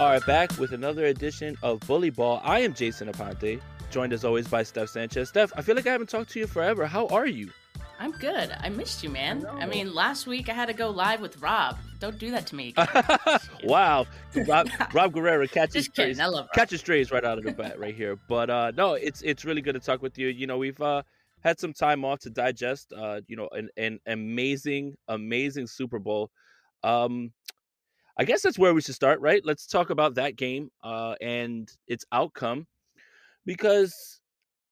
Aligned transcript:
are 0.00 0.18
back 0.20 0.50
with 0.58 0.72
another 0.72 1.04
edition 1.04 1.54
of 1.62 1.78
Bully 1.80 2.08
Ball. 2.08 2.40
I 2.42 2.60
am 2.60 2.72
Jason 2.72 3.12
Aponte, 3.12 3.60
joined 3.90 4.14
as 4.14 4.24
always 4.24 4.48
by 4.48 4.62
Steph 4.62 4.88
Sanchez. 4.88 5.28
Steph, 5.28 5.52
I 5.56 5.60
feel 5.60 5.76
like 5.76 5.86
I 5.86 5.92
haven't 5.92 6.08
talked 6.08 6.30
to 6.30 6.38
you 6.38 6.46
forever. 6.46 6.86
How 6.86 7.06
are 7.08 7.26
you? 7.26 7.50
I'm 7.98 8.12
good. 8.12 8.50
I 8.60 8.70
missed 8.70 9.02
you, 9.02 9.10
man. 9.10 9.44
I, 9.44 9.64
I, 9.64 9.66
mean, 9.66 9.94
last 9.94 10.26
week 10.26 10.48
I 10.48 10.54
had 10.54 10.68
to 10.68 10.72
go 10.72 10.88
live 10.88 11.20
with 11.20 11.36
Rob. 11.42 11.76
Don't 11.98 12.18
do 12.18 12.30
that 12.30 12.46
to 12.46 12.56
me. 12.56 12.72
wow, 13.64 14.06
Rob, 14.48 14.70
Rob 14.94 15.12
Guerrera 15.12 15.50
catches 15.50 15.84
strays, 15.84 16.18
I 16.18 16.24
love 16.24 16.46
Rob. 16.46 16.54
catches 16.54 16.80
strays 16.80 17.10
right 17.12 17.22
out 17.22 17.36
of 17.36 17.44
the 17.44 17.52
bat 17.52 17.78
right 17.78 17.94
here. 17.94 18.18
But 18.26 18.48
uh, 18.48 18.72
no, 18.74 18.94
it's 18.94 19.20
it's 19.20 19.44
really 19.44 19.60
good 19.60 19.74
to 19.74 19.80
talk 19.80 20.00
with 20.00 20.16
you. 20.16 20.28
You 20.28 20.46
know, 20.46 20.56
we've 20.56 20.80
uh, 20.80 21.02
had 21.40 21.60
some 21.60 21.74
time 21.74 22.06
off 22.06 22.20
to 22.20 22.30
digest. 22.30 22.94
Uh, 22.96 23.20
you 23.28 23.36
know, 23.36 23.50
an, 23.52 23.68
an 23.76 24.00
amazing, 24.06 24.96
amazing 25.08 25.66
Super 25.66 25.98
Bowl. 25.98 26.30
Um, 26.82 27.32
I 28.20 28.24
guess 28.24 28.42
that's 28.42 28.58
where 28.58 28.74
we 28.74 28.82
should 28.82 28.94
start, 28.94 29.18
right? 29.22 29.40
Let's 29.46 29.66
talk 29.66 29.88
about 29.88 30.16
that 30.16 30.36
game 30.36 30.68
uh, 30.84 31.14
and 31.22 31.72
its 31.88 32.04
outcome 32.12 32.66
because 33.46 34.20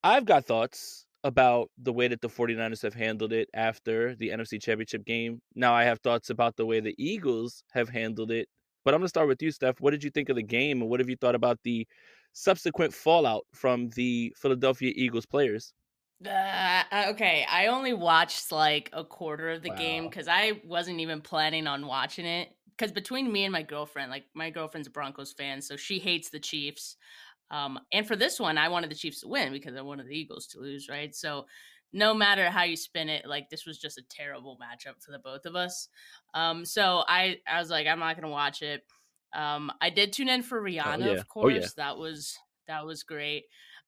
I've 0.04 0.26
got 0.26 0.44
thoughts 0.44 1.06
about 1.24 1.70
the 1.78 1.94
way 1.94 2.08
that 2.08 2.20
the 2.20 2.28
49ers 2.28 2.82
have 2.82 2.92
handled 2.92 3.32
it 3.32 3.48
after 3.54 4.14
the 4.16 4.28
NFC 4.28 4.60
Championship 4.60 5.06
game. 5.06 5.40
Now 5.54 5.72
I 5.72 5.84
have 5.84 5.98
thoughts 6.00 6.28
about 6.28 6.56
the 6.56 6.66
way 6.66 6.80
the 6.80 6.94
Eagles 6.98 7.62
have 7.72 7.88
handled 7.88 8.30
it. 8.30 8.50
But 8.84 8.92
I'm 8.92 9.00
going 9.00 9.06
to 9.06 9.08
start 9.08 9.28
with 9.28 9.40
you, 9.40 9.50
Steph. 9.50 9.80
What 9.80 9.92
did 9.92 10.04
you 10.04 10.10
think 10.10 10.28
of 10.28 10.36
the 10.36 10.42
game 10.42 10.82
and 10.82 10.90
what 10.90 11.00
have 11.00 11.08
you 11.08 11.16
thought 11.16 11.34
about 11.34 11.58
the 11.64 11.86
subsequent 12.34 12.92
fallout 12.92 13.46
from 13.54 13.88
the 13.96 14.30
Philadelphia 14.36 14.92
Eagles 14.94 15.24
players? 15.24 15.72
Uh, 16.22 16.82
okay, 17.08 17.46
I 17.48 17.68
only 17.68 17.94
watched 17.94 18.52
like 18.52 18.90
a 18.92 19.04
quarter 19.04 19.48
of 19.48 19.62
the 19.62 19.70
wow. 19.70 19.76
game 19.76 20.04
because 20.04 20.28
I 20.28 20.60
wasn't 20.66 21.00
even 21.00 21.22
planning 21.22 21.66
on 21.66 21.86
watching 21.86 22.26
it. 22.26 22.50
Because 22.78 22.92
between 22.92 23.32
me 23.32 23.44
and 23.44 23.52
my 23.52 23.62
girlfriend, 23.62 24.10
like 24.10 24.26
my 24.34 24.50
girlfriend's 24.50 24.88
a 24.88 24.92
Broncos 24.92 25.32
fan, 25.32 25.60
so 25.60 25.76
she 25.76 25.98
hates 25.98 26.30
the 26.30 26.38
Chiefs. 26.38 26.96
Um, 27.50 27.78
and 27.92 28.06
for 28.06 28.14
this 28.14 28.38
one, 28.38 28.58
I 28.58 28.68
wanted 28.68 28.90
the 28.90 28.94
Chiefs 28.94 29.22
to 29.22 29.28
win 29.28 29.52
because 29.52 29.74
I 29.74 29.80
wanted 29.80 30.06
the 30.06 30.16
Eagles 30.16 30.46
to 30.48 30.60
lose, 30.60 30.88
right? 30.88 31.14
So 31.14 31.46
no 31.92 32.12
matter 32.14 32.50
how 32.50 32.64
you 32.64 32.76
spin 32.76 33.08
it, 33.08 33.26
like 33.26 33.48
this 33.48 33.66
was 33.66 33.78
just 33.78 33.98
a 33.98 34.02
terrible 34.10 34.58
matchup 34.62 35.02
for 35.02 35.10
the 35.10 35.18
both 35.18 35.46
of 35.46 35.56
us. 35.56 35.88
Um, 36.34 36.64
so 36.64 37.02
I, 37.08 37.38
I 37.50 37.58
was 37.58 37.70
like, 37.70 37.86
I'm 37.86 37.98
not 37.98 38.16
gonna 38.16 38.28
watch 38.28 38.62
it. 38.62 38.82
Um, 39.34 39.72
I 39.80 39.90
did 39.90 40.12
tune 40.12 40.28
in 40.28 40.42
for 40.42 40.58
oh, 40.58 40.62
Rihanna, 40.62 41.06
oh, 41.06 41.12
yeah. 41.12 41.18
of 41.18 41.28
course. 41.28 41.54
Oh, 41.54 41.60
yeah. 41.60 41.66
That 41.76 41.98
was 41.98 42.36
that 42.66 42.84
was 42.84 43.02
great. 43.02 43.44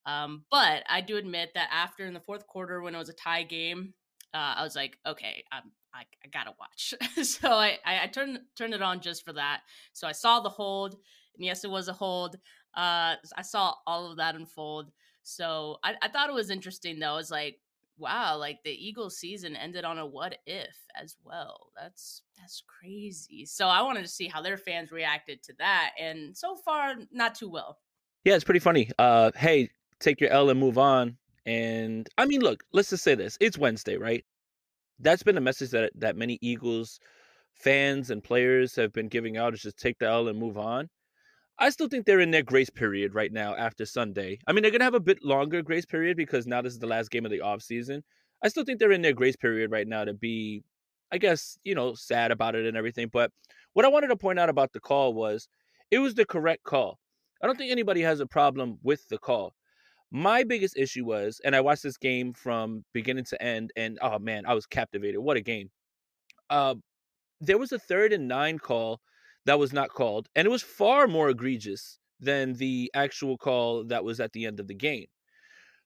Um, 0.07 0.45
but 0.51 0.83
I 0.89 1.03
do 1.03 1.17
admit 1.19 1.51
that 1.55 1.69
after 1.71 2.07
in 2.07 2.15
the 2.15 2.21
fourth 2.21 2.47
quarter 2.47 2.81
when 2.81 2.95
it 2.95 2.99
was 2.99 3.11
a 3.11 3.15
tie 3.15 3.43
game, 3.43 3.93
uh, 4.35 4.55
I 4.57 4.63
was 4.63 4.77
like, 4.77 4.99
okay, 5.07 5.45
I'm, 5.53 5.73
I, 5.95 6.03
I 6.25 6.29
gotta 6.33 6.53
watch. 6.59 6.95
so 7.27 7.51
I, 7.51 7.79
I, 7.85 8.05
I 8.05 8.07
turned 8.07 8.41
turned 8.57 8.75
it 8.75 8.83
on 8.83 9.01
just 9.01 9.25
for 9.25 9.33
that. 9.33 9.63
So 9.93 10.07
I 10.07 10.13
saw 10.13 10.41
the 10.41 10.49
hold, 10.49 10.95
and 11.37 11.45
yes, 11.45 11.65
it 11.65 11.71
was 11.71 11.89
a 11.89 11.93
hold. 11.93 12.37
Uh, 12.77 13.17
I 13.37 13.43
saw 13.43 13.75
all 13.87 14.11
of 14.11 14.17
that 14.19 14.37
unfold. 14.37 14.93
So 15.23 15.79
I, 15.83 15.95
I 16.03 16.09
thought 16.09 16.29
it 16.29 16.35
was 16.35 16.51
interesting 16.51 16.99
though. 16.99 17.17
It's 17.17 17.31
like, 17.31 17.59
wow, 17.99 18.37
like 18.37 18.59
the 18.65 18.71
Eagles 18.71 19.19
season 19.19 19.57
ended 19.57 19.85
on 19.85 19.99
a 19.99 20.07
what 20.07 20.39
if 20.47 20.77
as 21.01 21.17
well. 21.25 21.73
That's 21.77 22.23
that's 22.39 22.63
crazy. 22.67 23.45
So 23.47 23.67
I 23.67 23.83
wanted 23.83 24.03
to 24.03 24.09
see 24.09 24.29
how 24.29 24.43
their 24.43 24.57
fans 24.57 24.93
reacted 24.93 25.43
to 25.45 25.55
that, 25.59 25.93
and 25.99 26.37
so 26.37 26.57
far, 26.57 26.95
not 27.13 27.35
too 27.35 27.51
well. 27.51 27.79
Yeah, 28.25 28.35
it's 28.35 28.45
pretty 28.45 28.61
funny. 28.61 28.91
Uh, 28.99 29.31
hey, 29.35 29.71
take 29.99 30.21
your 30.21 30.31
L 30.31 30.51
and 30.51 30.61
move 30.61 30.79
on. 30.79 31.17
And 31.47 32.09
I 32.19 32.27
mean, 32.27 32.41
look, 32.41 32.63
let's 32.73 32.91
just 32.91 33.05
say 33.05 33.15
this: 33.15 33.37
it's 33.41 33.59
Wednesday, 33.59 33.97
right? 33.97 34.25
That's 34.99 35.23
been 35.23 35.39
a 35.39 35.41
message 35.41 35.71
that 35.71 35.93
that 35.97 36.17
many 36.17 36.39
Eagles 36.43 37.01
fans 37.55 38.11
and 38.11 38.23
players 38.23 38.77
have 38.77 38.93
been 38.93 39.09
giving 39.09 39.37
out: 39.37 39.55
is 39.55 39.63
just 39.63 39.79
take 39.79 39.99
the 39.99 40.07
L 40.07 40.29
and 40.29 40.39
move 40.39 40.59
on. 40.59 40.89
I 41.59 41.69
still 41.69 41.89
think 41.89 42.07
they're 42.07 42.21
in 42.21 42.31
their 42.31 42.43
grace 42.43 42.71
period 42.71 43.15
right 43.15 43.31
now 43.31 43.55
after 43.55 43.85
Sunday. 43.85 44.39
I 44.47 44.53
mean, 44.53 44.63
they're 44.63 44.71
going 44.71 44.81
to 44.81 44.87
have 44.87 44.95
a 44.95 45.01
bit 45.01 45.23
longer 45.23 45.61
grace 45.61 45.85
period 45.85 46.17
because 46.17 46.47
now 46.47 46.63
this 46.63 46.73
is 46.73 46.79
the 46.79 46.87
last 46.87 47.11
game 47.11 47.27
of 47.27 47.31
the 47.31 47.41
offseason. 47.41 48.01
I 48.43 48.49
still 48.49 48.65
think 48.65 48.79
they're 48.79 48.93
in 48.93 49.03
their 49.03 49.13
grace 49.13 49.37
period 49.37 49.71
right 49.71 49.87
now 49.87 50.05
to 50.07 50.15
be, 50.15 50.63
I 51.13 51.19
guess, 51.19 51.59
you 51.63 51.75
know, 51.75 51.93
sad 51.95 52.31
about 52.31 52.55
it 52.55 52.65
and 52.65 52.79
everything. 52.79 53.09
But 53.13 53.31
what 53.75 53.85
I 53.85 53.89
wanted 53.89 54.09
to 54.09 54.17
point 54.17 54.39
out 54.39 54.49
about 54.49 54.73
the 54.73 54.81
call 54.81 55.13
was 55.13 55.49
it 55.91 55.99
was 55.99 56.15
the 56.15 56.25
correct 56.25 56.65
call. 56.65 56.99
I 57.43 57.47
don't 57.47 57.59
think 57.59 57.71
anybody 57.71 58.01
has 58.03 58.21
a 58.21 58.27
problem 58.27 58.79
with 58.83 59.07
the 59.09 59.19
call. 59.19 59.55
My 60.11 60.43
biggest 60.43 60.77
issue 60.77 61.05
was, 61.05 61.41
and 61.45 61.55
I 61.55 61.61
watched 61.61 61.85
this 61.85 61.97
game 61.97 62.33
from 62.33 62.85
beginning 62.93 63.25
to 63.25 63.43
end, 63.43 63.73
and 63.77 63.99
oh 64.03 64.19
man, 64.19 64.45
I 64.47 64.55
was 64.55 64.67
captivated. 64.67 65.21
What 65.21 65.37
a 65.37 65.41
game. 65.41 65.71
Uh, 66.49 66.75
there 67.41 67.59
was 67.59 67.73
a 67.73 67.79
third 67.79 68.13
and 68.13 68.27
nine 68.29 68.59
call 68.59 69.01
that 69.47 69.59
was 69.59 69.73
not 69.73 69.91
called, 69.91 70.29
and 70.35 70.47
it 70.47 70.51
was 70.51 70.63
far 70.63 71.07
more 71.07 71.31
egregious 71.31 71.99
than 72.19 72.55
the 72.55 72.91
actual 72.95 73.39
call 73.39 73.85
that 73.85 74.05
was 74.05 74.21
at 74.21 74.33
the 74.33 74.47
end 74.47 74.61
of 74.61 74.69
the 74.69 74.75
game. 74.75 75.07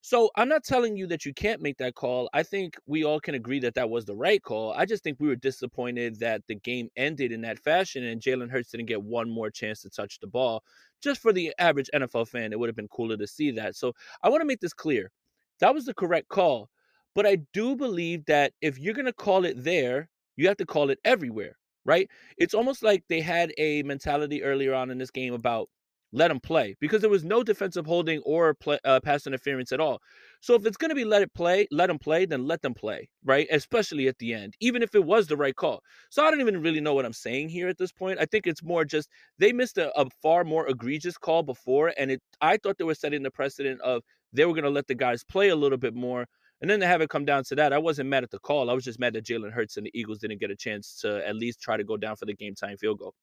So 0.00 0.30
I'm 0.36 0.50
not 0.50 0.64
telling 0.64 0.98
you 0.98 1.06
that 1.06 1.24
you 1.24 1.32
can't 1.32 1.62
make 1.62 1.78
that 1.78 1.94
call. 1.94 2.28
I 2.34 2.42
think 2.42 2.76
we 2.86 3.04
all 3.04 3.20
can 3.20 3.34
agree 3.34 3.58
that 3.60 3.74
that 3.76 3.88
was 3.88 4.04
the 4.04 4.14
right 4.14 4.42
call. 4.42 4.74
I 4.74 4.84
just 4.84 5.02
think 5.02 5.16
we 5.18 5.28
were 5.28 5.36
disappointed 5.36 6.20
that 6.20 6.42
the 6.46 6.56
game 6.56 6.90
ended 6.94 7.32
in 7.32 7.40
that 7.40 7.58
fashion 7.58 8.04
and 8.04 8.20
Jalen 8.20 8.50
Hurts 8.50 8.70
didn't 8.70 8.84
get 8.84 9.02
one 9.02 9.30
more 9.30 9.50
chance 9.50 9.80
to 9.80 9.88
touch 9.88 10.20
the 10.20 10.26
ball. 10.26 10.62
Just 11.04 11.20
for 11.22 11.32
the 11.32 11.54
average 11.58 11.90
NFL 11.94 12.28
fan, 12.28 12.52
it 12.52 12.58
would 12.58 12.68
have 12.68 12.76
been 12.76 12.88
cooler 12.88 13.16
to 13.18 13.26
see 13.26 13.52
that. 13.52 13.76
So 13.76 13.92
I 14.22 14.30
want 14.30 14.40
to 14.40 14.46
make 14.46 14.60
this 14.60 14.74
clear. 14.74 15.12
That 15.60 15.74
was 15.74 15.84
the 15.86 15.94
correct 15.94 16.28
call. 16.28 16.70
But 17.14 17.26
I 17.26 17.36
do 17.52 17.76
believe 17.76 18.24
that 18.26 18.54
if 18.62 18.78
you're 18.78 18.94
going 18.94 19.06
to 19.06 19.12
call 19.12 19.44
it 19.44 19.62
there, 19.62 20.08
you 20.36 20.48
have 20.48 20.56
to 20.58 20.66
call 20.66 20.90
it 20.90 20.98
everywhere 21.04 21.56
right? 21.86 22.08
It's 22.38 22.54
almost 22.54 22.82
like 22.82 23.04
they 23.08 23.20
had 23.20 23.52
a 23.58 23.82
mentality 23.82 24.42
earlier 24.42 24.74
on 24.74 24.90
in 24.90 24.98
this 24.98 25.10
game 25.10 25.34
about 25.34 25.68
let 26.14 26.28
them 26.28 26.40
play 26.40 26.76
because 26.80 27.02
there 27.02 27.10
was 27.10 27.24
no 27.24 27.42
defensive 27.42 27.86
holding 27.86 28.20
or 28.20 28.54
play, 28.54 28.78
uh, 28.84 29.00
pass 29.00 29.26
interference 29.26 29.72
at 29.72 29.80
all. 29.80 30.00
So 30.40 30.54
if 30.54 30.64
it's 30.64 30.76
going 30.76 30.90
to 30.90 30.94
be 30.94 31.04
let 31.04 31.22
it 31.22 31.34
play, 31.34 31.66
let 31.70 31.88
them 31.88 31.98
play, 31.98 32.24
then 32.24 32.46
let 32.46 32.62
them 32.62 32.74
play, 32.74 33.08
right? 33.24 33.46
Especially 33.50 34.08
at 34.08 34.18
the 34.18 34.32
end, 34.32 34.54
even 34.60 34.82
if 34.82 34.94
it 34.94 35.04
was 35.04 35.26
the 35.26 35.36
right 35.36 35.56
call. 35.56 35.82
So 36.10 36.24
I 36.24 36.30
don't 36.30 36.40
even 36.40 36.62
really 36.62 36.80
know 36.80 36.94
what 36.94 37.04
I'm 37.04 37.12
saying 37.12 37.50
here 37.50 37.68
at 37.68 37.78
this 37.78 37.92
point. 37.92 38.18
I 38.20 38.26
think 38.26 38.46
it's 38.46 38.62
more 38.62 38.84
just 38.84 39.10
they 39.38 39.52
missed 39.52 39.76
a, 39.76 39.92
a 40.00 40.08
far 40.22 40.44
more 40.44 40.68
egregious 40.68 41.18
call 41.18 41.42
before, 41.42 41.92
and 41.98 42.12
it. 42.12 42.22
I 42.40 42.56
thought 42.56 42.78
they 42.78 42.84
were 42.84 42.94
setting 42.94 43.22
the 43.22 43.30
precedent 43.30 43.80
of 43.82 44.02
they 44.32 44.46
were 44.46 44.52
going 44.54 44.64
to 44.64 44.70
let 44.70 44.86
the 44.86 44.94
guys 44.94 45.24
play 45.24 45.48
a 45.50 45.56
little 45.56 45.78
bit 45.78 45.94
more 45.94 46.26
and 46.60 46.70
then 46.70 46.80
to 46.80 46.86
have 46.86 47.02
it 47.02 47.10
come 47.10 47.26
down 47.26 47.44
to 47.44 47.56
that, 47.56 47.74
I 47.74 47.78
wasn't 47.78 48.08
mad 48.08 48.24
at 48.24 48.30
the 48.30 48.38
call. 48.38 48.70
I 48.70 48.72
was 48.72 48.84
just 48.84 48.98
mad 48.98 49.12
that 49.14 49.26
Jalen 49.26 49.52
Hurts 49.52 49.76
and 49.76 49.84
the 49.86 49.90
Eagles 49.92 50.18
didn't 50.18 50.40
get 50.40 50.50
a 50.50 50.56
chance 50.56 50.98
to 51.00 51.26
at 51.26 51.36
least 51.36 51.60
try 51.60 51.76
to 51.76 51.84
go 51.84 51.98
down 51.98 52.16
for 52.16 52.24
the 52.24 52.34
game 52.34 52.54
time 52.54 52.78
field 52.78 53.00
goal. 53.00 53.14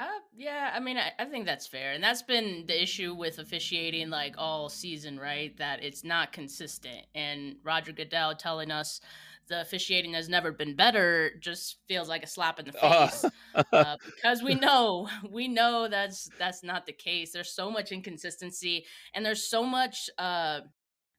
Uh, 0.00 0.06
yeah, 0.34 0.70
I 0.74 0.80
mean, 0.80 0.96
I, 0.96 1.12
I, 1.18 1.26
think 1.26 1.44
that's 1.44 1.66
fair, 1.66 1.92
and 1.92 2.02
that's 2.02 2.22
been 2.22 2.64
the 2.66 2.82
issue 2.82 3.14
with 3.14 3.38
officiating 3.38 4.08
like 4.08 4.34
all 4.38 4.70
season, 4.70 5.20
right? 5.20 5.54
That 5.58 5.84
it's 5.84 6.04
not 6.04 6.32
consistent, 6.32 7.04
and 7.14 7.56
Roger 7.62 7.92
Goodell 7.92 8.34
telling 8.34 8.70
us 8.70 9.02
the 9.48 9.60
officiating 9.60 10.14
has 10.14 10.30
never 10.30 10.52
been 10.52 10.74
better 10.74 11.32
just 11.40 11.76
feels 11.86 12.08
like 12.08 12.22
a 12.22 12.26
slap 12.26 12.58
in 12.58 12.64
the 12.64 12.72
face 12.72 13.26
uh, 13.54 13.96
because 14.06 14.42
we 14.42 14.54
know 14.66 15.06
we 15.30 15.48
know 15.48 15.86
that's 15.86 16.30
that's 16.38 16.62
not 16.62 16.86
the 16.86 16.94
case. 16.94 17.32
There's 17.32 17.52
so 17.52 17.70
much 17.70 17.92
inconsistency, 17.92 18.86
and 19.12 19.26
there's 19.26 19.46
so 19.46 19.62
much 19.64 20.08
uh, 20.16 20.60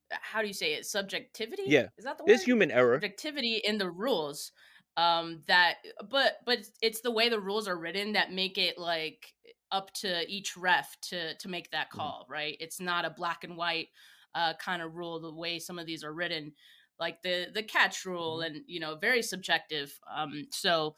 how 0.09 0.41
do 0.41 0.47
you 0.47 0.53
say 0.53 0.73
it 0.73 0.85
subjectivity 0.85 1.63
yeah 1.67 1.87
is 1.97 2.03
that 2.03 2.17
the 2.17 2.23
word? 2.23 2.31
it's 2.31 2.43
human 2.43 2.71
error 2.71 2.95
subjectivity 2.95 3.61
in 3.63 3.77
the 3.77 3.89
rules 3.89 4.51
um 4.97 5.41
that 5.47 5.75
but 6.09 6.37
but 6.45 6.59
it's 6.81 7.01
the 7.01 7.11
way 7.11 7.29
the 7.29 7.39
rules 7.39 7.67
are 7.67 7.77
written 7.77 8.13
that 8.13 8.31
make 8.31 8.57
it 8.57 8.77
like 8.77 9.33
up 9.71 9.91
to 9.93 10.25
each 10.27 10.57
ref 10.57 10.97
to 11.01 11.35
to 11.37 11.47
make 11.47 11.71
that 11.71 11.87
mm-hmm. 11.89 11.99
call 11.99 12.25
mm. 12.27 12.33
right 12.33 12.57
it's 12.59 12.79
not 12.79 13.05
a 13.05 13.09
black 13.09 13.43
and 13.43 13.55
white 13.55 13.87
uh 14.35 14.53
kind 14.59 14.81
of 14.81 14.95
rule 14.95 15.19
the 15.19 15.33
way 15.33 15.59
some 15.59 15.79
of 15.79 15.85
these 15.85 16.03
are 16.03 16.13
written 16.13 16.51
like 16.99 17.21
the 17.21 17.47
the 17.53 17.63
catch 17.63 18.05
rule 18.05 18.39
mm. 18.39 18.47
and 18.47 18.61
you 18.67 18.79
know 18.79 18.95
very 18.95 19.21
subjective 19.21 19.97
um 20.13 20.45
so 20.51 20.95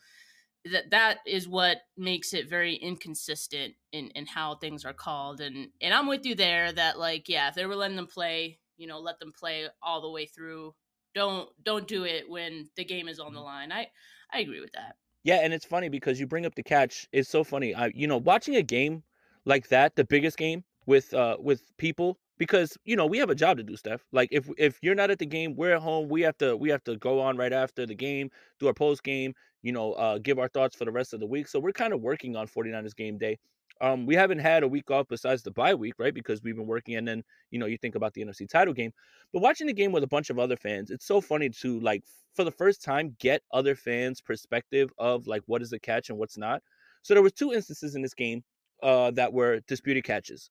that 0.72 0.89
that 0.92 1.18
is 1.28 1.48
what 1.48 1.80
makes 1.98 2.34
it 2.34 2.50
very 2.50 2.75
inconsistent 2.75 3.74
in 3.92 4.07
in 4.12 4.25
how 4.25 4.56
things 4.56 4.86
are 4.86 4.94
called 4.94 5.42
and 5.42 5.68
and 5.81 5.94
I'm 5.94 6.07
with 6.07 6.25
you 6.25 6.36
there 6.36 6.72
that 6.72 6.98
like 6.98 7.30
yeah 7.30 7.50
if 7.50 7.56
they 7.56 7.66
were 7.66 7.75
letting 7.75 7.98
them 7.98 8.07
play 8.07 8.60
you 8.78 8.88
know 8.88 9.00
let 9.00 9.19
them 9.19 9.31
play 9.38 9.68
all 9.81 10.01
the 10.01 10.10
way 10.10 10.25
through 10.25 10.74
don't 11.13 11.50
don't 11.63 11.88
do 11.88 12.04
it 12.06 12.30
when 12.30 12.69
the 12.75 12.83
game 12.83 13.07
is 13.07 13.19
on 13.19 13.33
the 13.33 13.39
mm-hmm. 13.39 13.45
line. 13.45 13.71
I 13.71 13.88
i 14.31 14.39
agree 14.39 14.62
with 14.62 14.74
that. 14.74 14.95
Yeah 15.24 15.39
and 15.42 15.54
it's 15.54 15.65
funny 15.65 15.89
because 15.89 16.19
you 16.19 16.27
bring 16.27 16.45
up 16.45 16.56
the 16.56 16.63
catch 16.63 17.07
it's 17.12 17.30
so 17.30 17.44
funny 17.44 17.74
i 17.74 17.92
you 17.95 18.07
know 18.07 18.18
watching 18.18 18.56
a 18.56 18.63
game 18.63 19.04
like 19.45 19.69
that 19.69 19.95
the 19.95 20.04
biggest 20.04 20.38
game 20.38 20.63
with 20.86 21.13
uh 21.13 21.38
with 21.39 21.62
people 21.77 22.18
because 22.38 22.77
you 22.83 22.95
know 22.95 23.06
we 23.06 23.18
have 23.19 23.30
a 23.30 23.36
job 23.36 23.57
to 23.57 23.63
do 23.63 23.77
stuff 23.77 24.06
like 24.12 24.30
if 24.31 24.50
if 24.57 24.80
you're 24.81 24.95
not 24.95 25.12
at 25.12 25.19
the 25.19 25.25
game 25.25 25.56
we're 25.56 25.75
at 25.75 25.81
home 25.81 26.10
we 26.10 26.21
have 26.21 26.38
to 26.38 26.57
we 26.57 26.69
have 26.69 26.83
to 26.83 26.98
go 26.98 27.21
on 27.21 27.38
right 27.38 27.54
after 27.54 27.86
the 27.86 27.95
game 27.95 28.30
do 28.60 28.68
our 28.68 28.74
post 28.74 29.04
game 29.04 29.33
you 29.62 29.71
know 29.71 29.94
uh 29.94 30.18
give 30.18 30.38
our 30.39 30.50
thoughts 30.50 30.75
for 30.75 30.86
the 30.86 30.92
rest 30.92 31.13
of 31.13 31.19
the 31.19 31.25
week. 31.25 31.48
So 31.48 31.60
we're 31.60 31.71
kind 31.71 31.94
of 31.94 32.01
working 32.01 32.36
on 32.36 32.48
49ers 32.48 32.95
game 32.95 33.18
day 33.18 33.39
um, 33.81 34.06
we 34.06 34.16
haven't 34.16 34.40
had 34.40 34.64
a 34.64 34.68
week 34.68 34.90
off 34.92 35.08
besides 35.10 35.44
the 35.44 35.52
bye 35.52 35.74
week, 35.75 35.96
right? 36.00 36.14
Because 36.14 36.42
we've 36.44 36.56
been 36.56 36.68
working, 36.68 36.96
and 36.96 37.08
then 37.08 37.24
you 37.52 37.60
know 37.60 37.66
you 37.66 37.78
think 37.78 37.96
about 37.96 38.14
the 38.14 38.24
NFC 38.24 38.48
title 38.50 38.74
game. 38.74 38.92
But 39.34 39.42
watching 39.42 39.68
the 39.68 39.74
game 39.74 39.92
with 39.92 40.04
a 40.04 40.08
bunch 40.08 40.30
of 40.30 40.40
other 40.40 40.58
fans, 40.58 40.92
it's 40.92 41.06
so 41.06 41.22
funny 41.22 41.50
to 41.50 41.80
like 41.81 42.04
for 42.36 42.44
the 42.44 42.52
first 42.52 42.84
time 42.84 43.16
get 43.20 43.42
other 43.52 43.75
fans' 43.75 44.22
perspective 44.22 44.92
of 44.98 45.28
like 45.28 45.44
what 45.48 45.62
is 45.62 45.74
a 45.74 45.80
catch 45.80 46.10
and 46.10 46.18
what's 46.18 46.38
not. 46.38 46.62
So 47.04 47.14
there 47.14 47.24
was 47.24 47.34
two 47.34 47.54
instances 47.54 47.96
in 47.96 48.02
this 48.02 48.14
game. 48.14 48.44
uh, 48.81 49.12
that 49.12 49.34
were 49.34 49.62
disputed 49.68 50.04
catches, 50.04 50.50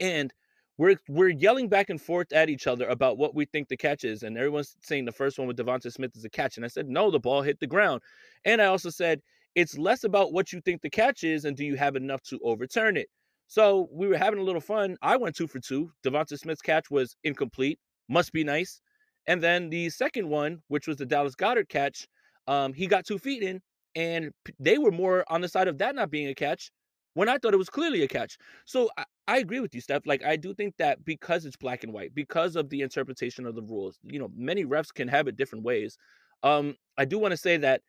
and 0.00 0.32
we're 0.78 0.96
we're 1.08 1.28
yelling 1.28 1.68
back 1.68 1.90
and 1.90 2.00
forth 2.00 2.32
at 2.32 2.48
each 2.50 2.66
other 2.66 2.86
about 2.88 3.18
what 3.18 3.34
we 3.34 3.44
think 3.46 3.68
the 3.68 3.76
catch 3.76 4.04
is, 4.04 4.22
and 4.22 4.36
everyone's 4.38 4.76
saying 4.82 5.04
the 5.04 5.12
first 5.12 5.38
one 5.38 5.46
with 5.46 5.56
Devonta 5.56 5.92
Smith 5.92 6.16
is 6.16 6.24
a 6.24 6.30
catch, 6.30 6.56
and 6.56 6.64
I 6.64 6.68
said 6.68 6.88
no, 6.88 7.10
the 7.10 7.20
ball 7.20 7.42
hit 7.42 7.60
the 7.60 7.66
ground, 7.66 8.02
and 8.44 8.60
I 8.62 8.66
also 8.66 8.90
said 8.90 9.20
it's 9.54 9.76
less 9.76 10.04
about 10.04 10.32
what 10.32 10.52
you 10.52 10.60
think 10.60 10.82
the 10.82 10.90
catch 10.90 11.24
is 11.24 11.44
and 11.44 11.56
do 11.56 11.64
you 11.64 11.76
have 11.76 11.96
enough 11.96 12.22
to 12.22 12.38
overturn 12.42 12.96
it. 12.96 13.08
So 13.46 13.88
we 13.92 14.08
were 14.08 14.16
having 14.16 14.40
a 14.40 14.44
little 14.44 14.60
fun. 14.60 14.96
I 15.02 15.16
went 15.16 15.36
two 15.36 15.46
for 15.46 15.60
two. 15.60 15.90
Devonta 16.04 16.38
Smith's 16.38 16.62
catch 16.62 16.90
was 16.90 17.16
incomplete. 17.22 17.78
Must 18.08 18.32
be 18.32 18.44
nice. 18.44 18.80
And 19.26 19.42
then 19.42 19.68
the 19.68 19.90
second 19.90 20.28
one, 20.28 20.62
which 20.68 20.86
was 20.86 20.96
the 20.96 21.06
Dallas 21.06 21.34
Goedert 21.34 21.68
catch, 21.68 22.06
um, 22.46 22.72
he 22.72 22.86
got 22.86 23.06
two 23.06 23.18
feet 23.18 23.42
in, 23.42 23.60
and 23.94 24.30
they 24.58 24.78
were 24.78 24.90
more 24.90 25.24
on 25.28 25.42
the 25.42 25.48
side 25.48 25.68
of 25.68 25.78
that 25.78 25.94
not 25.94 26.10
being 26.10 26.28
a 26.28 26.34
catch 26.34 26.70
when 27.14 27.28
I 27.28 27.38
thought 27.38 27.54
it 27.54 27.58
was 27.58 27.68
clearly 27.68 28.02
a 28.02 28.08
catch. 28.08 28.36
So 28.64 28.90
I, 28.96 29.04
I 29.28 29.38
agree 29.38 29.60
with 29.60 29.74
you, 29.74 29.80
Steph. 29.80 30.06
Like 30.06 30.24
I 30.24 30.36
do 30.36 30.54
think 30.54 30.74
that 30.78 31.04
because 31.04 31.44
it's 31.44 31.56
black 31.56 31.84
and 31.84 31.92
white, 31.92 32.14
because 32.14 32.56
of 32.56 32.70
the 32.70 32.80
interpretation 32.80 33.46
of 33.46 33.54
the 33.54 33.62
rules, 33.62 33.98
you 34.02 34.18
know, 34.18 34.30
many 34.34 34.64
refs 34.64 34.92
can 34.92 35.08
have 35.08 35.28
it 35.28 35.36
different 35.36 35.64
ways. 35.64 35.98
Um, 36.42 36.74
I 36.98 37.04
do 37.04 37.18
want 37.18 37.32
to 37.32 37.36
say 37.36 37.58
that 37.58 37.82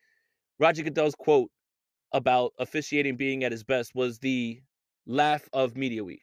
Roger 0.59 0.83
Goodell's 0.83 1.15
quote 1.15 1.49
about 2.11 2.53
officiating 2.59 3.17
being 3.17 3.43
at 3.43 3.51
his 3.51 3.63
best 3.63 3.95
was 3.95 4.19
the 4.19 4.61
laugh 5.05 5.49
of 5.53 5.75
media 5.75 6.03
week. 6.03 6.21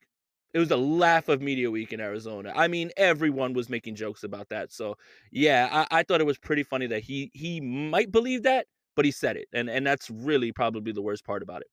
It 0.53 0.59
was 0.59 0.69
the 0.69 0.79
laugh 0.79 1.29
of 1.29 1.41
media 1.41 1.71
week 1.71 1.93
in 1.93 2.00
Arizona. 2.00 2.53
I 2.56 2.67
mean, 2.69 2.91
everyone 2.97 3.53
was 3.53 3.69
making 3.69 3.94
jokes 3.94 4.25
about 4.25 4.49
that. 4.49 4.73
So 4.73 4.97
yeah, 5.31 5.69
I, 5.71 6.00
I 6.00 6.03
thought 6.03 6.21
it 6.21 6.27
was 6.27 6.38
pretty 6.38 6.65
funny 6.65 6.87
that 6.88 7.03
he 7.03 7.31
he 7.35 7.61
might 7.61 8.11
believe 8.11 8.43
that, 8.44 8.67
but 8.97 9.05
he 9.05 9.11
said 9.11 9.37
it, 9.37 9.49
and 9.53 9.71
and 9.71 9.87
that's 9.87 10.11
really 10.11 10.50
probably 10.53 10.93
the 10.93 11.03
worst 11.03 11.25
part 11.25 11.43
about 11.43 11.61
it. 11.61 11.69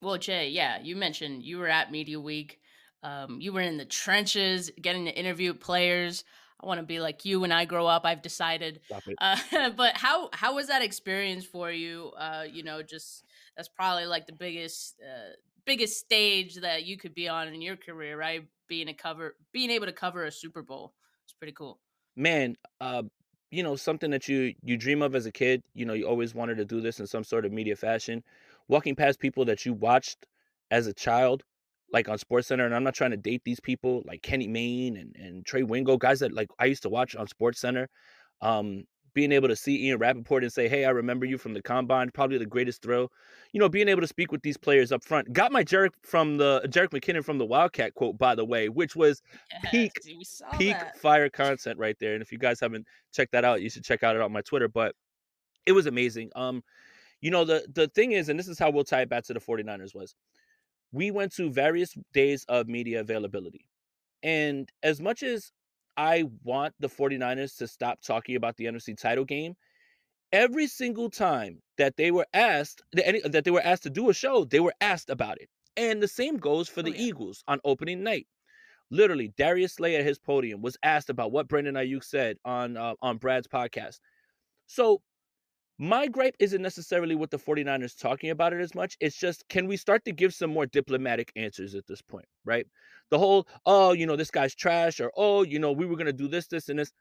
Well, 0.00 0.18
Jay, 0.18 0.48
yeah, 0.48 0.80
you 0.82 0.96
mentioned 0.96 1.42
you 1.42 1.58
were 1.58 1.68
at 1.68 1.90
Media 1.90 2.20
Week. 2.20 2.60
Um, 3.02 3.40
you 3.40 3.52
were 3.52 3.60
in 3.60 3.78
the 3.78 3.84
trenches, 3.84 4.70
getting 4.80 5.06
to 5.06 5.10
interview 5.10 5.52
players. 5.52 6.24
I 6.60 6.66
want 6.66 6.80
to 6.80 6.86
be 6.86 7.00
like 7.00 7.24
you 7.24 7.40
when 7.40 7.52
I 7.52 7.64
grow 7.64 7.86
up. 7.86 8.04
I've 8.04 8.22
decided. 8.22 8.80
Uh, 9.18 9.70
but 9.76 9.96
how 9.96 10.30
how 10.32 10.54
was 10.54 10.68
that 10.68 10.82
experience 10.82 11.44
for 11.44 11.70
you? 11.70 12.12
Uh, 12.18 12.44
you 12.50 12.62
know, 12.62 12.82
just 12.82 13.24
that's 13.56 13.68
probably 13.68 14.06
like 14.06 14.26
the 14.26 14.32
biggest 14.32 14.96
uh, 15.02 15.32
biggest 15.64 15.98
stage 15.98 16.56
that 16.56 16.84
you 16.84 16.96
could 16.96 17.14
be 17.14 17.28
on 17.28 17.48
in 17.48 17.60
your 17.60 17.76
career, 17.76 18.16
right? 18.16 18.46
Being 18.68 18.88
a 18.88 18.94
cover, 18.94 19.36
being 19.52 19.70
able 19.70 19.86
to 19.86 19.92
cover 19.92 20.24
a 20.24 20.32
Super 20.32 20.62
Bowl. 20.62 20.94
It's 21.24 21.32
pretty 21.32 21.52
cool. 21.52 21.80
Man, 22.16 22.56
uh, 22.80 23.02
you 23.50 23.62
know, 23.62 23.76
something 23.76 24.10
that 24.10 24.28
you 24.28 24.54
you 24.62 24.76
dream 24.76 25.02
of 25.02 25.14
as 25.14 25.26
a 25.26 25.32
kid. 25.32 25.62
You 25.74 25.86
know, 25.86 25.94
you 25.94 26.06
always 26.06 26.34
wanted 26.34 26.56
to 26.56 26.64
do 26.64 26.80
this 26.80 27.00
in 27.00 27.06
some 27.06 27.24
sort 27.24 27.44
of 27.44 27.52
media 27.52 27.76
fashion. 27.76 28.22
Walking 28.68 28.94
past 28.94 29.20
people 29.20 29.44
that 29.46 29.66
you 29.66 29.74
watched 29.74 30.26
as 30.70 30.86
a 30.86 30.94
child, 30.94 31.42
like 31.94 32.08
on 32.08 32.18
Sports 32.18 32.48
Center, 32.48 32.66
and 32.66 32.74
I'm 32.74 32.82
not 32.82 32.94
trying 32.94 33.12
to 33.12 33.16
date 33.16 33.42
these 33.44 33.60
people, 33.60 34.02
like 34.04 34.20
Kenny 34.20 34.48
Mayne 34.48 34.96
and 34.96 35.16
and 35.16 35.46
Trey 35.46 35.62
Wingo, 35.62 35.96
guys 35.96 36.18
that 36.20 36.34
like 36.34 36.50
I 36.58 36.66
used 36.66 36.82
to 36.82 36.90
watch 36.90 37.16
on 37.16 37.26
Sports 37.28 37.60
Center. 37.60 37.88
Um, 38.42 38.84
being 39.14 39.30
able 39.30 39.46
to 39.46 39.54
see 39.54 39.86
Ian 39.86 39.98
Rapoport 39.98 40.42
and 40.42 40.52
say, 40.52 40.68
"Hey, 40.68 40.84
I 40.84 40.90
remember 40.90 41.24
you 41.24 41.38
from 41.38 41.54
the 41.54 41.62
combine," 41.62 42.10
probably 42.10 42.36
the 42.36 42.46
greatest 42.46 42.82
throw. 42.82 43.08
You 43.52 43.60
know, 43.60 43.68
being 43.68 43.88
able 43.88 44.00
to 44.00 44.08
speak 44.08 44.32
with 44.32 44.42
these 44.42 44.56
players 44.56 44.90
up 44.90 45.04
front. 45.04 45.32
Got 45.32 45.52
my 45.52 45.62
Jerick 45.62 45.92
from 46.02 46.36
the 46.36 46.62
Jerick 46.66 46.90
McKinnon 46.90 47.24
from 47.24 47.38
the 47.38 47.46
Wildcat 47.46 47.94
quote, 47.94 48.18
by 48.18 48.34
the 48.34 48.44
way, 48.44 48.68
which 48.68 48.96
was 48.96 49.22
yes, 49.52 49.70
peak 49.70 49.92
peak 50.58 50.76
that. 50.76 50.98
fire 50.98 51.30
content 51.30 51.78
right 51.78 51.96
there. 52.00 52.14
And 52.14 52.22
if 52.22 52.32
you 52.32 52.38
guys 52.38 52.58
haven't 52.58 52.86
checked 53.12 53.30
that 53.32 53.44
out, 53.44 53.62
you 53.62 53.70
should 53.70 53.84
check 53.84 54.02
out 54.02 54.16
it 54.16 54.20
on 54.20 54.32
my 54.32 54.42
Twitter. 54.42 54.66
But 54.66 54.96
it 55.64 55.72
was 55.72 55.86
amazing. 55.86 56.32
Um, 56.34 56.64
you 57.20 57.30
know, 57.30 57.44
the 57.44 57.64
the 57.72 57.86
thing 57.86 58.12
is, 58.12 58.28
and 58.28 58.36
this 58.36 58.48
is 58.48 58.58
how 58.58 58.70
we'll 58.70 58.82
tie 58.82 59.02
it 59.02 59.08
back 59.08 59.22
to 59.24 59.32
the 59.32 59.40
49ers 59.40 59.94
was 59.94 60.16
we 60.94 61.10
went 61.10 61.34
to 61.34 61.50
various 61.50 61.94
days 62.12 62.44
of 62.48 62.68
media 62.68 63.00
availability. 63.00 63.68
And 64.22 64.70
as 64.82 65.00
much 65.00 65.22
as 65.22 65.52
I 65.96 66.24
want 66.42 66.74
the 66.80 66.88
49ers 66.88 67.56
to 67.58 67.68
stop 67.68 68.00
talking 68.02 68.36
about 68.36 68.56
the 68.56 68.64
NFC 68.64 68.98
title 68.98 69.24
game. 69.24 69.54
Every 70.32 70.66
single 70.66 71.10
time 71.10 71.62
that 71.78 71.96
they 71.96 72.10
were 72.10 72.26
asked 72.34 72.82
that 72.92 73.42
they 73.44 73.50
were 73.50 73.64
asked 73.64 73.84
to 73.84 73.90
do 73.90 74.10
a 74.10 74.14
show, 74.14 74.44
they 74.44 74.60
were 74.60 74.74
asked 74.80 75.10
about 75.10 75.40
it. 75.40 75.48
And 75.76 76.02
the 76.02 76.08
same 76.08 76.38
goes 76.38 76.68
for 76.68 76.80
oh, 76.80 76.84
the 76.84 76.90
yeah. 76.90 76.98
Eagles 77.06 77.44
on 77.46 77.60
opening 77.64 78.02
night. 78.02 78.26
Literally, 78.90 79.32
Darius 79.36 79.74
Slay 79.74 79.96
at 79.96 80.04
his 80.04 80.18
podium 80.18 80.60
was 80.60 80.76
asked 80.82 81.10
about 81.10 81.32
what 81.32 81.48
Brandon 81.48 81.74
Aiyuk 81.74 82.04
said 82.04 82.36
on 82.44 82.76
uh, 82.76 82.94
on 83.00 83.18
Brad's 83.18 83.46
podcast. 83.46 84.00
So 84.66 85.02
my 85.78 86.06
gripe 86.06 86.36
isn't 86.38 86.62
necessarily 86.62 87.14
with 87.16 87.30
the 87.30 87.38
49ers 87.38 87.98
talking 87.98 88.30
about 88.30 88.52
it 88.52 88.60
as 88.60 88.74
much. 88.74 88.96
It's 89.00 89.16
just, 89.16 89.48
can 89.48 89.66
we 89.66 89.76
start 89.76 90.04
to 90.04 90.12
give 90.12 90.32
some 90.32 90.50
more 90.50 90.66
diplomatic 90.66 91.32
answers 91.36 91.74
at 91.74 91.86
this 91.86 92.00
point, 92.00 92.26
right? 92.44 92.66
The 93.10 93.18
whole, 93.18 93.48
oh, 93.66 93.92
you 93.92 94.06
know, 94.06 94.16
this 94.16 94.30
guy's 94.30 94.54
trash, 94.54 95.00
or 95.00 95.10
oh, 95.16 95.42
you 95.42 95.58
know, 95.58 95.72
we 95.72 95.86
were 95.86 95.96
to 95.96 96.12
do 96.12 96.28
this, 96.28 96.46
this, 96.46 96.68
and 96.68 96.78
this. 96.78 96.92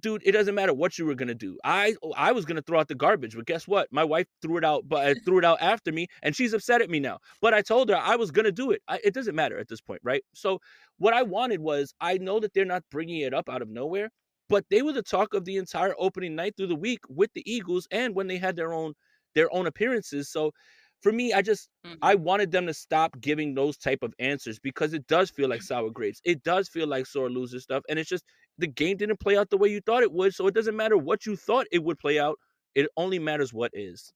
Dude, 0.00 0.22
it 0.24 0.32
doesn't 0.32 0.54
matter 0.54 0.72
what 0.72 0.96
you 0.96 1.06
were 1.06 1.16
gonna 1.16 1.34
do. 1.34 1.58
I 1.64 1.96
oh, 2.04 2.12
I 2.16 2.30
was 2.30 2.44
gonna 2.44 2.62
throw 2.62 2.78
out 2.78 2.86
the 2.86 2.94
garbage, 2.94 3.34
but 3.34 3.46
guess 3.46 3.66
what? 3.66 3.88
My 3.92 4.04
wife 4.04 4.28
threw 4.40 4.56
it 4.56 4.64
out, 4.64 4.84
but 4.86 5.08
uh, 5.08 5.14
threw 5.24 5.38
it 5.38 5.44
out 5.44 5.60
after 5.60 5.90
me, 5.90 6.06
and 6.22 6.36
she's 6.36 6.52
upset 6.52 6.80
at 6.80 6.88
me 6.88 7.00
now. 7.00 7.18
But 7.40 7.52
I 7.52 7.62
told 7.62 7.88
her 7.88 7.96
I 7.96 8.14
was 8.14 8.30
gonna 8.30 8.52
do 8.52 8.70
it. 8.70 8.80
I, 8.86 9.00
it 9.02 9.12
doesn't 9.12 9.34
matter 9.34 9.58
at 9.58 9.66
this 9.66 9.80
point, 9.80 10.00
right? 10.04 10.22
So 10.34 10.60
what 10.98 11.14
I 11.14 11.24
wanted 11.24 11.60
was, 11.60 11.94
I 12.00 12.18
know 12.18 12.38
that 12.38 12.54
they're 12.54 12.64
not 12.64 12.84
bringing 12.92 13.22
it 13.22 13.34
up 13.34 13.48
out 13.48 13.60
of 13.60 13.68
nowhere, 13.68 14.10
but 14.48 14.64
they 14.70 14.82
were 14.82 14.92
the 14.92 15.02
talk 15.02 15.34
of 15.34 15.44
the 15.44 15.56
entire 15.56 15.94
opening 15.98 16.34
night 16.34 16.54
through 16.56 16.68
the 16.68 16.76
week 16.76 17.00
with 17.08 17.30
the 17.34 17.50
Eagles 17.50 17.86
and 17.90 18.14
when 18.14 18.26
they 18.26 18.38
had 18.38 18.56
their 18.56 18.72
own 18.72 18.94
their 19.34 19.52
own 19.54 19.66
appearances. 19.66 20.30
So 20.30 20.52
for 21.00 21.12
me, 21.12 21.32
I 21.32 21.42
just 21.42 21.68
mm-hmm. 21.86 21.96
I 22.02 22.14
wanted 22.14 22.50
them 22.50 22.66
to 22.66 22.74
stop 22.74 23.20
giving 23.20 23.54
those 23.54 23.76
type 23.76 24.02
of 24.02 24.14
answers 24.18 24.58
because 24.58 24.94
it 24.94 25.06
does 25.06 25.30
feel 25.30 25.48
like 25.48 25.62
sour 25.62 25.90
grapes. 25.90 26.20
It 26.24 26.42
does 26.42 26.68
feel 26.68 26.88
like 26.88 27.06
sore 27.06 27.30
loser 27.30 27.60
stuff, 27.60 27.84
and 27.88 27.98
it's 27.98 28.08
just 28.08 28.24
the 28.58 28.66
game 28.66 28.96
didn't 28.96 29.20
play 29.20 29.36
out 29.36 29.50
the 29.50 29.58
way 29.58 29.68
you 29.68 29.80
thought 29.80 30.02
it 30.02 30.12
would. 30.12 30.34
So 30.34 30.46
it 30.46 30.54
doesn't 30.54 30.76
matter 30.76 30.96
what 30.96 31.26
you 31.26 31.36
thought 31.36 31.66
it 31.70 31.82
would 31.84 31.98
play 31.98 32.18
out. 32.18 32.36
It 32.74 32.88
only 32.96 33.18
matters 33.18 33.52
what 33.52 33.70
is. 33.74 34.12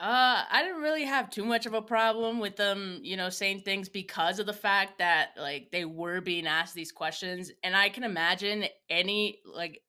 Uh, 0.00 0.42
I 0.50 0.62
didn't 0.64 0.82
really 0.82 1.04
have 1.04 1.30
too 1.30 1.44
much 1.44 1.66
of 1.66 1.74
a 1.74 1.80
problem 1.80 2.40
with 2.40 2.56
them, 2.56 2.98
you 3.02 3.16
know, 3.16 3.28
saying 3.28 3.60
things 3.60 3.88
because 3.88 4.40
of 4.40 4.46
the 4.46 4.52
fact 4.52 4.98
that 4.98 5.30
like 5.38 5.70
they 5.70 5.84
were 5.84 6.20
being 6.20 6.48
asked 6.48 6.74
these 6.74 6.90
questions, 6.90 7.52
and 7.62 7.76
I 7.76 7.88
can 7.90 8.02
imagine 8.02 8.64
any 8.90 9.38
like 9.46 9.80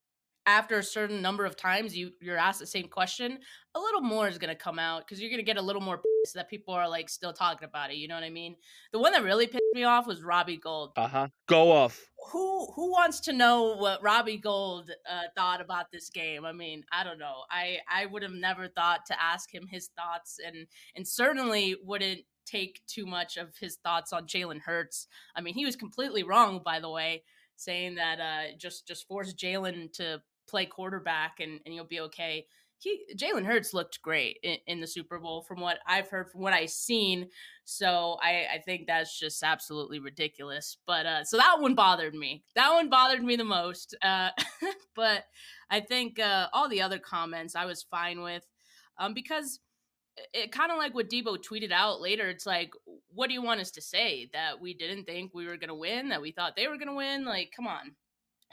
after 0.46 0.78
a 0.78 0.84
certain 0.84 1.24
number 1.24 1.44
of 1.44 1.56
times 1.56 1.98
you 1.98 2.12
you're 2.22 2.38
asked 2.38 2.60
the 2.60 2.68
same 2.68 2.88
question, 2.88 3.40
a 3.74 3.80
little 3.80 4.02
more 4.02 4.28
is 4.28 4.38
gonna 4.38 4.56
come 4.56 4.78
out 4.78 5.08
because 5.08 5.20
you're 5.20 5.32
gonna 5.32 5.42
get 5.42 5.58
a 5.58 5.62
little 5.62 5.82
more 5.82 6.00
that 6.34 6.50
people 6.50 6.74
are 6.74 6.90
like 6.90 7.10
still 7.10 7.34
talking 7.34 7.68
about 7.68 7.92
it. 7.92 7.98
You 7.98 8.08
know 8.08 8.16
what 8.16 8.24
I 8.24 8.30
mean? 8.30 8.56
The 8.92 9.00
one 9.00 9.14
that 9.14 9.24
really 9.24 9.48
pissed 9.48 9.64
me 9.74 9.84
off 9.84 10.08
was 10.08 10.24
Robbie 10.24 10.58
Gould. 10.58 10.92
Uh 10.96 11.08
huh. 11.08 11.28
Go 11.48 11.72
off. 11.72 12.00
Who 12.32 12.68
who 12.74 12.92
wants 12.92 13.20
to 13.22 13.34
know 13.34 13.76
what 13.76 14.02
Robbie 14.02 14.38
Gould 14.38 14.92
uh, 15.10 15.22
thought 15.36 15.62
about 15.62 15.92
this 15.92 16.10
game? 16.10 16.46
I 16.46 16.52
mean, 16.52 16.84
I 16.92 17.04
don't 17.04 17.20
know. 17.20 17.44
I 17.50 17.78
I 17.90 18.06
would 18.06 18.24
have 18.24 18.34
never 18.34 18.68
thought 18.68 19.06
to 19.08 19.22
ask 19.22 19.54
him 19.54 19.68
his 19.70 19.90
thoughts, 19.96 20.40
and 20.46 20.68
and 20.96 21.08
certainly 21.08 21.76
wouldn't 21.84 22.22
take 22.46 22.82
too 22.88 23.06
much 23.06 23.38
of 23.38 23.56
his 23.60 23.78
thoughts 23.78 24.14
on 24.14 24.28
Jalen 24.28 24.62
Hurts. 24.62 25.08
I 25.36 25.42
mean, 25.42 25.56
he 25.56 25.66
was 25.66 25.76
completely 25.76 26.24
wrong, 26.24 26.62
by 26.64 26.80
the 26.80 26.90
way, 26.90 27.24
saying 27.56 27.96
that 27.96 28.20
uh, 28.20 28.56
just 28.58 28.88
just 28.88 29.08
force 29.08 29.34
Jalen 29.34 29.94
to 29.94 30.22
play 30.48 30.66
quarterback 30.66 31.40
and, 31.40 31.60
and 31.66 31.74
you'll 31.74 31.86
be 31.86 32.00
okay 32.00 32.46
he 32.78 33.06
Jalen 33.16 33.46
Hurts 33.46 33.74
looked 33.74 34.02
great 34.02 34.40
in, 34.44 34.58
in, 34.68 34.82
the 34.82 34.88
Super 34.88 35.20
Bowl 35.20 35.42
from 35.42 35.60
what 35.60 35.80
I've 35.88 36.10
heard, 36.10 36.30
from 36.30 36.42
what 36.42 36.54
I've 36.54 36.70
seen. 36.70 37.30
So 37.64 38.18
I, 38.22 38.46
I 38.56 38.62
think 38.66 38.86
that's 38.86 39.18
just 39.18 39.42
absolutely 39.44 40.00
ridiculous. 40.00 40.78
But 40.86 41.06
uh, 41.06 41.24
so 41.24 41.38
that 41.38 41.60
one 41.60 41.76
bothered 41.76 42.14
me. 42.14 42.44
That 42.56 42.72
one 42.74 42.90
bothered 42.90 43.24
me 43.24 43.36
the 43.36 43.44
most. 43.44 43.96
Uh, 44.02 44.30
but 44.96 45.26
I 45.70 45.80
think 45.80 46.20
uh, 46.20 46.48
all 46.54 46.70
the 46.70 46.82
other 46.82 47.00
comments 47.00 47.56
I 47.56 47.66
was 47.66 47.84
fine 47.84 48.22
with 48.22 48.44
um, 48.98 49.14
because 49.14 49.60
it 50.34 50.52
kind 50.52 50.72
of 50.72 50.78
like 50.78 50.94
what 50.94 51.10
Debo 51.10 51.38
tweeted 51.38 51.72
out 51.72 52.02
later. 52.02 52.30
It's 52.30 52.46
like, 52.46 52.72
what 53.14 53.28
do 53.28 53.34
you 53.34 53.42
want 53.42 53.62
us 53.62 53.72
to 53.72 53.82
say 53.82 54.30
that 54.34 54.60
we 54.60 54.74
didn't 54.74 55.06
think 55.06 55.34
we 55.34 55.48
were 55.48 55.58
gonna 55.58 55.76
win? 55.76 56.10
That 56.10 56.22
we 56.22 56.32
thought 56.32 56.56
they 56.56 56.68
were 56.68 56.78
gonna 56.78 56.96
win? 56.96 57.26
Like, 57.26 57.52
come 57.56 57.68
on. 57.68 57.96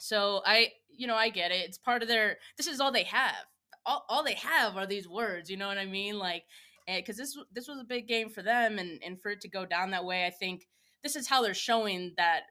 So 0.00 0.42
I, 0.46 0.70
you 0.90 1.06
know, 1.06 1.14
I 1.14 1.28
get 1.28 1.52
it. 1.52 1.64
It's 1.66 1.78
part 1.78 2.02
of 2.02 2.08
their. 2.08 2.38
This 2.56 2.66
is 2.66 2.80
all 2.80 2.92
they 2.92 3.04
have 3.04 3.46
all, 3.86 4.04
all 4.08 4.24
they 4.24 4.34
have 4.34 4.76
are 4.76 4.86
these 4.86 5.08
words. 5.08 5.50
You 5.50 5.56
know 5.56 5.68
what 5.68 5.78
I 5.78 5.86
mean? 5.86 6.18
Like, 6.18 6.44
because 6.86 7.18
eh, 7.18 7.22
this 7.22 7.38
this 7.52 7.68
was 7.68 7.78
a 7.78 7.84
big 7.84 8.08
game 8.08 8.28
for 8.28 8.42
them, 8.42 8.78
and 8.78 9.00
and 9.04 9.20
for 9.20 9.30
it 9.30 9.40
to 9.42 9.48
go 9.48 9.64
down 9.64 9.90
that 9.90 10.04
way, 10.04 10.26
I 10.26 10.30
think 10.30 10.66
this 11.02 11.16
is 11.16 11.28
how 11.28 11.42
they're 11.42 11.54
showing 11.54 12.12
that 12.16 12.42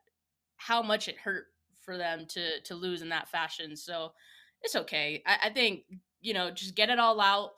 how 0.58 0.82
much 0.82 1.08
it 1.08 1.18
hurt 1.18 1.46
for 1.80 1.98
them 1.98 2.26
to 2.30 2.62
to 2.62 2.76
lose 2.76 3.02
in 3.02 3.10
that 3.10 3.30
fashion. 3.30 3.76
So 3.76 4.14
it's 4.62 4.76
okay. 4.76 5.24
I, 5.26 5.38
I 5.46 5.50
think 5.50 5.84
you 6.22 6.34
know 6.34 6.52
just 6.52 6.76
get 6.76 6.90
it 6.90 7.00
all 7.00 7.20
out. 7.20 7.52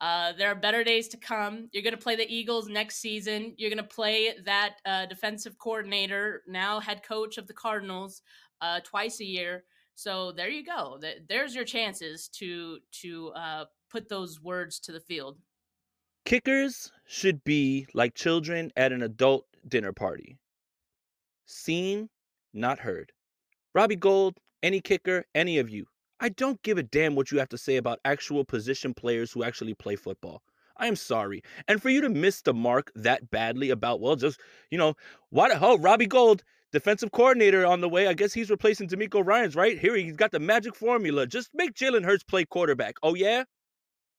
Uh, 0.00 0.32
there 0.38 0.50
are 0.50 0.54
better 0.54 0.82
days 0.82 1.08
to 1.08 1.18
come. 1.18 1.68
You're 1.72 1.82
going 1.82 1.94
to 1.94 2.02
play 2.02 2.16
the 2.16 2.34
Eagles 2.34 2.68
next 2.68 2.96
season. 2.96 3.54
You're 3.58 3.68
going 3.68 3.84
to 3.84 3.94
play 3.94 4.32
that 4.46 4.76
uh, 4.86 5.04
defensive 5.04 5.58
coordinator, 5.58 6.42
now 6.48 6.80
head 6.80 7.02
coach 7.02 7.36
of 7.36 7.46
the 7.46 7.52
Cardinals, 7.52 8.22
uh, 8.62 8.80
twice 8.82 9.20
a 9.20 9.26
year. 9.26 9.64
So 10.00 10.32
there 10.32 10.48
you 10.48 10.64
go. 10.64 10.98
There's 11.28 11.54
your 11.54 11.66
chances 11.66 12.30
to 12.38 12.78
to 13.02 13.32
uh, 13.36 13.64
put 13.90 14.08
those 14.08 14.40
words 14.40 14.80
to 14.80 14.92
the 14.92 15.00
field. 15.00 15.36
Kickers 16.24 16.90
should 17.06 17.44
be 17.44 17.86
like 17.92 18.14
children 18.14 18.72
at 18.76 18.92
an 18.92 19.02
adult 19.02 19.44
dinner 19.68 19.92
party. 19.92 20.38
Seen, 21.44 22.08
not 22.54 22.78
heard. 22.78 23.12
Robbie 23.74 23.96
Gould, 23.96 24.38
any 24.62 24.80
kicker, 24.80 25.26
any 25.34 25.58
of 25.58 25.68
you. 25.68 25.84
I 26.18 26.30
don't 26.30 26.62
give 26.62 26.78
a 26.78 26.82
damn 26.82 27.14
what 27.14 27.30
you 27.30 27.38
have 27.38 27.50
to 27.50 27.58
say 27.58 27.76
about 27.76 28.00
actual 28.06 28.42
position 28.42 28.94
players 28.94 29.30
who 29.30 29.44
actually 29.44 29.74
play 29.74 29.96
football. 29.96 30.42
I 30.78 30.86
am 30.86 30.96
sorry. 30.96 31.42
And 31.68 31.82
for 31.82 31.90
you 31.90 32.00
to 32.00 32.08
miss 32.08 32.40
the 32.40 32.54
mark 32.54 32.90
that 32.94 33.30
badly 33.30 33.68
about, 33.68 34.00
well, 34.00 34.16
just, 34.16 34.40
you 34.70 34.78
know, 34.78 34.94
what, 35.28 35.52
oh, 35.60 35.76
Robbie 35.76 36.06
Gould, 36.06 36.42
defensive 36.72 37.12
coordinator 37.12 37.66
on 37.66 37.80
the 37.80 37.88
way. 37.88 38.06
I 38.06 38.14
guess 38.14 38.32
he's 38.32 38.50
replacing 38.50 38.88
DeMeco 38.88 39.24
Ryans, 39.24 39.56
right? 39.56 39.78
Here 39.78 39.96
he's 39.96 40.16
got 40.16 40.30
the 40.30 40.40
magic 40.40 40.74
formula. 40.74 41.26
Just 41.26 41.50
make 41.54 41.74
Jalen 41.74 42.04
Hurts 42.04 42.24
play 42.24 42.44
quarterback. 42.44 42.96
Oh, 43.02 43.14
yeah? 43.14 43.44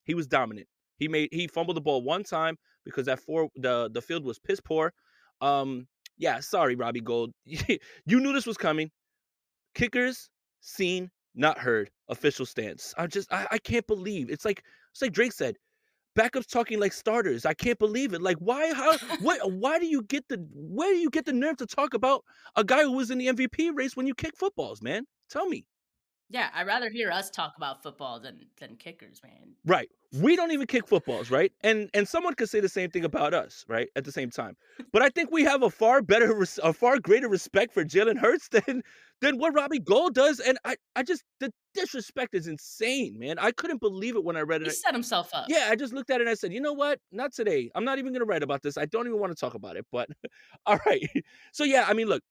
He 0.06 0.14
was 0.14 0.28
dominant. 0.28 0.68
He 0.98 1.08
made 1.08 1.30
he 1.32 1.48
fumbled 1.48 1.78
the 1.78 1.82
ball 1.82 2.04
one 2.04 2.24
time 2.24 2.58
because 2.86 3.08
that 3.08 3.20
four 3.20 3.50
the 3.56 3.90
the 3.92 4.02
field 4.02 4.24
was 4.24 4.38
piss 4.40 4.60
poor. 4.60 4.94
Um, 5.42 5.88
yeah, 6.18 6.40
sorry, 6.40 6.76
Robbie 6.76 7.02
Gould. 7.02 7.32
you 7.44 7.80
knew 8.06 8.34
this 8.34 8.46
was 8.46 8.58
coming. 8.58 8.92
Kickers 9.74 10.30
seen, 10.60 11.10
not 11.34 11.58
heard. 11.58 11.90
Official 12.10 12.46
stance. 12.46 12.94
I 12.98 13.08
just 13.08 13.34
I, 13.34 13.48
I 13.52 13.58
can't 13.58 13.88
believe 13.88 14.30
it's 14.30 14.46
like 14.46 14.64
it's 14.92 15.02
like 15.02 15.14
Drake 15.14 15.34
said. 15.34 15.56
Backups 16.18 16.48
talking 16.48 16.80
like 16.80 16.94
starters. 16.94 17.46
I 17.46 17.54
can't 17.54 17.80
believe 17.80 18.14
it. 18.14 18.22
Like 18.22 18.38
why? 18.38 18.74
How? 18.74 18.98
what? 19.22 19.40
Why 19.52 19.80
do 19.80 19.86
you 19.86 20.04
get 20.04 20.28
the? 20.28 20.46
Where 20.54 20.94
do 20.94 21.00
you 21.00 21.10
get 21.10 21.26
the 21.26 21.34
nerve 21.34 21.58
to 21.58 21.66
talk 21.66 21.94
about 21.94 22.24
a 22.56 22.64
guy 22.64 22.84
who 22.84 22.94
was 22.94 23.12
in 23.12 23.18
the 23.18 23.28
MVP 23.28 23.72
race 23.74 23.96
when 23.96 24.08
you 24.08 24.14
kick 24.14 24.36
footballs, 24.36 24.82
man? 24.82 25.06
Tell 25.30 25.48
me. 25.48 25.66
Yeah, 26.32 26.50
I'd 26.54 26.66
rather 26.66 26.90
hear 26.90 27.12
us 27.12 27.30
talk 27.30 27.54
about 27.58 27.84
football 27.84 28.20
than 28.20 28.40
than 28.58 28.78
kickers, 28.78 29.22
man. 29.22 29.54
Right. 29.66 29.90
We 30.14 30.38
don't 30.38 30.52
even 30.52 30.66
kick 30.66 30.88
footballs, 30.88 31.30
right? 31.30 31.52
And 31.62 31.90
and 31.94 32.08
someone 32.08 32.36
could 32.36 32.50
say 32.50 32.62
the 32.62 32.70
same 32.70 32.90
thing 32.90 33.04
about 33.04 33.34
us, 33.34 33.66
right? 33.68 33.90
At 33.98 34.06
the 34.06 34.12
same 34.12 34.30
time. 34.30 34.56
But 34.94 35.02
I 35.02 35.10
think 35.10 35.32
we 35.32 35.44
have 35.44 35.62
a 35.64 35.70
far 35.70 36.02
better 36.02 36.46
a 36.64 36.74
far 36.74 37.00
greater 37.00 37.28
respect 37.28 37.74
for 37.74 37.84
Jalen 37.84 38.18
Hurts 38.18 38.48
than 38.66 38.82
than 39.20 39.38
what 39.40 39.54
Robbie 39.54 39.80
Gould 39.80 40.16
does. 40.16 40.40
And 40.40 40.58
I 40.64 40.76
I 40.96 41.04
just 41.04 41.24
the 41.42 41.52
disrespect 41.74 42.34
is 42.34 42.48
insane, 42.48 43.20
man. 43.20 43.38
I 43.38 43.52
couldn't 43.52 43.82
believe 43.82 44.16
it 44.16 44.24
when 44.24 44.38
I 44.38 44.42
read 44.42 44.62
it. 44.62 44.68
He 44.68 44.74
set 44.74 44.94
himself 44.94 45.32
up. 45.34 45.46
Yeah, 45.50 45.68
I 45.70 45.76
just 45.76 45.94
looked 45.94 46.10
at 46.12 46.22
it 46.22 46.24
and 46.24 46.30
I 46.30 46.36
said, 46.36 46.54
you 46.54 46.62
know 46.62 46.74
what? 46.74 47.00
Not 47.12 47.34
today. 47.34 47.70
I'm 47.76 47.84
not 47.84 48.00
even 48.00 48.14
gonna 48.14 48.26
write 48.26 48.44
about 48.44 48.62
this. 48.62 48.78
I 48.78 48.86
don't 48.86 49.06
even 49.06 49.20
want 49.20 49.36
to 49.36 49.40
talk 49.40 49.54
about 49.54 49.76
it. 49.76 49.86
But 49.92 50.08
all 50.66 50.80
right. 50.86 51.10
So 51.52 51.66
yeah, 51.66 51.86
I 51.90 51.94
mean, 51.94 52.08
look, 52.08 52.24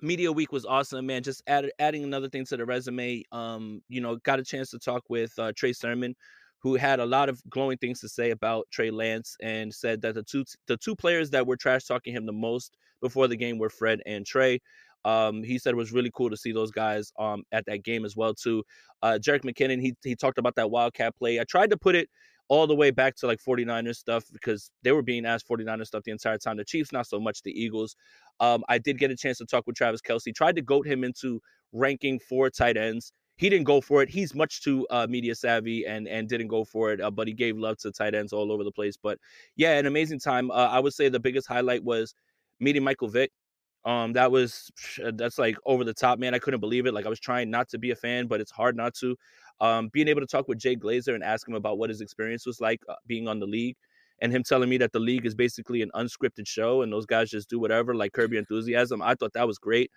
media 0.00 0.30
week 0.30 0.52
was 0.52 0.64
awesome 0.64 1.06
man 1.06 1.22
just 1.22 1.42
add, 1.46 1.70
adding 1.78 2.04
another 2.04 2.28
thing 2.28 2.44
to 2.44 2.56
the 2.56 2.64
resume 2.64 3.22
um 3.32 3.80
you 3.88 4.00
know 4.00 4.16
got 4.16 4.38
a 4.38 4.44
chance 4.44 4.70
to 4.70 4.78
talk 4.78 5.02
with 5.08 5.32
uh, 5.38 5.52
trey 5.56 5.72
sermon 5.72 6.14
who 6.60 6.74
had 6.74 6.98
a 6.98 7.06
lot 7.06 7.28
of 7.28 7.40
glowing 7.48 7.78
things 7.78 8.00
to 8.00 8.08
say 8.08 8.30
about 8.30 8.66
trey 8.70 8.90
lance 8.90 9.36
and 9.42 9.72
said 9.72 10.00
that 10.02 10.14
the 10.14 10.22
two 10.22 10.44
the 10.66 10.76
two 10.76 10.94
players 10.94 11.30
that 11.30 11.46
were 11.46 11.56
trash 11.56 11.84
talking 11.84 12.14
him 12.14 12.26
the 12.26 12.32
most 12.32 12.76
before 13.00 13.28
the 13.28 13.36
game 13.36 13.58
were 13.58 13.70
fred 13.70 14.00
and 14.06 14.24
trey 14.26 14.60
um, 15.04 15.42
he 15.42 15.58
said 15.58 15.72
it 15.72 15.76
was 15.76 15.92
really 15.92 16.10
cool 16.14 16.30
to 16.30 16.36
see 16.36 16.52
those 16.52 16.70
guys 16.70 17.12
um, 17.18 17.44
at 17.52 17.64
that 17.66 17.84
game 17.84 18.04
as 18.04 18.16
well 18.16 18.34
too. 18.34 18.62
Uh, 19.02 19.18
McKinnon, 19.22 19.80
he 19.80 19.94
he 20.02 20.16
talked 20.16 20.38
about 20.38 20.56
that 20.56 20.70
wildcat 20.70 21.16
play. 21.16 21.40
I 21.40 21.44
tried 21.44 21.70
to 21.70 21.76
put 21.76 21.94
it 21.94 22.08
all 22.48 22.66
the 22.66 22.74
way 22.74 22.90
back 22.90 23.14
to 23.16 23.26
like 23.26 23.40
49ers 23.46 23.96
stuff 23.96 24.24
because 24.32 24.70
they 24.82 24.92
were 24.92 25.02
being 25.02 25.26
asked 25.26 25.48
49ers 25.48 25.86
stuff 25.86 26.02
the 26.04 26.10
entire 26.10 26.38
time. 26.38 26.56
The 26.56 26.64
Chiefs, 26.64 26.92
not 26.92 27.06
so 27.06 27.20
much 27.20 27.42
the 27.42 27.50
Eagles. 27.50 27.94
Um, 28.40 28.64
I 28.68 28.78
did 28.78 28.98
get 28.98 29.10
a 29.10 29.16
chance 29.16 29.38
to 29.38 29.46
talk 29.46 29.66
with 29.66 29.76
Travis 29.76 30.00
Kelce, 30.00 30.34
tried 30.34 30.56
to 30.56 30.62
goat 30.62 30.86
him 30.86 31.04
into 31.04 31.40
ranking 31.72 32.18
four 32.18 32.50
tight 32.50 32.76
ends. 32.76 33.12
He 33.36 33.48
didn't 33.48 33.66
go 33.66 33.80
for 33.80 34.02
it. 34.02 34.08
He's 34.08 34.34
much 34.34 34.62
too 34.62 34.86
uh, 34.90 35.06
media 35.08 35.34
savvy 35.34 35.86
and 35.86 36.08
and 36.08 36.28
didn't 36.28 36.48
go 36.48 36.64
for 36.64 36.92
it. 36.92 37.00
Uh, 37.00 37.10
but 37.10 37.28
he 37.28 37.34
gave 37.34 37.56
love 37.56 37.78
to 37.78 37.92
tight 37.92 38.14
ends 38.14 38.32
all 38.32 38.50
over 38.50 38.64
the 38.64 38.72
place. 38.72 38.96
But 39.00 39.18
yeah, 39.54 39.78
an 39.78 39.86
amazing 39.86 40.18
time. 40.18 40.50
Uh, 40.50 40.68
I 40.70 40.80
would 40.80 40.94
say 40.94 41.08
the 41.08 41.20
biggest 41.20 41.46
highlight 41.46 41.84
was 41.84 42.14
meeting 42.58 42.82
Michael 42.82 43.08
Vick. 43.08 43.30
Um, 43.84 44.12
that 44.14 44.30
was 44.30 44.70
that's 45.14 45.38
like 45.38 45.56
over 45.64 45.84
the 45.84 45.94
top, 45.94 46.18
man. 46.18 46.34
I 46.34 46.38
couldn't 46.38 46.60
believe 46.60 46.86
it. 46.86 46.94
Like 46.94 47.06
I 47.06 47.08
was 47.08 47.20
trying 47.20 47.50
not 47.50 47.68
to 47.70 47.78
be 47.78 47.90
a 47.90 47.96
fan, 47.96 48.26
but 48.26 48.40
it's 48.40 48.50
hard 48.50 48.76
not 48.76 48.94
to. 48.96 49.16
Um, 49.60 49.88
being 49.92 50.08
able 50.08 50.20
to 50.20 50.26
talk 50.26 50.46
with 50.48 50.58
Jay 50.58 50.76
Glazer 50.76 51.14
and 51.14 51.24
ask 51.24 51.48
him 51.48 51.54
about 51.54 51.78
what 51.78 51.90
his 51.90 52.00
experience 52.00 52.46
was 52.46 52.60
like 52.60 52.80
uh, 52.88 52.94
being 53.06 53.26
on 53.26 53.40
the 53.40 53.46
league, 53.46 53.76
and 54.20 54.32
him 54.32 54.42
telling 54.42 54.68
me 54.68 54.78
that 54.78 54.92
the 54.92 55.00
league 55.00 55.26
is 55.26 55.34
basically 55.34 55.82
an 55.82 55.90
unscripted 55.94 56.46
show 56.46 56.82
and 56.82 56.92
those 56.92 57.06
guys 57.06 57.30
just 57.30 57.48
do 57.48 57.58
whatever, 57.58 57.94
like 57.94 58.12
Curb 58.12 58.32
Your 58.32 58.40
Enthusiasm. 58.40 59.02
I 59.02 59.14
thought 59.14 59.32
that 59.34 59.46
was 59.46 59.58
great. 59.58 59.90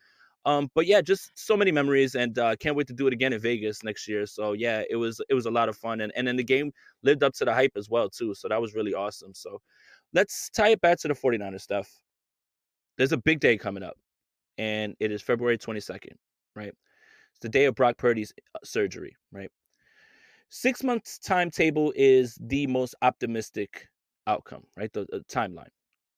Um, 0.46 0.70
but 0.74 0.88
yeah, 0.88 1.02
just 1.02 1.32
so 1.36 1.56
many 1.56 1.72
memories, 1.72 2.16
and 2.16 2.38
uh, 2.40 2.56
can't 2.56 2.76
wait 2.76 2.88
to 2.88 2.94
do 2.94 3.06
it 3.08 3.14
again 3.14 3.34
in 3.34 3.40
Vegas 3.40 3.84
next 3.84 4.08
year. 4.08 4.26
So 4.26 4.54
yeah, 4.54 4.84
it 4.90 4.96
was 4.96 5.22
it 5.30 5.36
was 5.36 5.46
a 5.46 5.52
lot 5.52 5.70
of 5.70 5.78
fun, 5.78 6.02
and 6.02 6.12
and 6.16 6.28
then 6.28 6.36
the 6.36 6.44
game 6.44 6.72
lived 7.04 7.24
up 7.24 7.34
to 7.36 7.46
the 7.46 7.54
hype 7.54 7.74
as 7.76 7.90
well 7.90 8.10
too. 8.10 8.34
So 8.34 8.48
that 8.48 8.62
was 8.62 8.74
really 8.74 8.94
awesome. 8.94 9.34
So 9.36 9.62
let's 10.14 10.50
tie 10.50 10.70
it 10.70 10.82
back 10.82 10.98
to 11.00 11.08
the 11.08 11.14
49ers 11.14 11.62
stuff. 11.62 11.92
There's 13.02 13.14
a 13.14 13.18
big 13.18 13.40
day 13.40 13.58
coming 13.58 13.82
up, 13.82 13.98
and 14.60 14.96
it 15.00 15.12
is 15.12 15.24
February 15.24 15.58
22nd, 15.58 16.14
right? 16.56 16.68
It's 16.68 17.40
the 17.42 17.50
day 17.50 17.66
of 17.66 17.74
Brock 17.74 17.98
Purdy's 17.98 18.32
uh, 18.54 18.60
surgery, 18.64 19.16
right? 19.32 19.50
Six 20.50 20.84
months 20.84 21.18
timetable 21.18 21.92
is 21.96 22.38
the 22.40 22.68
most 22.68 22.94
optimistic 23.02 23.88
outcome, 24.28 24.66
right? 24.78 24.94
The, 24.94 25.08
the 25.10 25.22
timeline. 25.22 25.72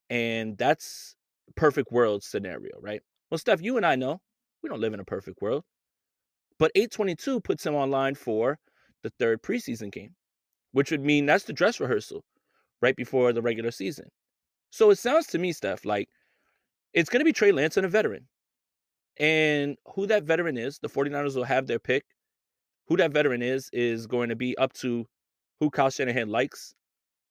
And 0.09 0.57
that's 0.57 1.15
perfect 1.55 1.89
world 1.93 2.21
scenario, 2.21 2.77
right? 2.81 3.01
Well, 3.31 3.37
Steph, 3.37 3.61
you 3.61 3.77
and 3.77 3.85
I 3.85 3.95
know 3.95 4.19
we 4.61 4.67
don't 4.67 4.81
live 4.81 4.93
in 4.93 4.99
a 4.99 5.05
perfect 5.05 5.41
world. 5.41 5.63
But 6.59 6.73
822 6.75 7.39
puts 7.39 7.65
him 7.65 7.75
online 7.75 8.15
for 8.15 8.59
the 9.03 9.09
third 9.19 9.41
preseason 9.41 9.89
game, 9.89 10.15
which 10.73 10.91
would 10.91 11.05
mean 11.05 11.27
that's 11.27 11.45
the 11.45 11.53
dress 11.53 11.79
rehearsal 11.79 12.25
right 12.81 12.97
before 12.97 13.31
the 13.31 13.41
regular 13.41 13.71
season. 13.71 14.09
So 14.69 14.89
it 14.89 14.97
sounds 14.97 15.27
to 15.27 15.37
me, 15.37 15.53
Steph, 15.53 15.85
like 15.85 16.09
it's 16.93 17.09
going 17.09 17.19
to 17.19 17.25
be 17.25 17.33
Trey 17.33 17.51
Lance 17.51 17.77
and 17.77 17.85
a 17.85 17.89
veteran. 17.89 18.27
And 19.17 19.77
who 19.93 20.07
that 20.07 20.23
veteran 20.23 20.57
is, 20.57 20.79
the 20.79 20.89
49ers 20.89 21.35
will 21.35 21.43
have 21.43 21.67
their 21.67 21.79
pick. 21.79 22.03
Who 22.87 22.97
that 22.97 23.11
veteran 23.11 23.41
is, 23.41 23.69
is 23.71 24.07
going 24.07 24.29
to 24.29 24.35
be 24.35 24.57
up 24.57 24.73
to 24.73 25.05
who 25.59 25.69
Kyle 25.69 25.89
Shanahan 25.89 26.29
likes, 26.29 26.73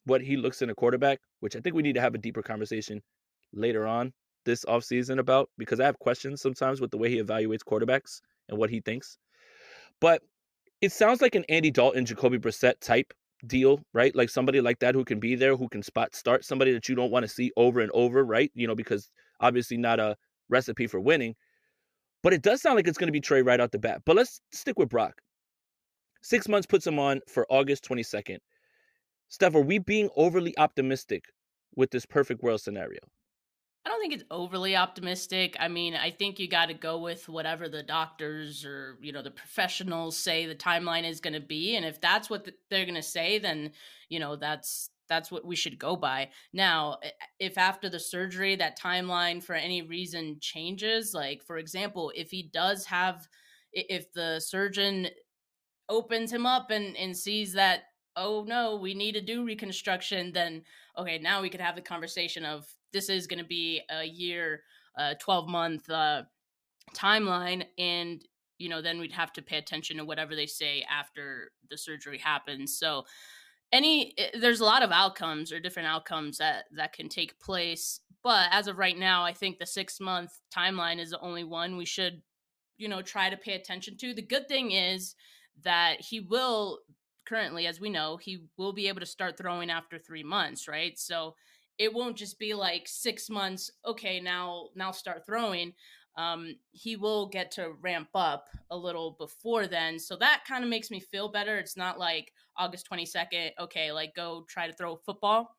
what 0.04 0.22
he 0.22 0.36
looks 0.36 0.62
in 0.62 0.70
a 0.70 0.74
quarterback, 0.74 1.20
which 1.40 1.56
I 1.56 1.60
think 1.60 1.74
we 1.74 1.82
need 1.82 1.94
to 1.94 2.00
have 2.00 2.14
a 2.14 2.18
deeper 2.18 2.42
conversation 2.42 3.02
later 3.52 3.86
on 3.86 4.12
this 4.44 4.64
offseason 4.64 5.18
about 5.18 5.50
because 5.58 5.80
I 5.80 5.84
have 5.84 5.98
questions 5.98 6.40
sometimes 6.40 6.80
with 6.80 6.90
the 6.90 6.98
way 6.98 7.10
he 7.10 7.22
evaluates 7.22 7.60
quarterbacks 7.60 8.20
and 8.48 8.58
what 8.58 8.70
he 8.70 8.80
thinks. 8.80 9.18
But 10.00 10.22
it 10.80 10.92
sounds 10.92 11.20
like 11.20 11.34
an 11.34 11.44
Andy 11.48 11.70
Dalton, 11.70 12.06
Jacoby 12.06 12.38
Brissett 12.38 12.80
type 12.80 13.12
deal, 13.46 13.80
right? 13.92 14.14
Like 14.14 14.30
somebody 14.30 14.60
like 14.60 14.78
that 14.80 14.94
who 14.94 15.04
can 15.04 15.20
be 15.20 15.34
there, 15.34 15.56
who 15.56 15.68
can 15.68 15.82
spot 15.82 16.14
start, 16.14 16.44
somebody 16.44 16.72
that 16.72 16.88
you 16.88 16.94
don't 16.94 17.10
want 17.10 17.24
to 17.24 17.28
see 17.28 17.52
over 17.56 17.80
and 17.80 17.90
over, 17.92 18.24
right? 18.24 18.50
You 18.54 18.66
know, 18.66 18.74
because 18.74 19.10
obviously 19.42 19.76
not 19.76 20.00
a 20.00 20.16
recipe 20.48 20.86
for 20.86 21.00
winning. 21.00 21.34
But 22.22 22.32
it 22.32 22.42
does 22.42 22.62
sound 22.62 22.76
like 22.76 22.86
it's 22.86 22.98
going 22.98 23.08
to 23.08 23.12
be 23.12 23.20
Trey 23.20 23.42
right 23.42 23.60
out 23.60 23.72
the 23.72 23.78
bat. 23.78 24.02
But 24.06 24.16
let's 24.16 24.40
stick 24.52 24.78
with 24.78 24.88
Brock. 24.88 25.20
Six 26.22 26.48
months 26.48 26.66
puts 26.66 26.86
him 26.86 26.98
on 26.98 27.20
for 27.28 27.46
August 27.50 27.84
22nd. 27.88 28.38
Steph, 29.28 29.54
are 29.54 29.60
we 29.60 29.78
being 29.78 30.08
overly 30.14 30.56
optimistic 30.56 31.24
with 31.74 31.90
this 31.90 32.06
perfect 32.06 32.42
world 32.42 32.60
scenario? 32.60 33.00
I 33.84 33.88
don't 33.88 34.00
think 34.00 34.12
it's 34.12 34.24
overly 34.30 34.76
optimistic. 34.76 35.56
I 35.58 35.66
mean, 35.66 35.94
I 35.96 36.12
think 36.12 36.38
you 36.38 36.46
got 36.48 36.66
to 36.66 36.74
go 36.74 36.98
with 36.98 37.28
whatever 37.28 37.68
the 37.68 37.82
doctors 37.82 38.64
or, 38.64 38.96
you 39.00 39.10
know, 39.10 39.22
the 39.22 39.32
professionals 39.32 40.16
say 40.16 40.46
the 40.46 40.54
timeline 40.54 41.08
is 41.08 41.20
going 41.20 41.32
to 41.32 41.40
be 41.40 41.74
and 41.74 41.84
if 41.84 42.00
that's 42.00 42.30
what 42.30 42.48
they're 42.70 42.84
going 42.84 42.94
to 42.94 43.02
say 43.02 43.40
then, 43.40 43.72
you 44.08 44.20
know, 44.20 44.36
that's 44.36 44.90
that's 45.12 45.30
what 45.30 45.44
we 45.44 45.54
should 45.54 45.78
go 45.78 45.94
by. 45.94 46.30
Now, 46.54 46.96
if 47.38 47.58
after 47.58 47.90
the 47.90 48.00
surgery 48.00 48.56
that 48.56 48.78
timeline 48.78 49.44
for 49.44 49.54
any 49.54 49.82
reason 49.82 50.38
changes, 50.40 51.12
like 51.12 51.42
for 51.42 51.58
example, 51.58 52.10
if 52.16 52.30
he 52.30 52.48
does 52.50 52.86
have, 52.86 53.28
if 53.74 54.10
the 54.14 54.40
surgeon 54.40 55.08
opens 55.90 56.32
him 56.32 56.46
up 56.46 56.70
and, 56.70 56.96
and 56.96 57.14
sees 57.14 57.52
that, 57.52 57.82
oh 58.16 58.46
no, 58.48 58.76
we 58.76 58.94
need 58.94 59.12
to 59.12 59.20
do 59.20 59.44
reconstruction, 59.44 60.32
then 60.32 60.62
okay, 60.96 61.18
now 61.18 61.42
we 61.42 61.50
could 61.50 61.60
have 61.60 61.76
the 61.76 61.82
conversation 61.82 62.46
of 62.46 62.66
this 62.94 63.10
is 63.10 63.26
going 63.26 63.38
to 63.38 63.44
be 63.44 63.82
a 63.90 64.04
year, 64.04 64.62
uh, 64.98 65.12
12 65.20 65.46
month 65.46 65.90
uh, 65.90 66.22
timeline. 66.96 67.66
And 67.76 68.24
you 68.56 68.70
know, 68.70 68.80
then 68.80 68.98
we'd 68.98 69.12
have 69.12 69.32
to 69.34 69.42
pay 69.42 69.58
attention 69.58 69.98
to 69.98 70.04
whatever 70.06 70.34
they 70.34 70.46
say 70.46 70.86
after 70.88 71.50
the 71.68 71.76
surgery 71.76 72.18
happens. 72.18 72.78
So, 72.78 73.04
any 73.72 74.14
eh, 74.18 74.30
there's 74.38 74.60
a 74.60 74.64
lot 74.64 74.82
of 74.82 74.92
outcomes 74.92 75.52
or 75.52 75.58
different 75.58 75.88
outcomes 75.88 76.38
that 76.38 76.64
that 76.76 76.92
can 76.92 77.08
take 77.08 77.40
place 77.40 78.00
but 78.22 78.48
as 78.50 78.66
of 78.66 78.78
right 78.78 78.98
now 78.98 79.24
i 79.24 79.32
think 79.32 79.58
the 79.58 79.66
six 79.66 80.00
month 80.00 80.38
timeline 80.54 81.00
is 81.00 81.10
the 81.10 81.20
only 81.20 81.44
one 81.44 81.76
we 81.76 81.84
should 81.84 82.22
you 82.76 82.88
know 82.88 83.02
try 83.02 83.30
to 83.30 83.36
pay 83.36 83.54
attention 83.54 83.96
to 83.96 84.14
the 84.14 84.22
good 84.22 84.48
thing 84.48 84.72
is 84.72 85.14
that 85.62 86.00
he 86.00 86.20
will 86.20 86.80
currently 87.26 87.66
as 87.66 87.80
we 87.80 87.88
know 87.90 88.16
he 88.16 88.44
will 88.56 88.72
be 88.72 88.88
able 88.88 89.00
to 89.00 89.06
start 89.06 89.36
throwing 89.36 89.70
after 89.70 89.98
three 89.98 90.24
months 90.24 90.68
right 90.68 90.98
so 90.98 91.34
it 91.78 91.92
won't 91.92 92.16
just 92.16 92.38
be 92.38 92.54
like 92.54 92.82
six 92.86 93.30
months 93.30 93.70
okay 93.86 94.20
now 94.20 94.68
now 94.76 94.90
start 94.90 95.24
throwing 95.24 95.72
um, 96.16 96.56
he 96.72 96.96
will 96.96 97.28
get 97.28 97.50
to 97.52 97.72
ramp 97.80 98.08
up 98.14 98.48
a 98.70 98.76
little 98.76 99.16
before 99.18 99.66
then. 99.66 99.98
So 99.98 100.16
that 100.16 100.42
kind 100.46 100.62
of 100.62 100.70
makes 100.70 100.90
me 100.90 101.00
feel 101.00 101.30
better. 101.30 101.56
It's 101.56 101.76
not 101.76 101.98
like 101.98 102.32
August 102.56 102.88
22nd, 102.90 103.50
okay, 103.60 103.92
like 103.92 104.14
go 104.14 104.44
try 104.48 104.66
to 104.66 104.72
throw 104.72 104.96
football. 104.96 105.56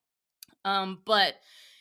Um, 0.65 0.99
but, 1.05 1.35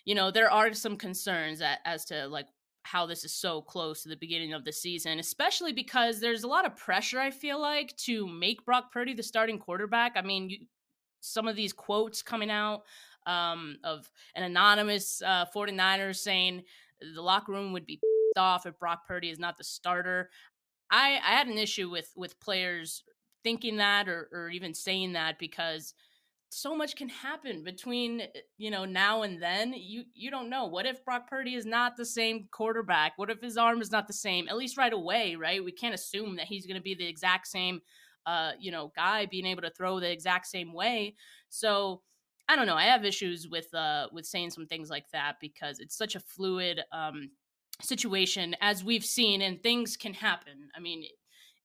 you 0.05 0.15
know, 0.15 0.31
there 0.31 0.51
are 0.51 0.73
some 0.73 0.97
concerns 0.97 1.61
at, 1.61 1.79
as 1.85 2.05
to 2.07 2.27
like 2.27 2.47
how 2.85 3.07
this 3.07 3.25
is 3.25 3.33
so 3.33 3.63
close 3.63 4.03
to 4.03 4.09
the 4.09 4.17
beginning 4.17 4.53
of 4.53 4.65
the 4.65 4.73
season, 4.73 5.19
especially 5.19 5.73
because 5.73 6.21
there's 6.21 6.43
a 6.43 6.49
lot 6.49 6.67
of 6.67 6.77
pressure, 6.77 7.21
I 7.21 7.31
feel 7.31 7.61
like, 7.61 7.97
to 7.99 8.27
make 8.27 8.65
Brock 8.65 8.93
Purdy 8.93 9.15
the 9.15 9.23
starting 9.23 9.59
quarterback. 9.59 10.13
I 10.17 10.23
mean, 10.23 10.51
you, 10.51 10.59
some 11.21 11.47
of 11.47 11.57
these 11.57 11.73
quotes 11.73 12.23
coming 12.23 12.51
out 12.51 12.83
um, 13.27 13.77
of 13.85 14.11
an 14.35 14.43
anonymous 14.43 15.23
uh, 15.23 15.47
49ers 15.55 16.17
saying 16.17 16.65
the 17.15 17.23
locker 17.23 17.53
room 17.53 17.73
would 17.73 17.87
be 17.87 18.01
off 18.37 18.67
if 18.67 18.79
Brock 18.79 19.07
Purdy 19.07 19.31
is 19.31 19.39
not 19.39 19.57
the 19.57 19.65
starter. 19.65 20.31
I, 20.91 21.21
I 21.25 21.37
had 21.37 21.47
an 21.47 21.59
issue 21.59 21.89
with 21.89 22.13
with 22.17 22.39
players 22.41 23.05
thinking 23.43 23.77
that 23.79 24.09
or, 24.09 24.29
or 24.33 24.49
even 24.51 24.75
saying 24.75 25.13
that 25.13 25.39
because 25.39 25.95
so 26.55 26.77
much 26.77 26.97
can 26.97 27.09
happen 27.09 27.65
between 27.65 28.21
eh, 28.21 28.27
you 28.59 28.71
know 28.71 28.85
now 28.85 29.23
and 29.23 29.43
then. 29.43 29.75
You 29.75 30.05
you 30.15 30.31
don't 30.31 30.51
know. 30.51 30.67
What 30.67 30.87
if 30.87 31.05
brock 31.05 31.29
purdy 31.29 31.55
is 31.55 31.65
not 31.67 31.97
the 31.97 32.05
same 32.05 32.49
quarterback? 32.51 33.13
What 33.17 33.31
if 33.31 33.41
his 33.41 33.57
arm 33.57 33.81
is 33.81 33.91
not 33.91 34.07
the 34.07 34.13
same? 34.13 34.49
At 34.49 34.57
least 34.57 34.77
right 34.77 34.93
away 34.93 35.37
right? 35.37 35.65
We 35.65 35.73
can't 35.73 35.95
assume 35.95 36.37
that 36.37 36.47
he's 36.47 36.67
going 36.67 36.77
to 36.77 36.83
be 36.83 36.95
the 36.95 37.07
exact 37.07 37.47
same 37.49 37.81
uh 38.27 38.53
you 38.61 38.71
know 38.71 38.93
guy 38.95 39.27
being 39.27 39.47
able 39.47 39.63
to 39.63 39.71
throw 39.71 39.99
the 39.99 40.11
exact 40.11 40.47
same 40.47 40.73
way. 40.73 41.15
So 41.49 42.03
i 42.49 42.57
don't 42.57 42.67
know. 42.67 42.77
I 42.77 42.85
have 42.85 43.05
issues 43.05 43.49
with 43.49 43.73
uh 43.75 44.09
with 44.13 44.27
saying 44.27 44.51
some 44.51 44.67
things 44.67 44.91
like 44.91 45.09
that 45.13 45.37
because 45.41 45.79
it's 45.81 45.97
such 45.97 46.15
a 46.17 46.21
fluid 46.21 46.83
um 46.93 47.31
situation 47.81 48.55
as 48.61 48.85
we've 48.85 49.05
seen 49.05 49.41
and 49.43 49.63
things 49.63 49.97
can 49.97 50.13
happen. 50.15 50.69
I 50.77 50.81
mean 50.81 51.05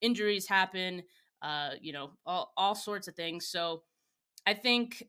injuries 0.01 0.47
happen 0.47 1.03
uh 1.41 1.71
you 1.81 1.93
know 1.93 2.11
all, 2.25 2.53
all 2.57 2.75
sorts 2.75 3.07
of 3.07 3.15
things 3.15 3.47
so 3.47 3.83
I 4.47 4.53
think, 4.53 5.03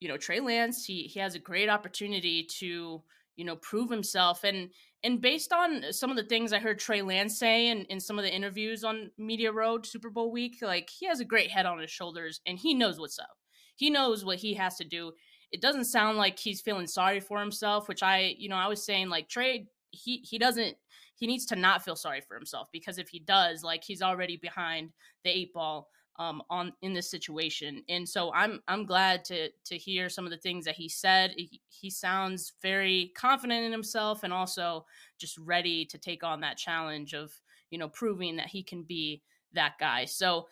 you 0.00 0.08
know, 0.08 0.18
Trey 0.18 0.38
Lance, 0.38 0.84
he 0.84 1.04
he 1.04 1.18
has 1.18 1.34
a 1.34 1.40
great 1.40 1.70
opportunity 1.70 2.44
to, 2.58 3.02
you 3.36 3.44
know, 3.44 3.56
prove 3.56 3.90
himself. 3.90 4.44
And 4.44 4.68
and 5.02 5.20
based 5.20 5.50
on 5.50 5.92
some 5.92 6.10
of 6.10 6.16
the 6.16 6.24
things 6.24 6.52
I 6.52 6.58
heard 6.58 6.78
Trey 6.78 7.00
Lance 7.00 7.38
say 7.38 7.68
in, 7.68 7.86
in 7.86 7.98
some 7.98 8.18
of 8.18 8.24
the 8.24 8.34
interviews 8.34 8.84
on 8.84 9.10
Media 9.16 9.50
Road 9.50 9.86
Super 9.86 10.10
Bowl 10.10 10.30
week, 10.30 10.58
like 10.60 10.90
he 10.90 11.06
has 11.06 11.20
a 11.20 11.24
great 11.24 11.50
head 11.50 11.64
on 11.64 11.78
his 11.78 11.90
shoulders 11.90 12.42
and 12.46 12.58
he 12.58 12.74
knows 12.74 13.00
what's 13.00 13.18
up. 13.18 13.38
He 13.76 13.88
knows 13.88 14.26
what 14.26 14.38
he 14.38 14.52
has 14.54 14.76
to 14.76 14.84
do. 14.84 15.12
It 15.52 15.62
doesn't 15.62 15.84
sound 15.84 16.18
like 16.18 16.38
he's 16.38 16.60
feeling 16.60 16.86
sorry 16.86 17.20
for 17.20 17.40
himself, 17.40 17.88
which 17.88 18.02
I, 18.02 18.34
you 18.36 18.50
know, 18.50 18.56
I 18.56 18.68
was 18.68 18.84
saying 18.84 19.08
like 19.08 19.28
Trey, 19.28 19.68
he 19.90 20.18
he 20.18 20.38
doesn't 20.38 20.76
he 21.16 21.26
needs 21.26 21.46
to 21.46 21.56
not 21.56 21.82
feel 21.82 21.96
sorry 21.96 22.20
for 22.20 22.34
himself 22.34 22.68
because 22.72 22.98
if 22.98 23.08
he 23.08 23.18
does, 23.20 23.62
like 23.62 23.82
he's 23.82 24.02
already 24.02 24.36
behind 24.36 24.90
the 25.24 25.30
eight 25.30 25.52
ball 25.52 25.88
um, 26.18 26.42
on 26.50 26.72
in 26.82 26.92
this 26.92 27.10
situation. 27.10 27.82
And 27.88 28.08
so 28.08 28.32
I'm 28.32 28.60
I'm 28.68 28.86
glad 28.86 29.24
to 29.26 29.48
to 29.66 29.76
hear 29.76 30.08
some 30.08 30.24
of 30.24 30.30
the 30.30 30.38
things 30.38 30.64
that 30.64 30.76
he 30.76 30.88
said. 30.88 31.32
He, 31.36 31.60
he 31.68 31.90
sounds 31.90 32.52
very 32.62 33.12
confident 33.16 33.64
in 33.64 33.72
himself 33.72 34.22
and 34.22 34.32
also 34.32 34.86
just 35.18 35.38
ready 35.38 35.84
to 35.86 35.98
take 35.98 36.22
on 36.24 36.40
that 36.40 36.56
challenge 36.56 37.14
of 37.14 37.32
you 37.70 37.78
know 37.78 37.88
proving 37.88 38.36
that 38.36 38.48
he 38.48 38.62
can 38.62 38.82
be 38.82 39.22
that 39.52 39.74
guy. 39.78 40.04
So 40.04 40.48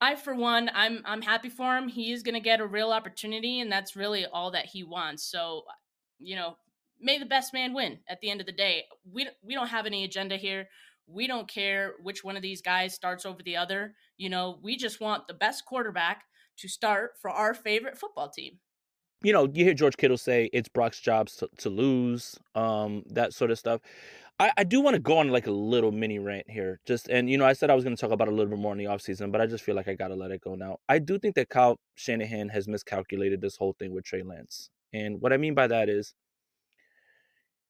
I 0.00 0.14
for 0.14 0.34
one 0.34 0.70
I'm 0.74 1.02
I'm 1.04 1.22
happy 1.22 1.48
for 1.48 1.76
him. 1.76 1.88
He 1.88 2.12
is 2.12 2.22
going 2.22 2.34
to 2.34 2.40
get 2.40 2.60
a 2.60 2.66
real 2.66 2.90
opportunity 2.90 3.60
and 3.60 3.70
that's 3.70 3.96
really 3.96 4.26
all 4.26 4.50
that 4.52 4.66
he 4.66 4.84
wants. 4.84 5.24
So 5.24 5.62
you 6.20 6.36
know, 6.36 6.56
may 7.00 7.18
the 7.18 7.26
best 7.26 7.52
man 7.52 7.74
win 7.74 7.98
at 8.08 8.20
the 8.20 8.30
end 8.30 8.40
of 8.40 8.46
the 8.46 8.52
day. 8.52 8.84
We 9.10 9.28
we 9.42 9.54
don't 9.54 9.68
have 9.68 9.86
any 9.86 10.04
agenda 10.04 10.36
here. 10.36 10.68
We 11.06 11.26
don't 11.26 11.48
care 11.48 11.94
which 12.02 12.22
one 12.22 12.36
of 12.36 12.42
these 12.42 12.60
guys 12.60 12.94
starts 12.94 13.24
over 13.24 13.42
the 13.42 13.56
other. 13.56 13.94
You 14.16 14.28
know, 14.28 14.58
we 14.62 14.76
just 14.76 15.00
want 15.00 15.26
the 15.26 15.34
best 15.34 15.64
quarterback 15.64 16.24
to 16.58 16.68
start 16.68 17.12
for 17.20 17.30
our 17.30 17.54
favorite 17.54 17.98
football 17.98 18.28
team. 18.28 18.58
You 19.22 19.32
know, 19.32 19.48
you 19.52 19.64
hear 19.64 19.74
George 19.74 19.96
Kittle 19.96 20.18
say 20.18 20.48
it's 20.52 20.68
Brock's 20.68 21.00
job 21.00 21.28
to, 21.28 21.48
to 21.58 21.70
lose, 21.70 22.38
um, 22.54 23.02
that 23.08 23.34
sort 23.34 23.50
of 23.50 23.58
stuff. 23.58 23.80
I, 24.40 24.52
I 24.56 24.64
do 24.64 24.80
want 24.80 24.94
to 24.94 25.00
go 25.00 25.18
on 25.18 25.30
like 25.30 25.48
a 25.48 25.52
little 25.52 25.90
mini 25.90 26.20
rant 26.20 26.48
here. 26.48 26.78
Just 26.86 27.08
and 27.08 27.28
you 27.28 27.36
know, 27.36 27.44
I 27.44 27.52
said 27.52 27.70
I 27.70 27.74
was 27.74 27.82
going 27.82 27.96
to 27.96 28.00
talk 28.00 28.12
about 28.12 28.28
a 28.28 28.30
little 28.30 28.46
bit 28.46 28.58
more 28.58 28.72
in 28.72 28.78
the 28.78 28.84
offseason, 28.84 29.32
but 29.32 29.40
I 29.40 29.46
just 29.46 29.64
feel 29.64 29.74
like 29.74 29.88
I 29.88 29.94
got 29.94 30.08
to 30.08 30.14
let 30.14 30.30
it 30.30 30.40
go 30.40 30.54
now. 30.54 30.78
I 30.88 31.00
do 31.00 31.18
think 31.18 31.34
that 31.34 31.48
Kyle 31.48 31.76
Shanahan 31.96 32.48
has 32.50 32.68
miscalculated 32.68 33.40
this 33.40 33.56
whole 33.56 33.74
thing 33.78 33.92
with 33.92 34.04
Trey 34.04 34.22
Lance. 34.22 34.70
And 34.92 35.20
what 35.20 35.32
I 35.32 35.36
mean 35.36 35.54
by 35.54 35.66
that 35.66 35.88
is 35.88 36.14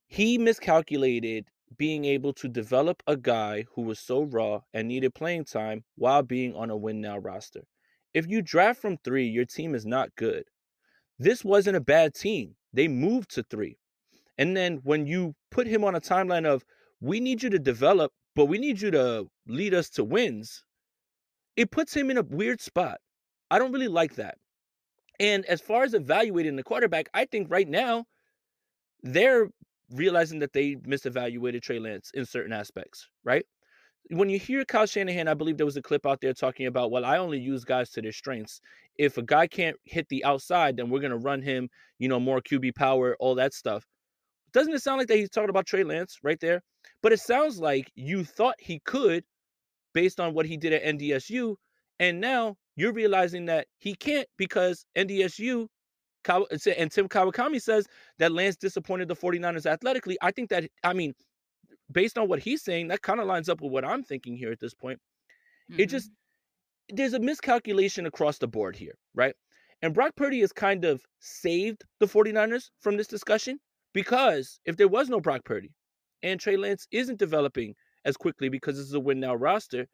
he 0.08 0.38
miscalculated 0.38 1.46
being 1.76 2.06
able 2.06 2.32
to 2.32 2.48
develop 2.48 3.02
a 3.06 3.16
guy 3.16 3.64
who 3.74 3.82
was 3.82 4.00
so 4.00 4.22
raw 4.22 4.60
and 4.72 4.88
needed 4.88 5.14
playing 5.14 5.44
time 5.44 5.84
while 5.96 6.22
being 6.22 6.54
on 6.54 6.70
a 6.70 6.76
win 6.76 7.00
now 7.00 7.18
roster. 7.18 7.60
If 8.14 8.26
you 8.26 8.42
draft 8.42 8.80
from 8.80 8.96
three, 8.96 9.26
your 9.26 9.44
team 9.44 9.74
is 9.74 9.84
not 9.84 10.14
good. 10.16 10.44
This 11.18 11.44
wasn't 11.44 11.76
a 11.76 11.80
bad 11.80 12.14
team. 12.14 12.56
They 12.72 12.88
moved 12.88 13.30
to 13.34 13.44
three. 13.44 13.76
And 14.38 14.56
then 14.56 14.80
when 14.82 15.06
you 15.06 15.34
put 15.50 15.66
him 15.66 15.84
on 15.84 15.94
a 15.94 16.00
timeline 16.00 16.46
of, 16.46 16.64
we 17.00 17.20
need 17.20 17.42
you 17.42 17.50
to 17.50 17.58
develop, 17.58 18.12
but 18.34 18.46
we 18.46 18.58
need 18.58 18.80
you 18.80 18.90
to 18.92 19.26
lead 19.46 19.74
us 19.74 19.90
to 19.90 20.04
wins, 20.04 20.64
it 21.56 21.70
puts 21.70 21.94
him 21.94 22.10
in 22.10 22.18
a 22.18 22.22
weird 22.22 22.60
spot. 22.60 22.98
I 23.50 23.58
don't 23.58 23.72
really 23.72 23.88
like 23.88 24.14
that. 24.14 24.38
And 25.20 25.44
as 25.46 25.60
far 25.60 25.82
as 25.82 25.94
evaluating 25.94 26.56
the 26.56 26.62
quarterback, 26.62 27.08
I 27.12 27.24
think 27.24 27.50
right 27.50 27.68
now 27.68 28.06
they're 29.02 29.48
realizing 29.92 30.38
that 30.40 30.52
they 30.52 30.76
misevaluated 30.76 31.62
Trey 31.62 31.78
Lance 31.78 32.10
in 32.14 32.24
certain 32.26 32.52
aspects, 32.52 33.08
right? 33.24 33.44
When 34.10 34.30
you 34.30 34.38
hear 34.38 34.64
Kyle 34.64 34.86
Shanahan, 34.86 35.28
I 35.28 35.34
believe 35.34 35.56
there 35.56 35.66
was 35.66 35.76
a 35.76 35.82
clip 35.82 36.06
out 36.06 36.20
there 36.20 36.32
talking 36.32 36.66
about, 36.66 36.90
well, 36.90 37.04
I 37.04 37.18
only 37.18 37.38
use 37.38 37.64
guys 37.64 37.90
to 37.90 38.02
their 38.02 38.12
strengths. 38.12 38.60
If 38.96 39.18
a 39.18 39.22
guy 39.22 39.46
can't 39.46 39.76
hit 39.84 40.08
the 40.08 40.24
outside, 40.24 40.76
then 40.76 40.88
we're 40.88 41.00
going 41.00 41.10
to 41.10 41.18
run 41.18 41.42
him, 41.42 41.68
you 41.98 42.08
know, 42.08 42.18
more 42.18 42.40
QB 42.40 42.74
power, 42.74 43.16
all 43.20 43.34
that 43.34 43.52
stuff. 43.52 43.84
Doesn't 44.52 44.72
it 44.72 44.82
sound 44.82 44.98
like 44.98 45.08
that 45.08 45.18
he's 45.18 45.28
talking 45.30 45.50
about 45.50 45.66
Trey 45.66 45.84
Lance 45.84 46.18
right 46.22 46.40
there? 46.40 46.62
But 47.02 47.12
it 47.12 47.20
sounds 47.20 47.58
like 47.58 47.90
you 47.94 48.24
thought 48.24 48.54
he 48.58 48.80
could 48.80 49.24
based 49.92 50.20
on 50.20 50.32
what 50.32 50.46
he 50.46 50.56
did 50.56 50.72
at 50.72 50.84
NDSU. 50.84 51.56
And 52.00 52.20
now 52.20 52.56
you're 52.76 52.92
realizing 52.92 53.46
that 53.46 53.66
he 53.78 53.94
can't 53.94 54.28
because 54.36 54.86
NDSU 54.96 55.66
and 56.28 56.90
Tim 56.90 57.08
Kawakami 57.08 57.60
says 57.60 57.86
that 58.18 58.32
Lance 58.32 58.56
disappointed 58.56 59.08
the 59.08 59.16
49ers 59.16 59.66
athletically. 59.66 60.18
I 60.22 60.30
think 60.30 60.50
that, 60.50 60.64
I 60.84 60.92
mean, 60.92 61.14
based 61.90 62.18
on 62.18 62.28
what 62.28 62.40
he's 62.40 62.62
saying, 62.62 62.88
that 62.88 63.02
kind 63.02 63.20
of 63.20 63.26
lines 63.26 63.48
up 63.48 63.60
with 63.60 63.72
what 63.72 63.84
I'm 63.84 64.02
thinking 64.02 64.36
here 64.36 64.52
at 64.52 64.60
this 64.60 64.74
point. 64.74 64.98
Mm-hmm. 65.70 65.80
It 65.80 65.86
just, 65.86 66.10
there's 66.88 67.14
a 67.14 67.20
miscalculation 67.20 68.06
across 68.06 68.38
the 68.38 68.48
board 68.48 68.76
here, 68.76 68.94
right? 69.14 69.34
And 69.82 69.94
Brock 69.94 70.12
Purdy 70.16 70.40
has 70.40 70.52
kind 70.52 70.84
of 70.84 71.02
saved 71.20 71.84
the 72.00 72.06
49ers 72.06 72.70
from 72.80 72.96
this 72.96 73.06
discussion 73.06 73.58
because 73.92 74.60
if 74.64 74.76
there 74.76 74.88
was 74.88 75.08
no 75.08 75.20
Brock 75.20 75.42
Purdy 75.44 75.70
and 76.22 76.40
Trey 76.40 76.56
Lance 76.56 76.86
isn't 76.90 77.18
developing 77.18 77.74
as 78.04 78.16
quickly 78.16 78.48
because 78.48 78.76
this 78.76 78.86
is 78.86 78.94
a 78.94 79.00
win 79.00 79.20
now 79.20 79.34
roster, 79.34 79.86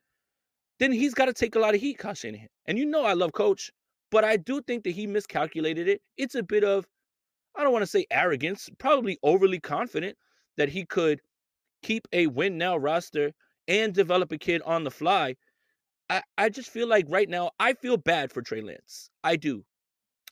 then 0.78 0.92
he's 0.92 1.14
got 1.14 1.26
to 1.26 1.32
take 1.32 1.54
a 1.54 1.58
lot 1.58 1.74
of 1.74 1.80
heat, 1.80 1.98
Kyle 1.98 2.14
Shanahan. 2.14 2.48
And 2.66 2.78
you 2.78 2.86
know 2.86 3.04
I 3.04 3.12
love 3.12 3.32
Coach. 3.32 3.70
But 4.14 4.22
I 4.22 4.36
do 4.36 4.60
think 4.60 4.84
that 4.84 4.92
he 4.92 5.08
miscalculated 5.08 5.88
it. 5.88 6.00
It's 6.16 6.36
a 6.36 6.42
bit 6.44 6.62
of, 6.62 6.86
I 7.56 7.64
don't 7.64 7.72
want 7.72 7.82
to 7.82 7.90
say 7.90 8.06
arrogance, 8.12 8.70
probably 8.78 9.18
overly 9.24 9.58
confident 9.58 10.16
that 10.56 10.68
he 10.68 10.86
could 10.86 11.20
keep 11.82 12.06
a 12.12 12.28
win 12.28 12.56
now 12.56 12.76
roster 12.76 13.32
and 13.66 13.92
develop 13.92 14.30
a 14.30 14.38
kid 14.38 14.62
on 14.64 14.84
the 14.84 14.90
fly. 14.92 15.34
I, 16.08 16.22
I 16.38 16.48
just 16.48 16.70
feel 16.70 16.86
like 16.86 17.06
right 17.08 17.28
now, 17.28 17.50
I 17.58 17.72
feel 17.72 17.96
bad 17.96 18.30
for 18.30 18.40
Trey 18.40 18.60
Lance. 18.60 19.10
I 19.24 19.34
do. 19.34 19.64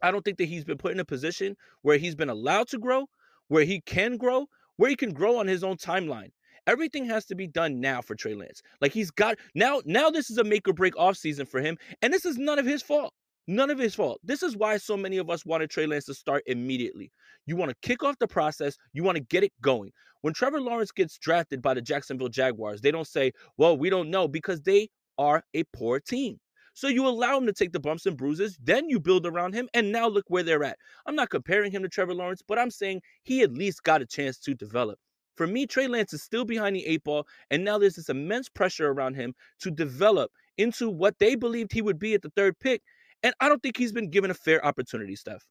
I 0.00 0.12
don't 0.12 0.24
think 0.24 0.38
that 0.38 0.44
he's 0.44 0.64
been 0.64 0.78
put 0.78 0.92
in 0.92 1.00
a 1.00 1.04
position 1.04 1.56
where 1.80 1.98
he's 1.98 2.14
been 2.14 2.30
allowed 2.30 2.68
to 2.68 2.78
grow, 2.78 3.06
where 3.48 3.64
he 3.64 3.80
can 3.80 4.16
grow, 4.16 4.46
where 4.76 4.90
he 4.90 4.96
can 4.96 5.12
grow 5.12 5.40
on 5.40 5.48
his 5.48 5.64
own 5.64 5.76
timeline. 5.76 6.30
Everything 6.68 7.04
has 7.06 7.24
to 7.24 7.34
be 7.34 7.48
done 7.48 7.80
now 7.80 8.00
for 8.00 8.14
Trey 8.14 8.34
Lance. 8.34 8.62
Like 8.80 8.92
he's 8.92 9.10
got 9.10 9.38
now, 9.56 9.82
now 9.84 10.08
this 10.08 10.30
is 10.30 10.38
a 10.38 10.44
make 10.44 10.68
or 10.68 10.72
break 10.72 10.96
off 10.96 11.16
season 11.16 11.46
for 11.46 11.60
him, 11.60 11.76
and 12.00 12.12
this 12.12 12.24
is 12.24 12.38
none 12.38 12.60
of 12.60 12.64
his 12.64 12.80
fault. 12.80 13.12
None 13.48 13.70
of 13.70 13.78
his 13.78 13.94
fault. 13.94 14.20
This 14.22 14.42
is 14.42 14.56
why 14.56 14.76
so 14.76 14.96
many 14.96 15.18
of 15.18 15.28
us 15.28 15.44
wanted 15.44 15.70
Trey 15.70 15.86
Lance 15.86 16.04
to 16.06 16.14
start 16.14 16.44
immediately. 16.46 17.10
You 17.46 17.56
want 17.56 17.70
to 17.70 17.76
kick 17.86 18.04
off 18.04 18.18
the 18.18 18.28
process, 18.28 18.76
you 18.92 19.02
want 19.02 19.16
to 19.16 19.24
get 19.24 19.42
it 19.42 19.52
going. 19.60 19.90
When 20.20 20.32
Trevor 20.32 20.60
Lawrence 20.60 20.92
gets 20.92 21.18
drafted 21.18 21.60
by 21.60 21.74
the 21.74 21.82
Jacksonville 21.82 22.28
Jaguars, 22.28 22.80
they 22.80 22.92
don't 22.92 23.06
say, 23.06 23.32
well, 23.56 23.76
we 23.76 23.90
don't 23.90 24.10
know 24.10 24.28
because 24.28 24.62
they 24.62 24.88
are 25.18 25.42
a 25.54 25.64
poor 25.72 25.98
team. 25.98 26.38
So 26.74 26.88
you 26.88 27.06
allow 27.06 27.36
him 27.36 27.46
to 27.46 27.52
take 27.52 27.72
the 27.72 27.80
bumps 27.80 28.06
and 28.06 28.16
bruises, 28.16 28.56
then 28.62 28.88
you 28.88 28.98
build 28.98 29.26
around 29.26 29.54
him, 29.54 29.68
and 29.74 29.92
now 29.92 30.08
look 30.08 30.24
where 30.28 30.42
they're 30.42 30.64
at. 30.64 30.78
I'm 31.06 31.16
not 31.16 31.28
comparing 31.28 31.72
him 31.72 31.82
to 31.82 31.88
Trevor 31.88 32.14
Lawrence, 32.14 32.42
but 32.46 32.58
I'm 32.58 32.70
saying 32.70 33.02
he 33.24 33.42
at 33.42 33.52
least 33.52 33.82
got 33.82 34.00
a 34.00 34.06
chance 34.06 34.38
to 34.38 34.54
develop. 34.54 34.98
For 35.36 35.46
me, 35.46 35.66
Trey 35.66 35.86
Lance 35.88 36.12
is 36.12 36.22
still 36.22 36.44
behind 36.44 36.76
the 36.76 36.86
eight 36.86 37.04
ball, 37.04 37.26
and 37.50 37.64
now 37.64 37.78
there's 37.78 37.96
this 37.96 38.08
immense 38.08 38.48
pressure 38.48 38.90
around 38.90 39.14
him 39.14 39.34
to 39.60 39.70
develop 39.70 40.30
into 40.56 40.88
what 40.88 41.18
they 41.18 41.34
believed 41.34 41.72
he 41.72 41.82
would 41.82 41.98
be 41.98 42.14
at 42.14 42.22
the 42.22 42.32
third 42.36 42.58
pick. 42.60 42.82
And 43.22 43.34
I 43.40 43.48
don't 43.48 43.62
think 43.62 43.76
he's 43.76 43.92
been 43.92 44.10
given 44.10 44.30
a 44.30 44.34
fair 44.34 44.64
opportunity, 44.64 45.16
Steph. 45.16 45.46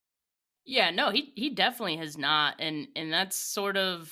Yeah, 0.65 0.91
no, 0.91 1.09
he 1.09 1.31
he 1.35 1.49
definitely 1.49 1.97
has 1.97 2.17
not. 2.17 2.55
And 2.59 2.87
and 2.95 3.11
that's 3.11 3.35
sort 3.35 3.77
of 3.77 4.11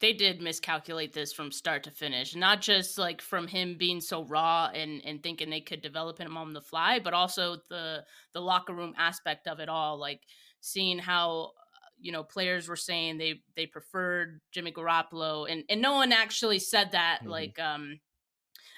they 0.00 0.12
did 0.14 0.40
miscalculate 0.40 1.12
this 1.12 1.32
from 1.32 1.52
start 1.52 1.82
to 1.84 1.90
finish. 1.90 2.34
Not 2.34 2.60
just 2.60 2.98
like 2.98 3.20
from 3.20 3.46
him 3.46 3.76
being 3.78 4.00
so 4.00 4.24
raw 4.24 4.70
and 4.74 5.02
and 5.04 5.22
thinking 5.22 5.50
they 5.50 5.60
could 5.60 5.82
develop 5.82 6.18
him 6.18 6.36
on 6.36 6.52
the 6.52 6.60
fly, 6.60 6.98
but 6.98 7.14
also 7.14 7.56
the 7.68 8.04
the 8.32 8.40
locker 8.40 8.74
room 8.74 8.94
aspect 8.96 9.46
of 9.46 9.60
it 9.60 9.68
all. 9.68 9.98
Like 9.98 10.22
seeing 10.60 10.98
how 10.98 11.52
you 11.98 12.12
know 12.12 12.22
players 12.22 12.68
were 12.68 12.76
saying 12.76 13.18
they 13.18 13.42
they 13.56 13.66
preferred 13.66 14.40
Jimmy 14.52 14.72
Garoppolo, 14.72 15.50
and 15.50 15.64
and 15.68 15.82
no 15.82 15.94
one 15.94 16.12
actually 16.12 16.58
said 16.58 16.92
that. 16.92 17.18
Mm-hmm. 17.20 17.30
Like 17.30 17.58
um, 17.58 18.00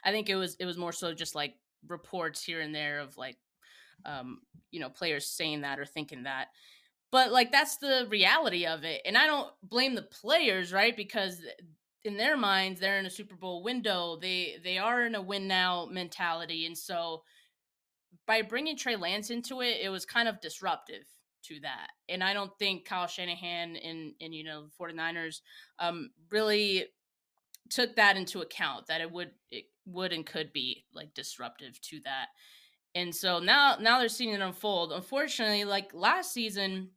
I 0.04 0.10
think 0.10 0.28
it 0.28 0.36
was 0.36 0.56
it 0.56 0.64
was 0.64 0.76
more 0.76 0.92
so 0.92 1.14
just 1.14 1.34
like 1.34 1.54
reports 1.88 2.42
here 2.42 2.60
and 2.60 2.74
there 2.74 3.00
of 3.00 3.16
like 3.16 3.36
um 4.04 4.40
you 4.70 4.80
know 4.80 4.88
players 4.88 5.26
saying 5.26 5.60
that 5.62 5.78
or 5.78 5.84
thinking 5.84 6.22
that 6.24 6.48
but 7.12 7.30
like 7.30 7.52
that's 7.52 7.76
the 7.76 8.06
reality 8.08 8.66
of 8.66 8.82
it. 8.84 9.02
And 9.04 9.16
I 9.16 9.26
don't 9.26 9.52
blame 9.62 9.94
the 9.94 10.02
players, 10.02 10.72
right? 10.72 10.96
Because 10.96 11.42
in 12.04 12.16
their 12.16 12.36
minds, 12.36 12.80
they're 12.80 12.98
in 12.98 13.06
a 13.06 13.10
Super 13.10 13.36
Bowl 13.36 13.62
window. 13.62 14.16
They 14.20 14.56
they 14.64 14.78
are 14.78 15.04
in 15.04 15.14
a 15.14 15.22
win 15.22 15.46
now 15.46 15.86
mentality, 15.88 16.66
and 16.66 16.76
so 16.76 17.22
by 18.26 18.42
bringing 18.42 18.76
Trey 18.76 18.96
Lance 18.96 19.30
into 19.30 19.60
it, 19.60 19.78
it 19.82 19.90
was 19.90 20.06
kind 20.06 20.26
of 20.26 20.40
disruptive 20.40 21.04
to 21.44 21.60
that. 21.60 21.88
And 22.08 22.24
I 22.24 22.32
don't 22.32 22.56
think 22.58 22.86
Kyle 22.86 23.06
Shanahan 23.06 23.76
and 23.76 24.14
and 24.20 24.34
you 24.34 24.42
know 24.42 24.64
the 24.64 24.84
49ers 24.84 25.40
um 25.78 26.10
really 26.30 26.86
took 27.68 27.94
that 27.96 28.16
into 28.16 28.40
account 28.40 28.86
that 28.86 29.02
it 29.02 29.10
would 29.12 29.32
it 29.50 29.64
would 29.84 30.12
and 30.12 30.24
could 30.24 30.52
be 30.52 30.86
like 30.94 31.12
disruptive 31.14 31.78
to 31.82 32.00
that. 32.04 32.28
And 32.94 33.14
so 33.14 33.38
now 33.38 33.76
now 33.80 33.98
they're 33.98 34.08
seeing 34.08 34.34
it 34.34 34.40
unfold. 34.40 34.92
Unfortunately, 34.92 35.64
like 35.64 35.92
last 35.94 36.32
season, 36.32 36.90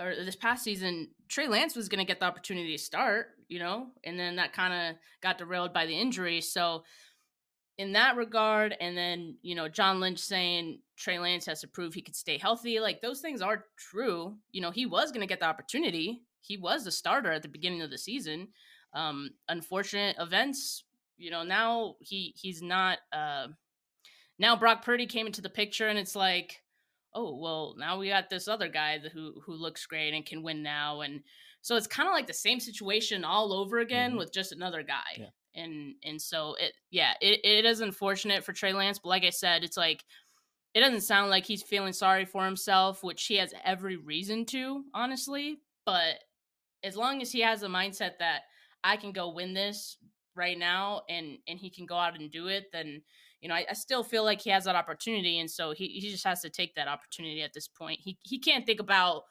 or 0.00 0.14
this 0.14 0.36
past 0.36 0.64
season, 0.64 1.08
Trey 1.28 1.48
Lance 1.48 1.76
was 1.76 1.88
going 1.88 1.98
to 1.98 2.04
get 2.04 2.20
the 2.20 2.26
opportunity 2.26 2.76
to 2.76 2.82
start, 2.82 3.28
you 3.48 3.58
know, 3.58 3.88
and 4.04 4.18
then 4.18 4.36
that 4.36 4.52
kind 4.52 4.72
of 4.72 4.96
got 5.22 5.38
derailed 5.38 5.72
by 5.72 5.86
the 5.86 5.98
injury. 5.98 6.40
So, 6.40 6.84
in 7.78 7.92
that 7.92 8.16
regard, 8.16 8.76
and 8.80 8.96
then, 8.96 9.36
you 9.42 9.54
know, 9.54 9.68
John 9.68 9.98
Lynch 9.98 10.18
saying 10.18 10.80
Trey 10.96 11.18
Lance 11.18 11.46
has 11.46 11.62
to 11.62 11.68
prove 11.68 11.94
he 11.94 12.02
could 12.02 12.14
stay 12.14 12.38
healthy, 12.38 12.80
like 12.80 13.00
those 13.00 13.20
things 13.20 13.40
are 13.40 13.64
true. 13.78 14.36
You 14.50 14.60
know, 14.60 14.70
he 14.70 14.86
was 14.86 15.10
going 15.10 15.22
to 15.22 15.26
get 15.26 15.40
the 15.40 15.46
opportunity, 15.46 16.22
he 16.40 16.56
was 16.56 16.84
the 16.84 16.90
starter 16.90 17.32
at 17.32 17.42
the 17.42 17.48
beginning 17.48 17.82
of 17.82 17.90
the 17.90 17.98
season. 17.98 18.48
Um, 18.94 19.30
unfortunate 19.48 20.16
events, 20.18 20.84
you 21.16 21.30
know, 21.30 21.44
now 21.44 21.96
he 22.00 22.34
he's 22.36 22.60
not, 22.60 22.98
uh, 23.12 23.48
now 24.38 24.56
Brock 24.56 24.84
Purdy 24.84 25.06
came 25.06 25.26
into 25.26 25.42
the 25.42 25.50
picture, 25.50 25.88
and 25.88 25.98
it's 25.98 26.16
like, 26.16 26.62
oh 27.14 27.36
well 27.36 27.74
now 27.78 27.98
we 27.98 28.08
got 28.08 28.30
this 28.30 28.48
other 28.48 28.68
guy 28.68 28.98
who 29.12 29.34
who 29.44 29.52
looks 29.52 29.86
great 29.86 30.14
and 30.14 30.26
can 30.26 30.42
win 30.42 30.62
now 30.62 31.00
and 31.00 31.22
so 31.60 31.76
it's 31.76 31.86
kind 31.86 32.08
of 32.08 32.14
like 32.14 32.26
the 32.26 32.32
same 32.32 32.58
situation 32.58 33.24
all 33.24 33.52
over 33.52 33.78
again 33.78 34.10
mm-hmm. 34.10 34.18
with 34.18 34.32
just 34.32 34.52
another 34.52 34.82
guy 34.82 35.18
yeah. 35.18 35.62
and 35.62 35.94
and 36.04 36.20
so 36.20 36.54
it 36.58 36.72
yeah 36.90 37.12
it, 37.20 37.40
it 37.44 37.64
is 37.64 37.80
unfortunate 37.80 38.44
for 38.44 38.52
trey 38.52 38.72
lance 38.72 38.98
but 38.98 39.08
like 39.10 39.24
i 39.24 39.30
said 39.30 39.64
it's 39.64 39.76
like 39.76 40.04
it 40.74 40.80
doesn't 40.80 41.02
sound 41.02 41.30
like 41.30 41.44
he's 41.44 41.62
feeling 41.62 41.92
sorry 41.92 42.24
for 42.24 42.44
himself 42.44 43.02
which 43.02 43.24
he 43.26 43.36
has 43.36 43.52
every 43.64 43.96
reason 43.96 44.44
to 44.44 44.84
honestly 44.94 45.58
but 45.84 46.14
as 46.82 46.96
long 46.96 47.20
as 47.20 47.30
he 47.30 47.40
has 47.40 47.60
the 47.60 47.66
mindset 47.66 48.18
that 48.18 48.42
i 48.82 48.96
can 48.96 49.12
go 49.12 49.30
win 49.30 49.52
this 49.52 49.98
right 50.34 50.58
now 50.58 51.02
and 51.10 51.38
and 51.46 51.58
he 51.58 51.68
can 51.68 51.84
go 51.84 51.96
out 51.96 52.18
and 52.18 52.30
do 52.30 52.46
it 52.46 52.72
then 52.72 53.02
you 53.42 53.48
know, 53.48 53.54
I, 53.56 53.66
I, 53.68 53.72
still 53.74 54.04
feel 54.04 54.24
like 54.24 54.40
he 54.40 54.50
has 54.50 54.64
that 54.64 54.76
opportunity, 54.76 55.40
and 55.40 55.50
so 55.50 55.72
he, 55.72 55.88
he 55.88 56.10
just 56.10 56.24
has 56.24 56.40
to 56.42 56.48
take 56.48 56.76
that 56.76 56.86
opportunity 56.88 57.42
at 57.42 57.52
this 57.52 57.68
point. 57.68 57.98
He 58.00 58.16
he 58.22 58.38
can't 58.38 58.64
think 58.64 58.80
about 58.80 59.24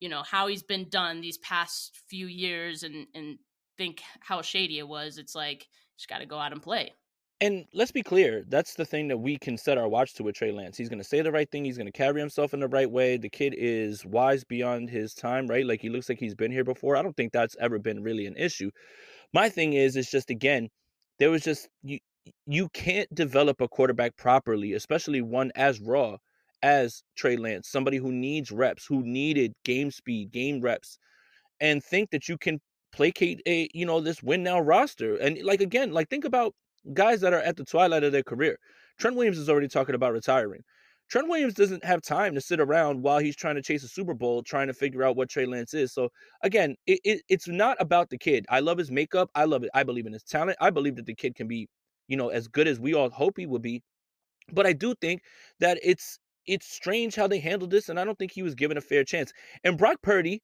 you 0.00 0.08
know 0.08 0.22
how 0.22 0.48
he's 0.48 0.64
been 0.64 0.88
done 0.88 1.20
these 1.20 1.38
past 1.38 1.98
few 2.08 2.26
years 2.26 2.82
and 2.82 3.06
and 3.14 3.38
think 3.78 4.02
how 4.20 4.42
shady 4.42 4.78
it 4.78 4.88
was. 4.88 5.16
It's 5.16 5.34
like 5.34 5.68
just 5.96 6.08
got 6.08 6.18
to 6.18 6.26
go 6.26 6.38
out 6.38 6.52
and 6.52 6.60
play. 6.60 6.92
And 7.42 7.66
let's 7.74 7.92
be 7.92 8.02
clear, 8.02 8.44
that's 8.48 8.74
the 8.74 8.86
thing 8.86 9.08
that 9.08 9.18
we 9.18 9.36
can 9.36 9.58
set 9.58 9.76
our 9.76 9.88
watch 9.88 10.14
to 10.14 10.22
with 10.22 10.36
Trey 10.36 10.52
Lance. 10.52 10.78
He's 10.78 10.88
going 10.88 11.00
to 11.00 11.04
say 11.04 11.20
the 11.20 11.30
right 11.30 11.50
thing. 11.50 11.66
He's 11.66 11.76
going 11.76 11.86
to 11.86 11.92
carry 11.92 12.18
himself 12.18 12.54
in 12.54 12.60
the 12.60 12.68
right 12.68 12.90
way. 12.90 13.18
The 13.18 13.28
kid 13.28 13.54
is 13.58 14.06
wise 14.06 14.42
beyond 14.42 14.88
his 14.88 15.12
time, 15.12 15.46
right? 15.46 15.66
Like 15.66 15.82
he 15.82 15.90
looks 15.90 16.08
like 16.08 16.18
he's 16.18 16.34
been 16.34 16.50
here 16.50 16.64
before. 16.64 16.96
I 16.96 17.02
don't 17.02 17.14
think 17.14 17.32
that's 17.32 17.54
ever 17.60 17.78
been 17.78 18.02
really 18.02 18.24
an 18.24 18.36
issue. 18.38 18.70
My 19.34 19.50
thing 19.50 19.74
is, 19.74 19.96
is 19.96 20.10
just 20.10 20.30
again, 20.30 20.70
there 21.18 21.30
was 21.30 21.42
just 21.42 21.68
you, 21.82 21.98
you 22.46 22.68
can't 22.70 23.12
develop 23.14 23.60
a 23.60 23.68
quarterback 23.68 24.16
properly, 24.16 24.72
especially 24.74 25.22
one 25.22 25.52
as 25.54 25.80
raw 25.80 26.16
as 26.62 27.02
Trey 27.16 27.36
Lance, 27.36 27.68
somebody 27.68 27.98
who 27.98 28.12
needs 28.12 28.50
reps, 28.50 28.86
who 28.86 29.02
needed 29.02 29.52
game 29.64 29.90
speed, 29.90 30.32
game 30.32 30.60
reps, 30.60 30.98
and 31.60 31.82
think 31.82 32.10
that 32.10 32.28
you 32.28 32.38
can 32.38 32.60
placate 32.92 33.42
a 33.46 33.68
you 33.74 33.86
know 33.86 34.00
this 34.00 34.22
win 34.22 34.42
now 34.42 34.60
roster. 34.60 35.16
And 35.16 35.38
like 35.42 35.60
again, 35.60 35.92
like 35.92 36.08
think 36.08 36.24
about 36.24 36.54
guys 36.94 37.20
that 37.20 37.32
are 37.32 37.40
at 37.40 37.56
the 37.56 37.64
twilight 37.64 38.04
of 38.04 38.12
their 38.12 38.22
career. 38.22 38.58
Trent 38.98 39.16
Williams 39.16 39.38
is 39.38 39.50
already 39.50 39.68
talking 39.68 39.94
about 39.94 40.12
retiring. 40.12 40.62
Trent 41.08 41.28
Williams 41.28 41.54
doesn't 41.54 41.84
have 41.84 42.02
time 42.02 42.34
to 42.34 42.40
sit 42.40 42.58
around 42.58 43.00
while 43.02 43.18
he's 43.20 43.36
trying 43.36 43.54
to 43.54 43.62
chase 43.62 43.84
a 43.84 43.88
Super 43.88 44.14
Bowl, 44.14 44.42
trying 44.42 44.66
to 44.66 44.74
figure 44.74 45.04
out 45.04 45.16
what 45.16 45.28
Trey 45.28 45.46
Lance 45.46 45.72
is. 45.72 45.92
So 45.92 46.08
again, 46.42 46.74
it, 46.86 46.98
it, 47.04 47.22
it's 47.28 47.46
not 47.46 47.76
about 47.78 48.10
the 48.10 48.18
kid. 48.18 48.44
I 48.48 48.58
love 48.60 48.78
his 48.78 48.90
makeup. 48.90 49.30
I 49.34 49.44
love 49.44 49.62
it. 49.62 49.70
I 49.72 49.84
believe 49.84 50.06
in 50.06 50.12
his 50.12 50.24
talent. 50.24 50.58
I 50.60 50.70
believe 50.70 50.96
that 50.96 51.06
the 51.06 51.14
kid 51.14 51.36
can 51.36 51.46
be 51.46 51.68
you 52.08 52.16
know, 52.16 52.28
as 52.28 52.48
good 52.48 52.68
as 52.68 52.80
we 52.80 52.94
all 52.94 53.10
hope 53.10 53.38
he 53.38 53.46
would 53.46 53.62
be. 53.62 53.82
But 54.52 54.66
I 54.66 54.72
do 54.72 54.94
think 55.00 55.22
that 55.60 55.78
it's 55.82 56.18
it's 56.46 56.66
strange 56.66 57.14
how 57.14 57.26
they 57.26 57.40
handled 57.40 57.70
this, 57.70 57.88
and 57.88 57.98
I 57.98 58.04
don't 58.04 58.18
think 58.18 58.32
he 58.32 58.42
was 58.42 58.54
given 58.54 58.76
a 58.76 58.80
fair 58.80 59.04
chance. 59.04 59.32
And 59.64 59.76
Brock 59.76 59.96
Purdy, 60.02 60.42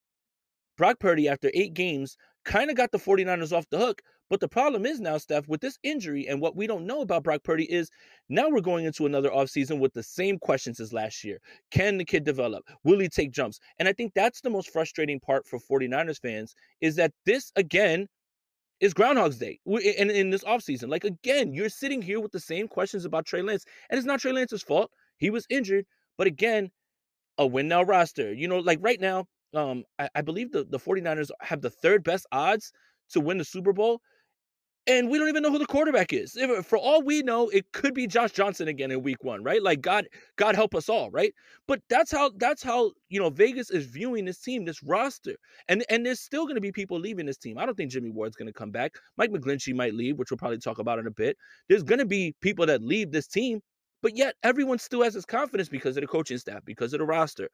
Brock 0.76 0.98
Purdy, 0.98 1.28
after 1.28 1.50
eight 1.54 1.74
games, 1.74 2.16
kind 2.44 2.70
of 2.70 2.76
got 2.76 2.90
the 2.90 2.98
49ers 2.98 3.56
off 3.56 3.68
the 3.70 3.78
hook. 3.78 4.02
But 4.30 4.40
the 4.40 4.48
problem 4.48 4.86
is 4.86 4.98
now, 4.98 5.18
Steph, 5.18 5.46
with 5.46 5.60
this 5.60 5.78
injury 5.82 6.26
and 6.26 6.40
what 6.40 6.56
we 6.56 6.66
don't 6.66 6.86
know 6.86 7.02
about 7.02 7.22
Brock 7.22 7.42
Purdy 7.44 7.70
is 7.70 7.90
now 8.30 8.48
we're 8.48 8.62
going 8.62 8.86
into 8.86 9.04
another 9.04 9.28
offseason 9.28 9.78
with 9.78 9.92
the 9.92 10.02
same 10.02 10.38
questions 10.38 10.80
as 10.80 10.92
last 10.92 11.22
year. 11.22 11.38
Can 11.70 11.98
the 11.98 12.04
kid 12.04 12.24
develop? 12.24 12.64
Will 12.82 12.98
he 12.98 13.10
take 13.10 13.30
jumps? 13.30 13.60
And 13.78 13.86
I 13.86 13.92
think 13.92 14.14
that's 14.14 14.40
the 14.40 14.48
most 14.48 14.70
frustrating 14.70 15.20
part 15.20 15.46
for 15.46 15.58
49ers 15.58 16.18
fans 16.18 16.54
is 16.80 16.96
that 16.96 17.12
this, 17.26 17.52
again, 17.56 18.08
is 18.82 18.92
Groundhog's 18.92 19.38
Day 19.38 19.60
and 19.64 20.10
in 20.10 20.30
this 20.30 20.42
offseason. 20.42 20.90
Like, 20.90 21.04
again, 21.04 21.54
you're 21.54 21.68
sitting 21.68 22.02
here 22.02 22.20
with 22.20 22.32
the 22.32 22.40
same 22.40 22.66
questions 22.66 23.04
about 23.04 23.24
Trey 23.24 23.40
Lance, 23.40 23.64
and 23.88 23.96
it's 23.96 24.06
not 24.06 24.20
Trey 24.20 24.32
Lance's 24.32 24.62
fault. 24.62 24.90
He 25.18 25.30
was 25.30 25.46
injured, 25.48 25.86
but 26.18 26.26
again, 26.26 26.70
a 27.38 27.46
win 27.46 27.68
now 27.68 27.84
roster. 27.84 28.34
You 28.34 28.48
know, 28.48 28.58
like 28.58 28.80
right 28.82 29.00
now, 29.00 29.26
um, 29.54 29.84
I, 30.00 30.08
I 30.16 30.20
believe 30.22 30.50
the, 30.50 30.64
the 30.64 30.80
49ers 30.80 31.30
have 31.40 31.60
the 31.62 31.70
third 31.70 32.02
best 32.02 32.26
odds 32.32 32.72
to 33.10 33.20
win 33.20 33.38
the 33.38 33.44
Super 33.44 33.72
Bowl 33.72 34.00
and 34.86 35.08
we 35.08 35.18
don't 35.18 35.28
even 35.28 35.42
know 35.42 35.50
who 35.50 35.58
the 35.58 35.66
quarterback 35.66 36.12
is. 36.12 36.36
If, 36.36 36.50
uh, 36.50 36.62
for 36.62 36.76
all 36.76 37.02
we 37.02 37.22
know, 37.22 37.48
it 37.50 37.70
could 37.72 37.94
be 37.94 38.06
Josh 38.08 38.32
Johnson 38.32 38.66
again 38.66 38.90
in 38.90 39.02
week 39.02 39.22
1, 39.22 39.44
right? 39.44 39.62
Like 39.62 39.80
God 39.80 40.06
God 40.36 40.56
help 40.56 40.74
us 40.74 40.88
all, 40.88 41.10
right? 41.10 41.32
But 41.68 41.80
that's 41.88 42.10
how 42.10 42.32
that's 42.36 42.62
how, 42.62 42.92
you 43.08 43.20
know, 43.20 43.30
Vegas 43.30 43.70
is 43.70 43.86
viewing 43.86 44.24
this 44.24 44.40
team, 44.40 44.64
this 44.64 44.82
roster. 44.82 45.36
And 45.68 45.84
and 45.88 46.04
there's 46.04 46.20
still 46.20 46.44
going 46.44 46.56
to 46.56 46.60
be 46.60 46.72
people 46.72 46.98
leaving 46.98 47.26
this 47.26 47.38
team. 47.38 47.58
I 47.58 47.66
don't 47.66 47.76
think 47.76 47.92
Jimmy 47.92 48.10
Ward's 48.10 48.36
going 48.36 48.48
to 48.48 48.52
come 48.52 48.72
back. 48.72 48.92
Mike 49.16 49.30
McGlinchey 49.30 49.74
might 49.74 49.94
leave, 49.94 50.18
which 50.18 50.30
we'll 50.30 50.38
probably 50.38 50.58
talk 50.58 50.78
about 50.78 50.98
in 50.98 51.06
a 51.06 51.12
bit. 51.12 51.36
There's 51.68 51.84
going 51.84 52.00
to 52.00 52.06
be 52.06 52.34
people 52.40 52.66
that 52.66 52.82
leave 52.82 53.12
this 53.12 53.28
team, 53.28 53.60
but 54.02 54.16
yet 54.16 54.34
everyone 54.42 54.78
still 54.78 55.02
has 55.02 55.14
this 55.14 55.24
confidence 55.24 55.68
because 55.68 55.96
of 55.96 56.00
the 56.00 56.08
coaching 56.08 56.38
staff, 56.38 56.60
because 56.64 56.92
of 56.92 56.98
the 56.98 57.06
roster. 57.06 57.48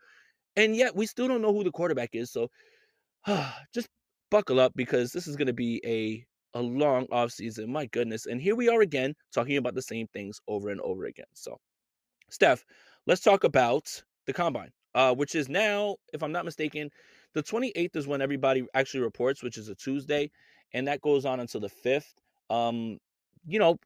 And 0.57 0.75
yet 0.75 0.97
we 0.97 1.07
still 1.07 1.29
don't 1.29 1.43
know 1.43 1.53
who 1.53 1.63
the 1.63 1.71
quarterback 1.71 2.11
is. 2.15 2.33
So 2.33 2.49
just 3.75 3.89
buckle 4.31 4.61
up 4.61 4.73
because 4.75 5.13
this 5.13 5.27
is 5.27 5.37
going 5.37 5.47
to 5.47 5.53
be 5.53 5.81
a 5.85 6.27
a 6.55 6.61
long 6.61 7.07
off 7.11 7.33
season. 7.33 7.71
My 7.71 7.87
goodness. 7.87 8.27
And 8.27 8.41
here 8.41 8.57
we 8.57 8.69
are 8.69 8.81
again 8.81 9.15
talking 9.33 9.57
about 9.57 9.75
the 9.75 9.83
same 9.83 10.07
things 10.09 10.41
over 10.49 10.71
and 10.71 10.81
over 10.81 11.05
again. 11.05 11.27
So, 11.35 11.59
Steph, 12.31 12.65
let's 13.07 13.21
talk 13.21 13.45
about 13.45 14.03
the 14.27 14.33
combine, 14.33 14.71
uh, 14.95 15.15
which 15.15 15.35
is 15.35 15.49
now, 15.49 15.97
if 16.13 16.23
I'm 16.23 16.33
not 16.33 16.45
mistaken, 16.45 16.91
the 17.35 17.43
28th 17.43 17.97
is 17.97 18.07
when 18.07 18.23
everybody 18.23 18.65
actually 18.75 19.01
reports, 19.01 19.43
which 19.43 19.59
is 19.59 19.69
a 19.69 19.75
Tuesday, 19.75 20.31
and 20.73 20.89
that 20.89 21.01
goes 21.01 21.25
on 21.25 21.41
until 21.41 21.61
the 21.61 21.71
5th. 21.85 22.15
Um, 22.51 22.99
you 23.47 23.59
know, 23.59 23.77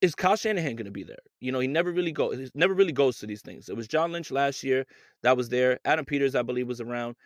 is 0.00 0.14
Kyle 0.14 0.36
Shanahan 0.36 0.76
going 0.76 0.86
to 0.86 0.92
be 0.92 1.02
there? 1.02 1.18
You 1.40 1.50
know, 1.50 1.60
he 1.60 1.66
never 1.66 1.90
really 1.90 2.12
goes. 2.12 2.38
He 2.38 2.50
never 2.54 2.74
really 2.74 2.92
goes 2.92 3.18
to 3.18 3.26
these 3.26 3.42
things. 3.42 3.68
It 3.68 3.76
was 3.76 3.88
John 3.88 4.12
Lynch 4.12 4.30
last 4.30 4.62
year 4.62 4.86
that 5.22 5.36
was 5.36 5.48
there. 5.48 5.80
Adam 5.84 6.04
Peters, 6.04 6.34
I 6.34 6.42
believe, 6.42 6.68
was 6.68 6.80
around. 6.80 7.16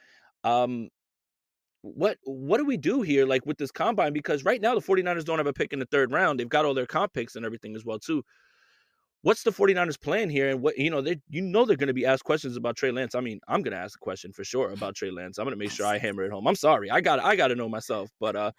Um, 0.44 0.88
what 1.82 2.16
what 2.24 2.58
do 2.58 2.64
we 2.64 2.76
do 2.76 3.02
here 3.02 3.26
like 3.26 3.44
with 3.44 3.58
this 3.58 3.72
combine? 3.72 4.12
Because 4.12 4.44
right 4.44 4.60
now 4.60 4.74
the 4.74 4.80
49ers 4.80 5.24
don't 5.24 5.38
have 5.38 5.46
a 5.46 5.52
pick 5.52 5.72
in 5.72 5.80
the 5.80 5.86
third 5.86 6.12
round. 6.12 6.38
They've 6.38 6.48
got 6.48 6.64
all 6.64 6.74
their 6.74 6.86
comp 6.86 7.12
picks 7.12 7.36
and 7.36 7.44
everything 7.44 7.74
as 7.74 7.84
well 7.84 7.98
too. 7.98 8.24
What's 9.22 9.42
the 9.42 9.50
49ers 9.50 10.00
plan 10.00 10.30
here 10.30 10.48
and 10.48 10.62
what 10.62 10.78
you 10.78 10.90
know 10.90 11.00
they 11.00 11.20
you 11.28 11.42
know 11.42 11.64
they're 11.64 11.76
going 11.76 11.88
to 11.88 11.92
be 11.92 12.06
asked 12.06 12.24
questions 12.24 12.56
about 12.56 12.76
Trey 12.76 12.92
Lance. 12.92 13.14
I 13.14 13.20
mean 13.20 13.40
I'm 13.48 13.62
going 13.62 13.72
to 13.72 13.78
ask 13.78 13.98
a 14.00 14.04
question 14.04 14.32
for 14.32 14.44
sure 14.44 14.70
about 14.70 14.94
Trey 14.94 15.10
Lance. 15.10 15.38
I'm 15.38 15.44
going 15.44 15.56
to 15.56 15.58
make 15.58 15.72
sure 15.72 15.86
I 15.86 15.98
hammer 15.98 16.24
it 16.24 16.32
home. 16.32 16.46
I'm 16.46 16.56
sorry. 16.56 16.90
I 16.90 17.00
got 17.00 17.18
I 17.18 17.34
got 17.34 17.48
to 17.48 17.56
know 17.56 17.68
myself 17.68 18.10
but 18.20 18.36
uh 18.36 18.52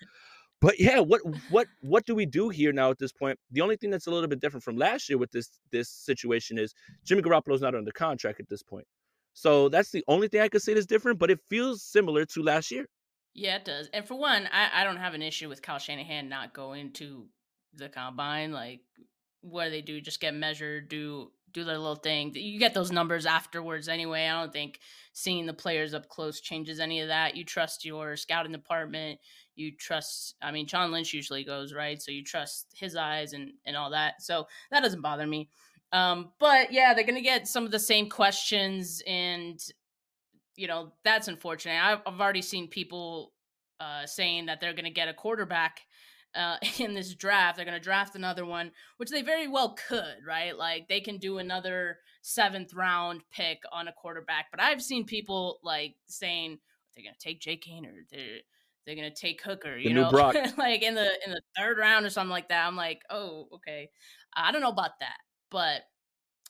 but 0.59 0.77
yeah 0.79 0.99
what 0.99 1.21
what 1.49 1.67
what 1.81 2.05
do 2.05 2.15
we 2.15 2.25
do 2.25 2.49
here 2.49 2.73
now 2.73 2.91
at 2.91 2.99
this 2.99 3.13
point? 3.13 3.39
The 3.51 3.61
only 3.61 3.77
thing 3.77 3.89
that's 3.89 4.07
a 4.07 4.11
little 4.11 4.29
bit 4.29 4.41
different 4.41 4.63
from 4.65 4.75
last 4.75 5.09
year 5.09 5.17
with 5.17 5.31
this 5.31 5.49
this 5.71 5.89
situation 5.89 6.57
is 6.57 6.73
Jimmy 7.05 7.21
Garoppolo's 7.21 7.61
not 7.61 7.73
under 7.73 7.91
contract 7.91 8.41
at 8.41 8.49
this 8.49 8.63
point. 8.63 8.85
So 9.33 9.69
that's 9.69 9.91
the 9.91 10.03
only 10.09 10.27
thing 10.27 10.41
I 10.41 10.49
could 10.49 10.61
say 10.61 10.73
that's 10.73 10.85
different 10.85 11.19
but 11.19 11.31
it 11.31 11.39
feels 11.49 11.83
similar 11.83 12.25
to 12.25 12.43
last 12.43 12.69
year 12.69 12.85
Yeah, 13.33 13.55
it 13.55 13.65
does. 13.65 13.89
And 13.93 14.05
for 14.05 14.15
one, 14.15 14.47
I, 14.51 14.81
I 14.81 14.83
don't 14.83 14.97
have 14.97 15.15
an 15.15 15.21
issue 15.21 15.49
with 15.49 15.61
Kyle 15.61 15.79
Shanahan 15.79 16.29
not 16.29 16.53
going 16.53 16.91
to 16.93 17.25
the 17.75 17.89
combine. 17.89 18.51
Like, 18.51 18.81
what 19.41 19.65
do 19.65 19.71
they 19.71 19.81
do? 19.81 20.01
Just 20.01 20.19
get 20.19 20.33
measured, 20.33 20.89
do 20.89 21.31
do 21.51 21.63
their 21.63 21.77
little 21.77 21.95
thing. 21.95 22.31
You 22.33 22.57
get 22.57 22.73
those 22.73 22.91
numbers 22.91 23.27
afterwards 23.27 23.87
anyway. 23.87 24.25
I 24.25 24.41
don't 24.41 24.51
think 24.51 24.79
seeing 25.13 25.45
the 25.45 25.53
players 25.53 25.93
up 25.93 26.09
close 26.09 26.41
changes 26.41 26.79
any 26.79 26.99
of 27.01 27.09
that. 27.09 27.35
You 27.35 27.45
trust 27.45 27.85
your 27.85 28.17
scouting 28.17 28.51
department. 28.51 29.19
You 29.55 29.71
trust. 29.75 30.35
I 30.41 30.51
mean, 30.51 30.65
John 30.65 30.91
Lynch 30.91 31.13
usually 31.13 31.43
goes 31.43 31.73
right, 31.73 32.01
so 32.01 32.11
you 32.11 32.23
trust 32.23 32.67
his 32.75 32.95
eyes 32.95 33.33
and 33.33 33.51
and 33.65 33.75
all 33.77 33.91
that. 33.91 34.21
So 34.21 34.47
that 34.71 34.81
doesn't 34.81 35.01
bother 35.01 35.27
me. 35.27 35.49
Um, 35.91 36.31
but 36.39 36.73
yeah, 36.73 36.93
they're 36.93 37.03
gonna 37.03 37.21
get 37.21 37.47
some 37.47 37.65
of 37.65 37.71
the 37.71 37.79
same 37.79 38.09
questions 38.09 39.03
and 39.05 39.59
you 40.55 40.67
know, 40.67 40.93
that's 41.03 41.27
unfortunate. 41.27 41.81
I've, 41.81 41.99
I've 42.05 42.19
already 42.19 42.41
seen 42.41 42.67
people 42.67 43.33
uh, 43.79 44.05
saying 44.05 44.45
that 44.47 44.61
they're 44.61 44.73
going 44.73 44.85
to 44.85 44.91
get 44.91 45.07
a 45.07 45.13
quarterback 45.13 45.81
uh, 46.35 46.57
in 46.79 46.93
this 46.93 47.13
draft. 47.13 47.57
They're 47.57 47.65
going 47.65 47.77
to 47.77 47.83
draft 47.83 48.15
another 48.15 48.45
one, 48.45 48.71
which 48.97 49.09
they 49.09 49.21
very 49.21 49.47
well 49.47 49.75
could, 49.87 50.17
right? 50.25 50.57
Like 50.57 50.87
they 50.87 51.01
can 51.01 51.17
do 51.17 51.37
another 51.37 51.97
seventh 52.21 52.73
round 52.73 53.21
pick 53.31 53.59
on 53.71 53.87
a 53.87 53.93
quarterback. 53.93 54.47
But 54.51 54.61
I've 54.61 54.81
seen 54.81 55.05
people 55.05 55.59
like 55.63 55.95
saying 56.07 56.59
they're 56.95 57.03
going 57.03 57.15
to 57.17 57.27
take 57.27 57.41
Jake 57.41 57.65
Haener. 57.65 58.03
They're 58.11 58.39
they're 58.85 58.95
going 58.95 59.09
to 59.09 59.15
take 59.15 59.41
Hooker. 59.41 59.77
You 59.77 59.93
The 59.93 60.01
know, 60.01 60.09
like 60.57 60.83
in 60.83 60.95
the 60.95 61.09
in 61.25 61.31
the 61.31 61.41
third 61.57 61.77
round 61.77 62.05
or 62.05 62.09
something 62.09 62.31
like 62.31 62.49
that. 62.49 62.67
I'm 62.67 62.75
like, 62.75 63.01
oh, 63.09 63.47
okay. 63.53 63.89
I 64.35 64.51
don't 64.51 64.61
know 64.61 64.69
about 64.69 64.99
that, 64.99 65.17
but 65.49 65.81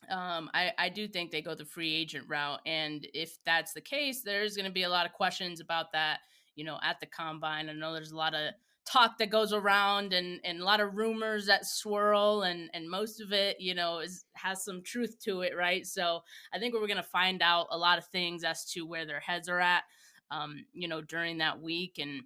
um, 0.09 0.49
I, 0.53 0.71
I 0.77 0.89
do 0.89 1.07
think 1.07 1.31
they 1.31 1.41
go 1.41 1.55
the 1.55 1.65
free 1.65 1.93
agent 1.93 2.25
route. 2.27 2.59
And 2.65 3.07
if 3.13 3.37
that's 3.45 3.73
the 3.73 3.81
case, 3.81 4.21
there's 4.21 4.55
going 4.55 4.65
to 4.65 4.71
be 4.71 4.83
a 4.83 4.89
lot 4.89 5.05
of 5.05 5.13
questions 5.13 5.59
about 5.59 5.91
that, 5.93 6.19
you 6.55 6.63
know, 6.63 6.79
at 6.83 6.99
the 6.99 7.05
combine. 7.05 7.69
I 7.69 7.73
know 7.73 7.93
there's 7.93 8.11
a 8.11 8.17
lot 8.17 8.33
of 8.33 8.53
talk 8.85 9.17
that 9.17 9.29
goes 9.29 9.53
around 9.53 10.13
and, 10.13 10.39
and 10.43 10.59
a 10.59 10.65
lot 10.65 10.81
of 10.81 10.95
rumors 10.95 11.45
that 11.45 11.65
swirl 11.65 12.43
and, 12.43 12.69
and 12.73 12.89
most 12.89 13.21
of 13.21 13.31
it, 13.31 13.59
you 13.59 13.73
know, 13.73 13.99
is 13.99 14.25
has 14.33 14.63
some 14.63 14.81
truth 14.83 15.17
to 15.23 15.41
it, 15.41 15.55
right? 15.55 15.87
So 15.87 16.21
I 16.53 16.59
think 16.59 16.73
we're 16.73 16.87
going 16.87 16.97
to 16.97 17.03
find 17.03 17.41
out 17.41 17.67
a 17.71 17.77
lot 17.77 17.97
of 17.97 18.05
things 18.07 18.43
as 18.43 18.65
to 18.71 18.85
where 18.85 19.05
their 19.05 19.21
heads 19.21 19.47
are 19.47 19.61
at, 19.61 19.83
um, 20.31 20.65
you 20.73 20.87
know, 20.87 21.01
during 21.01 21.37
that 21.37 21.61
week. 21.61 21.97
And, 21.99 22.23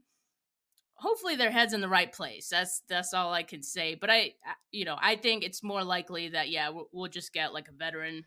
hopefully 0.98 1.36
their 1.36 1.52
heads 1.52 1.74
in 1.74 1.82
the 1.82 1.90
right 1.90 2.12
place. 2.12 2.50
That's 2.50 2.82
that's 2.90 3.14
all 3.14 3.34
I 3.34 3.44
can 3.44 3.64
say. 3.64 3.96
But 3.96 4.10
I, 4.10 4.34
you 4.72 4.86
know, 4.86 4.98
I 5.00 5.16
think 5.16 5.44
it's 5.44 5.64
more 5.64 5.84
likely 5.84 6.30
that 6.30 6.50
yeah, 6.50 6.70
we'll, 6.70 6.90
we'll 6.92 7.10
just 7.10 7.34
get 7.34 7.54
like 7.54 7.68
a 7.68 7.72
veteran 7.74 8.26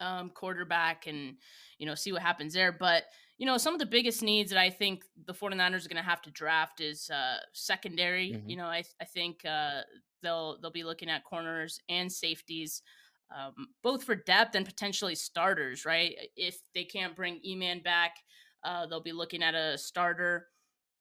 um, 0.00 0.30
quarterback 0.30 1.06
and 1.06 1.36
you 1.78 1.86
know 1.86 1.94
see 1.94 2.12
what 2.12 2.22
happens 2.22 2.54
there. 2.54 2.72
But 2.72 3.04
you 3.36 3.46
know, 3.46 3.56
some 3.56 3.74
of 3.74 3.80
the 3.80 3.86
biggest 3.86 4.22
needs 4.22 4.50
that 4.50 4.58
I 4.60 4.70
think 4.70 5.04
the 5.26 5.34
49ers 5.34 5.84
are 5.84 5.88
going 5.88 6.02
to 6.02 6.02
have 6.02 6.22
to 6.22 6.30
draft 6.30 6.80
is 6.80 7.08
uh, 7.10 7.38
secondary. 7.52 8.32
Mhm. 8.32 8.48
You 8.48 8.56
know, 8.56 8.66
I 8.66 8.84
I 9.00 9.04
think 9.04 9.44
uh, 9.44 9.82
they'll 10.22 10.58
they'll 10.60 10.70
be 10.70 10.84
looking 10.84 11.10
at 11.10 11.24
corners 11.24 11.80
and 11.88 12.10
safeties. 12.10 12.82
Um, 13.30 13.68
both 13.82 14.04
for 14.04 14.14
depth 14.14 14.54
and 14.54 14.64
potentially 14.64 15.14
starters, 15.14 15.84
right? 15.84 16.16
If 16.34 16.60
they 16.74 16.84
can't 16.84 17.14
bring 17.14 17.40
E-Man 17.44 17.82
back, 17.82 18.16
uh, 18.64 18.86
they'll 18.86 19.02
be 19.02 19.12
looking 19.12 19.42
at 19.42 19.54
a 19.54 19.76
starter. 19.76 20.48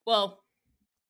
Well, 0.05 0.43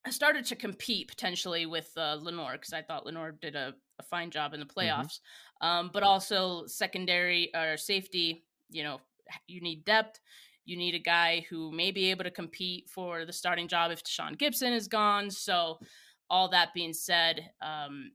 I 0.08 0.10
started 0.10 0.46
to 0.46 0.56
compete 0.56 1.10
potentially 1.10 1.66
with 1.66 1.92
uh, 1.98 2.18
Lenoir 2.22 2.54
because 2.54 2.72
I 2.72 2.82
thought 2.82 3.06
Lenoir 3.06 3.34
did 3.34 3.56
a, 3.56 3.74
a 4.00 4.04
fine 4.04 4.32
job 4.32 4.54
in 4.54 4.62
the 4.62 4.66
playoffs. 4.66 5.20
Um, 5.60 5.90
but 5.92 6.02
also 6.02 6.66
secondary 6.66 7.52
or 7.54 7.76
safety, 7.76 8.46
you 8.70 8.84
know, 8.84 9.02
you 9.48 9.60
need 9.60 9.84
depth. 9.84 10.22
You 10.64 10.78
need 10.78 10.96
a 10.96 11.00
guy 11.00 11.46
who 11.50 11.74
may 11.74 11.92
be 11.92 12.10
able 12.12 12.24
to 12.24 12.32
compete 12.32 12.90
for 12.90 13.26
the 13.26 13.34
starting 13.34 13.68
job 13.68 13.92
if 13.92 14.02
Tashaun 14.02 14.38
Gipson 14.38 14.74
is 14.74 14.88
gone. 14.88 15.30
So, 15.30 15.80
all 16.30 16.50
that 16.50 16.74
being 16.74 16.94
said, 16.94 17.52
um, 17.62 18.12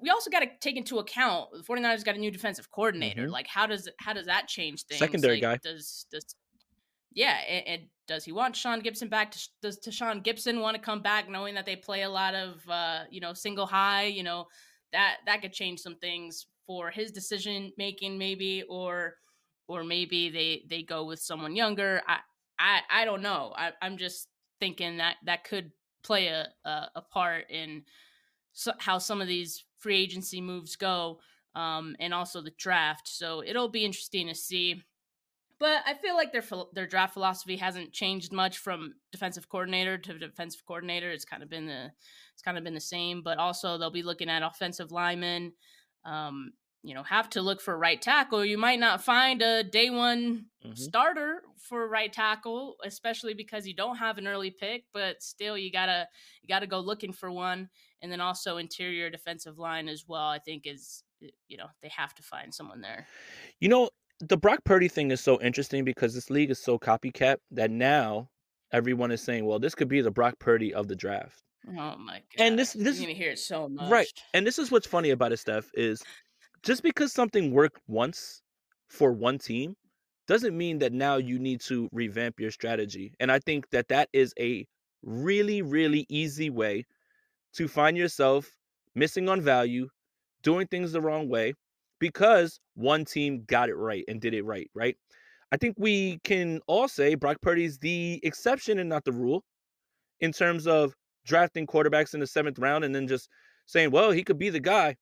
we 0.00 0.10
also 0.10 0.30
got 0.30 0.40
to 0.40 0.46
take 0.60 0.76
into 0.76 0.98
account 0.98 1.48
the 1.52 1.62
49ers 1.62 2.04
got 2.04 2.14
a 2.14 2.18
new 2.18 2.30
defensive 2.30 2.70
coordinator. 2.70 3.26
Mhm. 3.26 3.30
Like, 3.30 3.46
how 3.46 3.66
does 3.66 3.88
how 3.98 4.12
does 4.14 4.26
that 4.26 4.48
change 4.48 4.84
things? 4.84 4.98
Secondary 4.98 5.40
Like, 5.40 5.62
guy. 5.62 5.70
Does 5.70 6.06
does 6.10 6.34
yeah, 7.16 7.38
and, 7.48 7.66
and 7.66 7.82
does 8.06 8.24
he 8.24 8.30
want 8.30 8.54
Sean 8.54 8.80
Gibson 8.80 9.08
back? 9.08 9.34
Does, 9.62 9.80
Tashaun 9.80 10.22
Gipson 10.22 10.60
want 10.60 10.76
to 10.76 10.82
come 10.82 11.00
back, 11.00 11.28
knowing 11.28 11.54
that 11.54 11.64
they 11.64 11.74
play 11.74 12.02
a 12.02 12.10
lot 12.10 12.34
of 12.34 12.62
uh, 12.68 13.00
you 13.10 13.20
know 13.20 13.32
single 13.32 13.66
high? 13.66 14.04
You 14.04 14.22
know 14.22 14.44
that 14.92 15.16
that 15.24 15.40
could 15.40 15.54
change 15.54 15.80
some 15.80 15.96
things 15.96 16.46
for 16.66 16.90
his 16.90 17.10
decision 17.10 17.72
making, 17.78 18.18
maybe, 18.18 18.64
or 18.68 19.14
or 19.66 19.82
maybe 19.82 20.28
they 20.28 20.64
they 20.68 20.82
go 20.82 21.04
with 21.04 21.18
someone 21.18 21.56
younger. 21.56 22.02
I 22.06 22.18
I 22.58 22.80
I 22.90 23.04
don't 23.06 23.22
know. 23.22 23.54
I, 23.56 23.72
I'm 23.80 23.96
just 23.96 24.28
thinking 24.60 24.98
that 24.98 25.16
that 25.24 25.44
could 25.44 25.72
play 26.04 26.28
a 26.28 26.48
a, 26.66 26.90
a 26.96 27.00
part 27.00 27.50
in 27.50 27.82
so, 28.52 28.72
how 28.78 28.98
some 28.98 29.22
of 29.22 29.26
these 29.26 29.64
free 29.78 29.98
agency 29.98 30.42
moves 30.42 30.76
go, 30.76 31.20
um, 31.54 31.96
and 31.98 32.12
also 32.12 32.42
the 32.42 32.52
draft. 32.58 33.08
So 33.08 33.42
it'll 33.42 33.70
be 33.70 33.86
interesting 33.86 34.28
to 34.28 34.34
see. 34.34 34.82
But 35.58 35.82
I 35.86 35.94
feel 35.94 36.14
like 36.14 36.32
their 36.32 36.44
their 36.72 36.86
draft 36.86 37.14
philosophy 37.14 37.56
hasn't 37.56 37.92
changed 37.92 38.32
much 38.32 38.58
from 38.58 38.94
defensive 39.10 39.48
coordinator 39.48 39.96
to 39.98 40.18
defensive 40.18 40.64
coordinator. 40.66 41.10
It's 41.10 41.24
kind 41.24 41.42
of 41.42 41.48
been 41.48 41.66
the 41.66 41.92
it's 42.34 42.42
kind 42.42 42.58
of 42.58 42.64
been 42.64 42.74
the 42.74 42.80
same. 42.80 43.22
But 43.22 43.38
also 43.38 43.78
they'll 43.78 43.90
be 43.90 44.02
looking 44.02 44.28
at 44.28 44.42
offensive 44.42 44.92
linemen. 44.92 45.54
Um, 46.04 46.52
you 46.82 46.94
know, 46.94 47.02
have 47.02 47.30
to 47.30 47.42
look 47.42 47.60
for 47.60 47.76
right 47.76 48.00
tackle. 48.00 48.44
You 48.44 48.58
might 48.58 48.78
not 48.78 49.02
find 49.02 49.42
a 49.42 49.64
day 49.64 49.90
one 49.90 50.50
Mhm. 50.64 50.74
starter 50.74 51.42
for 51.58 51.88
right 51.88 52.12
tackle, 52.12 52.76
especially 52.84 53.34
because 53.34 53.66
you 53.66 53.74
don't 53.74 53.96
have 53.96 54.18
an 54.18 54.28
early 54.28 54.50
pick. 54.50 54.84
But 54.92 55.22
still, 55.22 55.56
you 55.56 55.72
gotta 55.72 56.06
you 56.42 56.48
gotta 56.48 56.66
go 56.66 56.80
looking 56.80 57.12
for 57.12 57.30
one. 57.32 57.70
And 58.02 58.12
then 58.12 58.20
also 58.20 58.58
interior 58.58 59.08
defensive 59.10 59.58
line 59.58 59.88
as 59.88 60.06
well. 60.06 60.28
I 60.28 60.38
think 60.38 60.66
is 60.66 61.02
you 61.48 61.56
know 61.56 61.68
they 61.80 61.88
have 61.88 62.14
to 62.16 62.22
find 62.22 62.54
someone 62.54 62.82
there. 62.82 63.08
You 63.60 63.68
know, 63.68 63.90
the 64.20 64.36
Brock 64.36 64.60
Purdy 64.64 64.88
thing 64.88 65.10
is 65.10 65.20
so 65.20 65.40
interesting 65.40 65.84
because 65.84 66.14
this 66.14 66.30
league 66.30 66.50
is 66.50 66.58
so 66.62 66.78
copycat 66.78 67.36
that 67.50 67.70
now 67.70 68.28
everyone 68.72 69.10
is 69.10 69.20
saying, 69.20 69.44
well, 69.44 69.58
this 69.58 69.74
could 69.74 69.88
be 69.88 70.00
the 70.00 70.10
Brock 70.10 70.38
Purdy 70.38 70.72
of 70.74 70.88
the 70.88 70.96
draft. 70.96 71.42
Oh 71.68 71.96
my 71.96 72.14
god! 72.14 72.22
And 72.38 72.58
this- 72.58 72.72
this- 72.72 73.00
you're 73.00 73.10
hear 73.10 73.30
it 73.32 73.38
so 73.38 73.68
much, 73.68 73.90
Right. 73.90 74.06
And 74.34 74.46
this 74.46 74.58
is 74.58 74.70
what's 74.70 74.86
funny 74.86 75.10
about 75.10 75.32
it, 75.32 75.38
Steph, 75.38 75.68
is 75.74 76.02
just 76.62 76.82
because 76.82 77.12
something 77.12 77.50
worked 77.52 77.80
once 77.88 78.42
for 78.88 79.12
one 79.12 79.38
team 79.38 79.74
doesn't 80.28 80.56
mean 80.56 80.78
that 80.78 80.92
now 80.92 81.16
you 81.16 81.38
need 81.38 81.60
to 81.62 81.88
revamp 81.92 82.38
your 82.40 82.50
strategy. 82.50 83.12
And 83.20 83.30
I 83.32 83.38
think 83.40 83.70
that 83.70 83.88
that 83.88 84.08
is 84.12 84.32
a 84.38 84.66
really, 85.02 85.62
really 85.62 86.06
easy 86.08 86.50
way 86.50 86.84
to 87.54 87.68
find 87.68 87.96
yourself 87.96 88.48
missing 88.94 89.28
on 89.28 89.40
value, 89.40 89.88
doing 90.42 90.66
things 90.66 90.92
the 90.92 91.00
wrong 91.00 91.28
way, 91.28 91.54
because 91.98 92.60
one 92.74 93.04
team 93.04 93.44
got 93.46 93.68
it 93.68 93.76
right 93.76 94.04
and 94.08 94.20
did 94.20 94.34
it 94.34 94.44
right, 94.44 94.70
right? 94.74 94.96
I 95.52 95.56
think 95.56 95.76
we 95.78 96.18
can 96.24 96.60
all 96.66 96.88
say 96.88 97.14
Brock 97.14 97.38
Purdy's 97.40 97.78
the 97.78 98.20
exception 98.22 98.78
and 98.78 98.88
not 98.88 99.04
the 99.04 99.12
rule 99.12 99.42
in 100.20 100.32
terms 100.32 100.66
of 100.66 100.94
drafting 101.24 101.66
quarterbacks 101.66 102.14
in 102.14 102.20
the 102.20 102.26
seventh 102.26 102.58
round 102.58 102.84
and 102.84 102.94
then 102.94 103.06
just 103.06 103.28
saying, 103.66 103.90
well, 103.90 104.10
he 104.10 104.24
could 104.24 104.38
be 104.38 104.50
the 104.50 104.60
guy. 104.60 104.96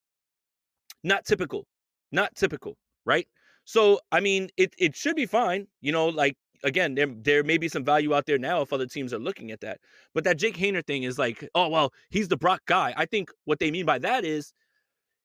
Not 1.02 1.24
typical. 1.24 1.66
Not 2.12 2.34
typical, 2.34 2.76
right? 3.04 3.26
So, 3.64 4.00
I 4.12 4.20
mean, 4.20 4.48
it, 4.56 4.74
it 4.78 4.94
should 4.94 5.16
be 5.16 5.26
fine. 5.26 5.66
You 5.80 5.92
know, 5.92 6.08
like, 6.08 6.36
again, 6.62 6.94
there, 6.94 7.08
there 7.22 7.42
may 7.42 7.58
be 7.58 7.68
some 7.68 7.84
value 7.84 8.14
out 8.14 8.26
there 8.26 8.38
now 8.38 8.62
if 8.62 8.72
other 8.72 8.86
teams 8.86 9.12
are 9.12 9.18
looking 9.18 9.50
at 9.50 9.60
that. 9.60 9.80
But 10.14 10.24
that 10.24 10.38
Jake 10.38 10.56
Haener 10.56 10.84
thing 10.86 11.02
is 11.02 11.18
like, 11.18 11.48
oh, 11.54 11.68
well, 11.68 11.92
he's 12.10 12.28
the 12.28 12.36
Brock 12.36 12.62
guy. 12.66 12.94
I 12.96 13.06
think 13.06 13.30
what 13.44 13.58
they 13.58 13.70
mean 13.70 13.86
by 13.86 13.98
that 13.98 14.24
is 14.24 14.52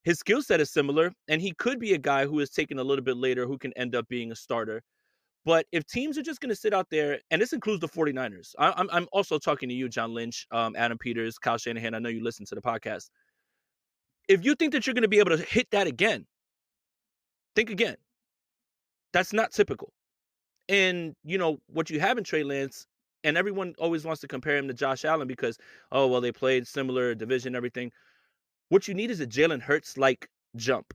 his 0.04 0.20
skill 0.20 0.42
set 0.42 0.62
is 0.62 0.72
similar, 0.72 1.12
and 1.28 1.42
he 1.42 1.54
could 1.54 1.80
be 1.80 1.94
a 1.94 1.98
guy 1.98 2.26
who 2.26 2.40
is 2.40 2.50
taken 2.50 2.80
a 2.80 2.84
little 2.84 3.04
bit 3.04 3.18
later 3.18 3.46
who 3.46 3.58
can 3.58 3.74
end 3.74 3.96
up 3.96 4.08
being 4.08 4.32
a 4.32 4.36
starter. 4.36 4.82
But 5.46 5.66
if 5.72 5.86
teams 5.86 6.18
are 6.18 6.22
just 6.22 6.42
going 6.42 6.50
to 6.50 6.56
sit 6.56 6.74
out 6.74 6.88
there, 6.92 7.20
and 7.32 7.42
this 7.42 7.54
includes 7.54 7.82
the 7.82 7.88
49ers, 7.88 8.54
I, 8.60 8.74
I'm, 8.76 8.90
I'm 8.92 9.08
also 9.12 9.40
talking 9.40 9.70
to 9.70 9.76
you, 9.76 9.90
John 9.90 10.14
Lynch, 10.14 10.46
um, 10.52 10.76
Adam 10.78 10.98
Peters, 10.98 11.38
Kyle 11.38 11.58
Shanahan. 11.58 11.96
I 11.96 12.00
know 12.00 12.10
you 12.10 12.24
listen 12.24 12.46
to 12.48 12.56
the 12.56 12.62
podcast. 12.62 13.10
If 14.28 14.46
you 14.46 14.56
think 14.56 14.74
that 14.74 14.86
you're 14.86 14.94
going 14.94 15.04
to 15.04 15.10
be 15.10 15.20
able 15.20 15.36
to 15.36 15.44
hit 15.44 15.68
that 15.72 15.88
again, 15.88 16.26
think 17.56 17.70
again. 17.70 17.96
That's 19.12 19.34
not 19.34 19.52
typical. 19.52 19.92
And, 20.68 21.16
you 21.24 21.38
know, 21.38 21.58
what 21.68 21.90
you 21.90 22.00
have 22.00 22.18
in 22.18 22.24
Trey 22.24 22.44
Lance, 22.44 22.86
and 23.24 23.38
everyone 23.38 23.74
always 23.80 24.06
wants 24.06 24.22
to 24.22 24.28
compare 24.28 24.58
him 24.58 24.68
to 24.68 24.74
Josh 24.74 25.04
Allen 25.04 25.28
because, 25.28 25.58
oh, 25.92 26.08
well, 26.08 26.22
they 26.22 26.32
played 26.32 26.68
similar 26.68 27.16
division, 27.16 27.56
everything. 27.56 27.92
What 28.70 28.88
you 28.88 28.94
need 28.94 29.12
is 29.12 29.20
a 29.20 29.28
Jalen 29.28 29.62
Hurts 29.62 29.98
like 29.98 30.28
jump 30.56 30.94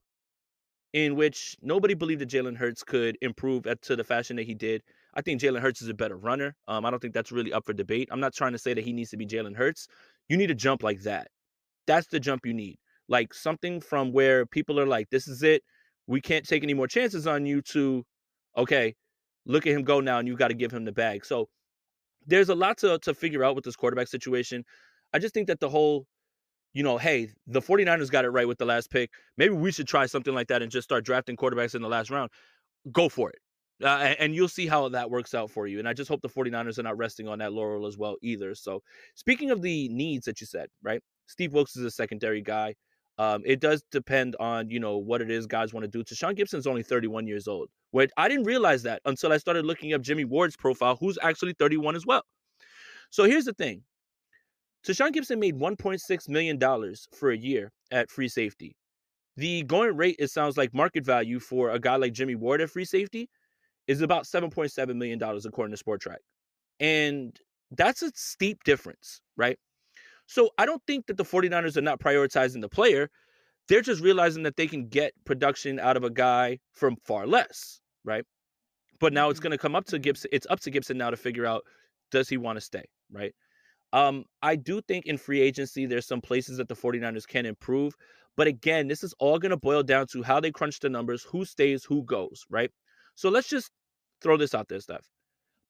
in 0.93 1.17
which 1.17 1.57
nobody 1.61 1.93
believed 1.95 2.21
that 2.21 2.29
Jalen 2.29 2.57
Hurts 2.57 2.85
could 2.85 3.19
improve 3.21 3.67
at, 3.67 3.83
to 3.83 3.97
the 3.97 4.05
fashion 4.05 4.37
that 4.37 4.47
he 4.47 4.55
did. 4.55 4.81
I 5.15 5.23
think 5.23 5.41
Jalen 5.41 5.61
Hurts 5.61 5.83
is 5.83 5.89
a 5.89 5.95
better 5.95 6.17
runner. 6.17 6.55
Um, 6.69 6.87
I 6.87 6.91
don't 6.91 7.01
think 7.01 7.15
that's 7.15 7.33
really 7.33 7.53
up 7.53 7.65
for 7.67 7.73
debate. 7.73 8.09
I'm 8.13 8.21
not 8.21 8.33
trying 8.33 8.53
to 8.53 8.59
say 8.59 8.75
that 8.75 8.85
he 8.85 8.93
needs 8.93 9.11
to 9.11 9.17
be 9.17 9.27
Jalen 9.27 9.57
Hurts. 9.57 9.89
You 10.29 10.37
need 10.37 10.53
a 10.53 10.55
jump 10.55 10.85
like 10.85 11.03
that. 11.03 11.29
That's 11.89 12.07
the 12.07 12.21
jump 12.21 12.47
you 12.47 12.55
need. 12.55 12.79
Like 13.09 13.35
something 13.35 13.81
from 13.81 14.13
where 14.13 14.47
people 14.47 14.79
are 14.79 14.87
like, 14.87 15.11
this 15.11 15.27
is 15.27 15.43
it. 15.43 15.63
We 16.07 16.21
can't 16.21 16.47
take 16.47 16.63
any 16.63 16.75
more 16.75 16.87
chances 16.87 17.27
on 17.27 17.45
you 17.45 17.61
to, 17.63 18.05
okay, 18.57 18.95
look 19.47 19.67
at 19.67 19.73
him 19.73 19.83
go 19.83 20.01
now 20.01 20.19
and 20.19 20.29
you've 20.29 20.39
got 20.39 20.49
to 20.49 20.55
give 20.55 20.71
him 20.71 20.85
the 20.85 20.93
bag. 20.93 21.25
So 21.25 21.49
there's 22.27 22.49
a 22.51 22.55
lot 22.55 22.79
to 22.79 22.99
to 23.01 23.15
figure 23.15 23.45
out 23.45 23.57
with 23.57 23.65
this 23.65 23.77
quarterback 23.77 24.09
situation. 24.09 24.65
I 25.13 25.19
just 25.19 25.35
think 25.35 25.49
that 25.49 25.61
the 25.61 25.69
whole 25.69 26.07
you 26.75 26.83
know, 26.83 26.99
hey, 26.99 27.31
the 27.47 27.63
49ers 27.63 28.11
got 28.11 28.25
it 28.25 28.31
right 28.31 28.47
with 28.47 28.59
the 28.59 28.65
last 28.67 28.91
pick. 28.91 29.11
Maybe 29.39 29.55
we 29.55 29.73
should 29.73 29.89
try 29.89 30.07
something 30.07 30.35
like 30.35 30.49
that 30.49 30.61
and 30.61 30.71
just 30.71 30.85
start 30.85 31.05
drafting 31.05 31.37
quarterbacks 31.37 31.75
in 31.75 31.83
the 31.83 31.89
last 31.89 32.11
round. 32.11 32.31
Go 32.93 33.09
for 33.09 33.31
it. 33.31 33.39
Uh, 33.83 34.15
and 34.19 34.35
you'll 34.35 34.49
see 34.49 34.67
how 34.67 34.89
that 34.89 35.11
works 35.11 35.35
out 35.35 35.51
for 35.51 35.67
you. 35.67 35.79
And 35.79 35.89
I 35.89 35.93
just 35.93 36.09
hope 36.09 36.21
the 36.21 36.29
49ers 36.29 36.79
are 36.79 36.83
not 36.83 36.97
resting 36.97 37.29
on 37.29 37.39
that 37.39 37.53
laurel 37.53 37.87
as 37.87 37.97
well 37.97 38.17
either. 38.23 38.55
So, 38.55 38.83
speaking 39.15 39.51
of 39.51 39.63
the 39.63 39.89
needs 39.89 40.27
that 40.27 40.41
you 40.41 40.47
said, 40.47 40.69
right? 40.83 41.01
Steve 41.27 41.53
Wilks 41.53 41.77
is 41.77 41.85
a 41.85 41.91
secondary 41.91 42.43
guy. 42.43 42.75
Um, 43.19 43.43
it 43.45 43.61
does 43.61 43.85
depend 43.93 44.37
on 44.41 44.71
you 44.71 44.81
know 44.81 44.97
what 44.97 45.21
it 45.21 45.31
is 45.31 45.47
guys 45.47 45.73
want 45.73 45.85
to 45.85 45.89
do. 45.89 46.03
Tashaun 46.03 46.35
Gipson's 46.35 46.67
only 46.67 46.83
31 46.83 47.27
years 47.27 47.47
old. 47.47 47.69
Which 47.93 48.11
I 48.17 48.29
didn't 48.29 48.45
realize 48.45 48.83
that 48.85 49.01
until 49.05 49.33
I 49.33 49.37
started 49.37 49.65
looking 49.65 49.93
up 49.93 50.03
Jimmy 50.03 50.25
Ward's 50.25 50.57
profile, 50.57 50.97
who's 50.99 51.17
actually 51.23 51.53
31 51.53 51.95
as 51.95 52.05
well. 52.05 52.23
So 53.11 53.25
here's 53.25 53.45
the 53.45 53.55
thing: 53.55 53.83
Tashaun 54.87 55.13
Gipson 55.13 55.39
made 55.39 55.57
1.6 55.57 56.29
million 56.29 56.59
dollars 56.59 57.09
for 57.13 57.31
a 57.31 57.37
year 57.37 57.73
at 57.91 58.11
free 58.11 58.29
safety. 58.29 58.77
The 59.37 59.63
going 59.65 59.97
rate, 59.97 60.17
it 60.19 60.31
sounds 60.31 60.57
like 60.57 60.75
market 60.75 61.05
value 61.05 61.41
for 61.41 61.71
a 61.71 61.81
guy 61.81 61.97
like 61.97 62.13
Jimmy 62.13 62.35
Ward 62.35 62.61
at 62.61 62.71
free 62.71 62.85
safety 62.85 63.29
is 63.89 64.01
about 64.01 64.25
7.7 64.25 64.95
million 64.97 65.19
dollars 65.19 65.47
according 65.47 65.75
to 65.75 65.83
Spotrac, 65.83 66.19
and 66.81 67.37
that's 67.71 68.03
a 68.03 68.13
steep 68.15 68.63
difference, 68.65 69.21
right? 69.37 69.59
So 70.27 70.51
I 70.59 70.67
don't 70.67 70.83
think 70.87 71.07
that 71.07 71.17
the 71.17 71.25
49ers 71.25 71.77
are 71.77 71.83
not 71.83 72.01
prioritizing 72.01 72.61
the 72.61 72.69
player. 72.69 73.09
They're 73.69 73.83
just 73.83 74.03
realizing 74.03 74.43
that 74.45 74.57
they 74.57 74.67
can 74.67 74.89
get 74.89 75.13
production 75.25 75.79
out 75.79 75.97
of 75.97 76.05
a 76.05 76.11
guy 76.11 76.59
from 76.73 76.97
far 77.05 77.27
less, 77.27 77.81
right? 78.05 78.25
But 79.01 79.13
now 79.13 79.29
it's 79.29 79.39
mm-hmm. 79.39 79.45
going 79.45 79.53
to 79.53 79.59
come 79.59 79.75
up 79.75 79.87
to 79.87 79.99
Gipson. 79.99 80.27
It's 80.33 80.47
up 80.51 80.61
to 80.61 80.71
Gipson 80.71 80.97
now 80.97 81.11
to 81.11 81.17
figure 81.17 81.47
out 81.47 81.63
does 82.11 82.29
he 82.29 82.37
want 82.37 82.57
to 82.57 82.61
stay, 82.61 82.85
right? 83.11 83.35
Um, 83.95 84.25
I 84.43 84.57
do 84.57 84.81
think 84.83 85.07
in 85.07 85.17
free 85.17 85.41
agency, 85.41 85.87
there's 85.87 86.07
some 86.07 86.21
places 86.21 86.59
that 86.59 86.67
the 86.67 86.75
49ers 86.75 87.29
can 87.29 87.47
improve. 87.47 87.95
But 88.37 88.49
again, 88.49 88.89
this 88.89 89.05
is 89.05 89.15
all 89.21 89.39
going 89.39 89.51
to 89.51 89.57
boil 89.57 89.85
down 89.85 90.09
to 90.09 90.23
how 90.25 90.41
they 90.41 90.51
crunch 90.51 90.81
the 90.81 90.89
numbers, 90.89 91.23
who 91.23 91.45
stays, 91.45 91.85
who 91.85 92.03
goes, 92.03 92.45
right? 92.51 92.73
So 93.15 93.29
let's 93.29 93.49
just 93.49 93.71
throw 94.21 94.37
this 94.37 94.53
out 94.53 94.67
there, 94.69 94.81
Steph. 94.81 95.09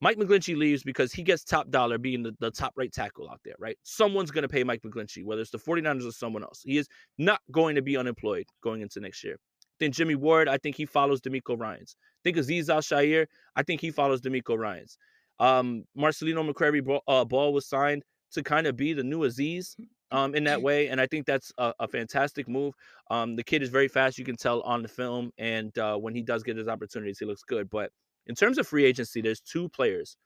Mike 0.01 0.17
McGlinchey 0.17 0.57
leaves 0.57 0.83
because 0.83 1.13
he 1.13 1.23
gets 1.23 1.45
top 1.45 1.69
dollar 1.69 1.99
being 1.99 2.23
the, 2.23 2.35
the 2.41 2.51
top 2.51 2.73
right 2.77 2.91
tackle 2.91 3.29
out 3.31 3.41
there, 3.45 3.57
right? 3.59 3.77
Someone's 3.83 4.31
going 4.31 4.43
to 4.43 4.49
pay 4.49 4.65
Mike 4.65 4.81
McGlinchey, 4.81 5.23
whether 5.23 5.43
it's 5.43 5.51
the 5.51 5.59
49ers 5.59 6.09
or 6.09 6.13
someone 6.13 6.43
else. 6.43 6.63
He 6.65 6.79
is 6.79 6.89
not 7.19 7.43
going 7.53 7.75
to 7.75 7.83
be 7.83 7.95
unemployed 7.95 8.47
going 8.63 8.81
into 8.81 9.01
next 9.01 9.23
year. 9.23 9.37
Then 9.81 9.93
Jimmy 9.93 10.15
Ward, 10.15 10.49
I 10.49 10.57
think 10.57 10.77
he 10.77 10.87
follows 10.87 11.21
DeMeco 11.21 11.59
Ryans. 11.59 11.95
think 12.23 12.39
Azeez 12.39 12.71
Al-Shaair, 12.71 13.27
I 13.55 13.63
think 13.63 13.83
he 13.83 13.91
follows 13.91 14.23
DeMeco 14.23 14.57
Ryans. 14.57 14.97
Um, 15.39 15.85
Marcelino 15.99 16.49
McCrary 16.49 17.01
uh, 17.07 17.25
Ball 17.25 17.53
was 17.53 17.67
signed 17.67 18.03
to 18.35 18.43
kind 18.43 18.67
of 18.67 18.77
be 18.77 18.93
the 18.93 19.03
new 19.03 19.21
Azeez 19.21 19.77
um, 20.11 20.35
in 20.35 20.45
that 20.45 20.61
way. 20.63 20.89
And 20.89 21.01
I 21.01 21.07
think 21.07 21.27
that's 21.27 21.53
a, 21.59 21.73
a 21.81 21.89
fantastic 21.89 22.49
move. 22.49 22.75
Um, 23.11 23.37
the 23.37 23.43
kid 23.43 23.63
is 23.63 23.69
very 23.69 23.89
fast. 23.89 24.19
You 24.19 24.25
can 24.25 24.37
tell 24.37 24.61
on 24.63 24.83
the 24.83 24.89
film. 24.89 25.31
And 25.39 25.77
uh, 25.79 25.97
when 25.97 26.15
he 26.15 26.23
does 26.23 26.43
get 26.43 26.57
his 26.57 26.69
opportunities, 26.69 27.19
he 27.19 27.25
looks 27.25 27.43
good. 27.43 27.69
But 27.71 27.91
in 28.27 28.35
terms 28.35 28.59
of 28.59 28.67
free 28.67 28.85
agency, 28.85 29.21
there's 29.21 29.41
two 29.41 29.69
players 29.71 30.17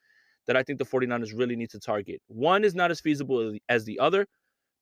that 0.47 0.57
I 0.57 0.63
think 0.63 0.79
the 0.79 0.85
49ers 0.85 1.39
really 1.39 1.57
need 1.57 1.71
to 1.71 1.81
target. 1.81 2.21
One 2.29 2.65
is 2.65 2.75
not 2.75 2.91
as 2.91 3.01
feasible 3.01 3.57
as 3.69 3.85
the 3.85 3.99
other 3.99 4.27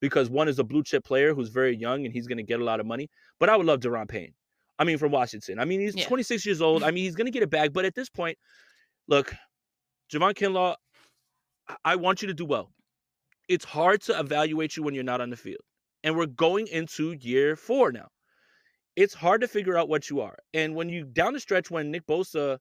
because 0.00 0.30
one 0.30 0.48
is 0.48 0.58
a 0.58 0.64
blue 0.64 0.82
chip 0.82 1.04
player 1.04 1.34
who's 1.34 1.48
very 1.48 1.76
young 1.76 2.04
and 2.04 2.12
he's 2.12 2.26
going 2.26 2.38
to 2.38 2.44
get 2.44 2.60
a 2.60 2.64
lot 2.64 2.80
of 2.80 2.86
money. 2.86 3.08
But 3.40 3.48
I 3.48 3.56
would 3.56 3.66
love 3.66 3.80
Daron 3.80 4.08
Payne. 4.08 4.32
I 4.78 4.84
mean, 4.84 4.98
from 4.98 5.10
Washington. 5.10 5.58
I 5.58 5.64
mean, 5.64 5.80
he's 5.80 5.96
yeah. 5.96 6.06
26 6.06 6.44
years 6.44 6.60
old. 6.60 6.82
I 6.82 6.90
mean, 6.90 7.04
he's 7.04 7.16
going 7.16 7.26
to 7.26 7.30
get 7.30 7.42
it 7.42 7.50
back. 7.50 7.72
But 7.72 7.86
at 7.86 7.94
this 7.94 8.10
point, 8.10 8.36
look, 9.08 9.34
Javon 10.12 10.34
Kinlaw, 10.34 10.76
I 11.84 11.96
want 11.96 12.22
you 12.22 12.28
to 12.28 12.34
do 12.34 12.44
well. 12.44 12.70
It's 13.48 13.64
hard 13.64 14.02
to 14.02 14.18
evaluate 14.18 14.76
you 14.76 14.82
when 14.82 14.94
you're 14.94 15.04
not 15.04 15.20
on 15.20 15.30
the 15.30 15.36
field. 15.36 15.62
And 16.02 16.16
we're 16.16 16.26
going 16.26 16.66
into 16.68 17.12
year 17.12 17.56
four 17.56 17.92
now. 17.92 18.08
It's 18.96 19.14
hard 19.14 19.42
to 19.42 19.48
figure 19.48 19.76
out 19.76 19.88
what 19.88 20.08
you 20.08 20.20
are. 20.20 20.36
And 20.54 20.74
when 20.74 20.88
you 20.88 21.04
down 21.04 21.34
the 21.34 21.40
stretch 21.40 21.70
when 21.70 21.90
Nick 21.90 22.06
Bosa 22.06 22.58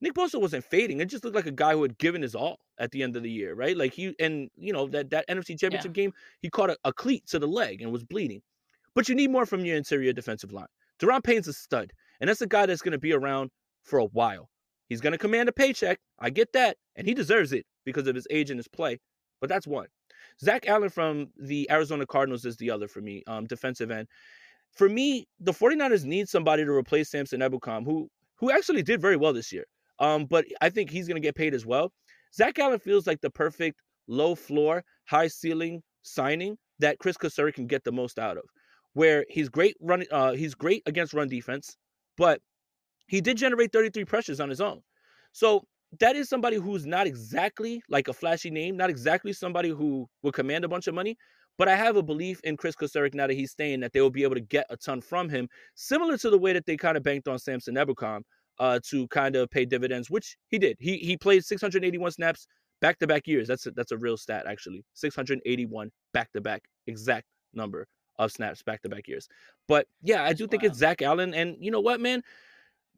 Nick 0.00 0.14
Bosa 0.14 0.40
wasn't 0.40 0.64
fading. 0.64 1.00
It 1.00 1.06
just 1.06 1.24
looked 1.24 1.36
like 1.36 1.46
a 1.46 1.52
guy 1.52 1.72
who 1.72 1.82
had 1.82 1.98
given 1.98 2.22
his 2.22 2.34
all 2.34 2.58
at 2.78 2.90
the 2.90 3.02
end 3.02 3.16
of 3.16 3.22
the 3.22 3.30
year, 3.30 3.54
right? 3.54 3.76
Like 3.76 3.92
he 3.92 4.14
and 4.18 4.48
you 4.56 4.72
know 4.72 4.86
that 4.88 5.10
that 5.10 5.28
NFC 5.28 5.58
Championship 5.58 5.96
yeah. 5.96 6.04
game, 6.04 6.12
he 6.40 6.48
caught 6.48 6.70
a, 6.70 6.76
a, 6.84 6.92
cleat 6.92 7.26
to 7.28 7.38
the 7.38 7.46
leg 7.46 7.82
and 7.82 7.92
was 7.92 8.04
bleeding. 8.04 8.40
But 8.94 9.08
you 9.08 9.14
need 9.14 9.30
more 9.30 9.46
from 9.46 9.64
your 9.64 9.76
interior 9.76 10.12
defensive 10.12 10.52
line. 10.52 10.66
Daron 11.00 11.22
Payne's 11.22 11.48
a 11.48 11.52
stud, 11.52 11.92
and 12.20 12.28
that's 12.28 12.40
a 12.40 12.46
guy 12.46 12.66
that's 12.66 12.82
going 12.82 12.92
to 12.92 12.98
be 12.98 13.12
around 13.12 13.50
for 13.84 13.98
a 13.98 14.06
while. 14.06 14.48
He's 14.88 15.00
going 15.00 15.12
to 15.12 15.18
command 15.18 15.48
a 15.48 15.52
paycheck. 15.52 16.00
I 16.18 16.30
get 16.30 16.52
that, 16.54 16.76
and 16.96 17.06
he 17.06 17.14
deserves 17.14 17.52
it 17.52 17.64
because 17.84 18.06
of 18.06 18.14
his 18.14 18.26
age 18.30 18.50
and 18.50 18.58
his 18.58 18.68
play. 18.68 18.98
But 19.40 19.48
that's 19.48 19.66
one. 19.66 19.86
Zach 20.42 20.66
Allen 20.66 20.88
from 20.88 21.28
the 21.36 21.70
Arizona 21.70 22.06
Cardinals 22.06 22.44
is 22.44 22.56
the 22.56 22.70
other 22.70 22.88
for 22.88 23.00
me, 23.00 23.22
um, 23.26 23.46
defensive 23.46 23.90
end. 23.90 24.08
For 24.72 24.88
me, 24.88 25.26
the 25.40 25.52
49ers 25.52 26.04
need 26.04 26.28
somebody 26.28 26.64
to 26.64 26.70
replace 26.70 27.10
Samson 27.10 27.40
Ebukam, 27.40 27.84
who 27.84 28.08
who 28.38 28.50
actually 28.50 28.82
did 28.82 29.00
very 29.00 29.16
well 29.16 29.34
this 29.34 29.52
year. 29.52 29.64
Um, 29.98 30.24
but 30.24 30.46
I 30.62 30.70
think 30.70 30.90
he's 30.90 31.06
going 31.06 31.20
to 31.20 31.26
get 31.26 31.34
paid 31.34 31.54
as 31.54 31.66
well. 31.66 31.92
Zach 32.34 32.58
Allen 32.58 32.78
feels 32.78 33.06
like 33.06 33.20
the 33.20 33.30
perfect 33.30 33.80
low 34.08 34.34
floor, 34.34 34.82
high 35.06 35.28
ceiling 35.28 35.82
signing 36.02 36.56
that 36.78 36.98
Chris 36.98 37.18
Kocurek 37.18 37.54
can 37.54 37.66
get 37.66 37.84
the 37.84 37.92
most 37.92 38.18
out 38.18 38.38
of. 38.38 38.44
Where 38.94 39.26
he's 39.28 39.50
great 39.50 39.76
running, 39.80 40.08
uh, 40.10 40.32
he's 40.32 40.54
great 40.54 40.82
against 40.86 41.12
run 41.12 41.28
defense, 41.28 41.76
but 42.16 42.40
he 43.06 43.20
did 43.20 43.36
generate 43.36 43.72
33 43.72 44.04
pressures 44.06 44.40
on 44.40 44.48
his 44.48 44.60
own. 44.60 44.80
So 45.32 45.64
that 45.98 46.16
is 46.16 46.28
somebody 46.28 46.56
who's 46.56 46.86
not 46.86 47.06
exactly 47.06 47.82
like 47.88 48.08
a 48.08 48.12
flashy 48.12 48.50
name, 48.50 48.76
not 48.76 48.90
exactly 48.90 49.32
somebody 49.32 49.70
who 49.70 50.08
will 50.22 50.32
command 50.32 50.64
a 50.64 50.68
bunch 50.68 50.86
of 50.86 50.94
money. 50.94 51.16
But 51.58 51.68
I 51.68 51.76
have 51.76 51.96
a 51.96 52.02
belief 52.02 52.40
in 52.44 52.56
Chris 52.56 52.74
Kocurek 52.74 53.12
now 53.12 53.26
that 53.26 53.34
he's 53.34 53.50
staying 53.50 53.80
that 53.80 53.92
they 53.92 54.00
will 54.00 54.10
be 54.10 54.22
able 54.22 54.36
to 54.36 54.40
get 54.40 54.66
a 54.70 54.76
ton 54.76 55.00
from 55.00 55.28
him, 55.28 55.48
similar 55.74 56.16
to 56.18 56.30
the 56.30 56.38
way 56.38 56.52
that 56.52 56.64
they 56.64 56.76
kind 56.76 56.96
of 56.96 57.02
banked 57.02 57.28
on 57.28 57.38
Samson 57.38 57.74
Ebukam 57.74 58.22
uh, 58.58 58.78
to 58.88 59.06
kind 59.08 59.36
of 59.36 59.50
pay 59.50 59.64
dividends, 59.64 60.08
which 60.08 60.36
he 60.48 60.58
did. 60.58 60.76
He 60.80 60.96
he 60.98 61.16
played 61.16 61.44
681 61.44 62.12
snaps 62.12 62.46
back 62.80 62.98
to 63.00 63.06
back 63.06 63.26
years. 63.26 63.48
That's 63.48 63.66
a, 63.66 63.72
that's 63.72 63.92
a 63.92 63.98
real 63.98 64.16
stat 64.16 64.46
actually. 64.46 64.84
681 64.94 65.90
back 66.14 66.32
to 66.32 66.40
back 66.40 66.62
exact 66.86 67.26
number 67.52 67.86
of 68.18 68.32
snaps 68.32 68.62
back 68.62 68.82
to 68.82 68.88
back 68.88 69.08
years. 69.08 69.28
But 69.66 69.86
yeah, 70.02 70.24
I 70.24 70.32
do 70.32 70.46
think 70.46 70.62
it's 70.62 70.78
Zach 70.78 71.02
Allen, 71.02 71.34
and 71.34 71.56
you 71.58 71.70
know 71.70 71.80
what, 71.80 72.00
man. 72.00 72.22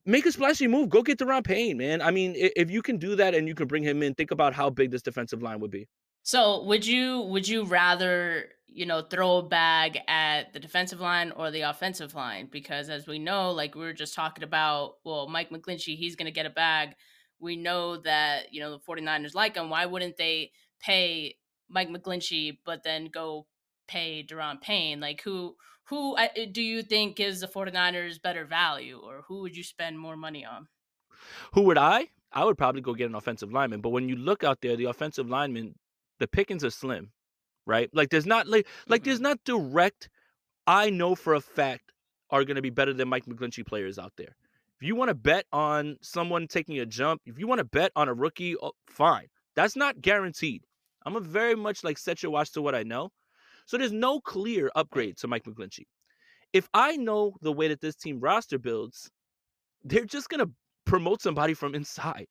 Make 0.04 0.26
a 0.26 0.32
splashy 0.32 0.66
move. 0.66 0.88
Go 0.88 1.02
get 1.02 1.18
Daron 1.18 1.44
Payne, 1.44 1.76
man. 1.76 2.02
I 2.02 2.10
mean, 2.10 2.34
if 2.36 2.70
you 2.70 2.82
can 2.82 2.98
do 2.98 3.14
that 3.16 3.34
and 3.34 3.46
you 3.46 3.54
can 3.54 3.68
bring 3.68 3.84
him 3.84 4.02
in, 4.02 4.14
think 4.14 4.32
about 4.32 4.52
how 4.52 4.68
big 4.68 4.90
this 4.90 5.02
defensive 5.02 5.42
line 5.42 5.60
would 5.60 5.70
be. 5.70 5.86
So 6.24 6.64
would 6.64 6.86
you 6.86 7.20
would 7.22 7.46
you 7.46 7.64
rather 7.64 8.46
you 8.66 8.86
know 8.86 9.02
throw 9.02 9.38
a 9.38 9.42
bag 9.42 9.98
at 10.08 10.52
the 10.52 10.60
defensive 10.60 11.00
line 11.00 11.32
or 11.32 11.50
the 11.50 11.62
offensive 11.62 12.14
line? 12.14 12.48
Because 12.50 12.88
as 12.88 13.06
we 13.06 13.18
know, 13.18 13.52
like 13.52 13.74
we 13.74 13.82
were 13.82 13.92
just 13.92 14.14
talking 14.14 14.44
about, 14.44 14.94
well, 15.04 15.28
Mike 15.28 15.50
McGlinchey, 15.50 15.96
he's 15.96 16.16
going 16.16 16.26
to 16.26 16.32
get 16.32 16.46
a 16.46 16.50
bag. 16.50 16.94
We 17.38 17.56
know 17.56 17.96
that 17.98 18.52
you 18.52 18.60
know 18.60 18.72
the 18.72 18.80
49ers 18.80 19.34
like 19.34 19.56
him. 19.56 19.70
Why 19.70 19.86
wouldn't 19.86 20.16
they 20.16 20.50
pay 20.80 21.36
Mike 21.68 21.90
McGlinchey 21.90 22.58
but 22.64 22.82
then 22.82 23.06
go 23.06 23.46
pay 23.86 24.24
Daron 24.28 24.60
Payne? 24.60 25.00
Like 25.00 25.22
who 25.22 25.54
who 25.92 26.16
do 26.52 26.62
you 26.62 26.82
think 26.82 27.16
gives 27.16 27.40
the 27.40 27.46
49ers 27.46 28.20
better 28.20 28.46
value 28.46 28.98
or 28.98 29.24
who 29.28 29.42
would 29.42 29.54
you 29.54 29.62
spend 29.62 29.98
more 29.98 30.16
money 30.16 30.42
on? 30.42 30.66
Who 31.52 31.62
would 31.64 31.76
I? 31.76 32.08
I 32.32 32.46
would 32.46 32.56
probably 32.56 32.80
go 32.80 32.94
get 32.94 33.10
an 33.10 33.14
offensive 33.14 33.52
lineman. 33.52 33.82
But 33.82 33.90
when 33.90 34.08
you 34.08 34.16
look 34.16 34.42
out 34.42 34.62
there, 34.62 34.74
the 34.74 34.86
offensive 34.86 35.28
linemen 35.28 35.74
the 36.18 36.26
pickings 36.26 36.64
are 36.64 36.70
slim, 36.70 37.12
right? 37.66 37.90
Like 37.92 38.08
there's 38.08 38.24
not 38.24 38.46
like 38.46 38.66
like 38.88 39.02
mm-hmm. 39.02 39.10
there's 39.10 39.20
not 39.20 39.44
direct. 39.44 40.08
I 40.66 40.88
know 40.88 41.14
for 41.14 41.34
a 41.34 41.42
fact 41.42 41.92
are 42.30 42.44
going 42.44 42.56
to 42.56 42.62
be 42.62 42.70
better 42.70 42.94
than 42.94 43.08
Mike 43.08 43.26
McGlinchey 43.26 43.66
players 43.66 43.98
out 43.98 44.14
there. 44.16 44.34
If 44.80 44.86
you 44.86 44.96
want 44.96 45.10
to 45.10 45.14
bet 45.14 45.44
on 45.52 45.98
someone 46.00 46.48
taking 46.48 46.78
a 46.78 46.86
jump, 46.86 47.20
if 47.26 47.38
you 47.38 47.46
want 47.46 47.58
to 47.58 47.64
bet 47.64 47.92
on 47.96 48.08
a 48.08 48.14
rookie, 48.14 48.56
oh, 48.56 48.72
fine. 48.86 49.26
That's 49.54 49.76
not 49.76 50.00
guaranteed. 50.00 50.64
I'm 51.04 51.16
a 51.16 51.20
very 51.20 51.54
much 51.54 51.84
like 51.84 51.98
set 51.98 52.22
your 52.22 52.32
watch 52.32 52.52
to 52.52 52.62
what 52.62 52.74
I 52.74 52.82
know. 52.82 53.10
So 53.66 53.78
there's 53.78 53.92
no 53.92 54.20
clear 54.20 54.70
upgrade 54.74 55.16
to 55.18 55.28
Mike 55.28 55.44
McGlinchey. 55.44 55.86
If 56.52 56.68
I 56.74 56.96
know 56.96 57.36
the 57.40 57.52
way 57.52 57.68
that 57.68 57.80
this 57.80 57.96
team 57.96 58.20
roster 58.20 58.58
builds, 58.58 59.10
they're 59.84 60.04
just 60.04 60.28
gonna 60.28 60.50
promote 60.84 61.22
somebody 61.22 61.54
from 61.54 61.74
inside. 61.74 62.26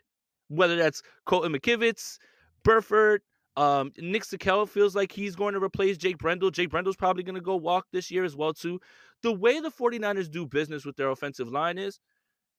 Whether 0.49 0.75
that's 0.75 1.01
Colton 1.25 1.53
McKivitz, 1.53 2.17
Burford, 2.63 3.21
um, 3.57 3.91
Nick 3.97 4.23
Zakelj 4.23 4.69
feels 4.69 4.95
like 4.95 5.11
he's 5.11 5.35
going 5.35 5.53
to 5.53 5.63
replace 5.63 5.97
Jake 5.97 6.17
Brendel. 6.17 6.51
Jake 6.51 6.69
Brendel's 6.69 6.95
probably 6.95 7.23
going 7.23 7.35
to 7.35 7.41
go 7.41 7.55
walk 7.55 7.85
this 7.91 8.09
year 8.09 8.23
as 8.23 8.35
well, 8.35 8.53
too. 8.53 8.79
The 9.23 9.33
way 9.33 9.59
the 9.59 9.69
49ers 9.69 10.31
do 10.31 10.45
business 10.45 10.85
with 10.85 10.95
their 10.95 11.09
offensive 11.09 11.49
line 11.49 11.77
is 11.77 11.99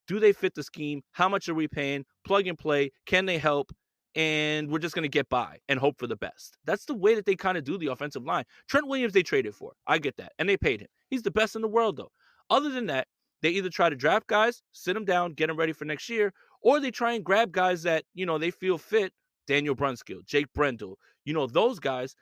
do 0.06 0.20
they 0.20 0.32
fit 0.32 0.54
the 0.54 0.62
scheme? 0.62 1.02
How 1.12 1.28
much 1.28 1.48
are 1.48 1.54
we 1.54 1.68
paying? 1.68 2.04
Plug 2.24 2.46
and 2.46 2.58
play. 2.58 2.90
Can 3.06 3.26
they 3.26 3.38
help? 3.38 3.72
And 4.14 4.70
we're 4.70 4.78
just 4.78 4.94
going 4.94 5.04
to 5.04 5.08
get 5.08 5.28
by 5.30 5.58
and 5.68 5.78
hope 5.78 5.98
for 5.98 6.06
the 6.06 6.16
best. 6.16 6.58
That's 6.66 6.84
the 6.84 6.94
way 6.94 7.14
that 7.14 7.24
they 7.24 7.34
kind 7.34 7.56
of 7.56 7.64
do 7.64 7.78
the 7.78 7.86
offensive 7.86 8.24
line. 8.24 8.44
Trent 8.68 8.86
Williams, 8.86 9.14
they 9.14 9.22
traded 9.22 9.54
for. 9.54 9.72
I 9.86 9.98
get 9.98 10.16
that. 10.18 10.32
And 10.38 10.48
they 10.48 10.56
paid 10.56 10.80
him. 10.80 10.88
He's 11.08 11.22
the 11.22 11.30
best 11.30 11.56
in 11.56 11.62
the 11.62 11.68
world, 11.68 11.96
though. 11.96 12.12
Other 12.50 12.68
than 12.68 12.86
that, 12.86 13.06
they 13.40 13.50
either 13.50 13.70
try 13.70 13.88
to 13.88 13.96
draft 13.96 14.26
guys, 14.26 14.62
sit 14.72 14.94
them 14.94 15.04
down, 15.04 15.32
get 15.32 15.48
them 15.48 15.56
ready 15.56 15.72
for 15.72 15.84
next 15.84 16.08
year, 16.08 16.32
or 16.60 16.78
they 16.78 16.90
try 16.90 17.12
and 17.12 17.24
grab 17.24 17.52
guys 17.52 17.82
that, 17.82 18.04
you 18.14 18.26
know, 18.26 18.38
they 18.38 18.50
feel 18.50 18.78
fit 18.78 19.12
Daniel 19.46 19.74
Brunskill, 19.74 20.24
Jake 20.24 20.52
Brendel, 20.54 20.98
you 21.24 21.34
know, 21.34 21.46
those 21.46 21.78
guys, 21.78 22.14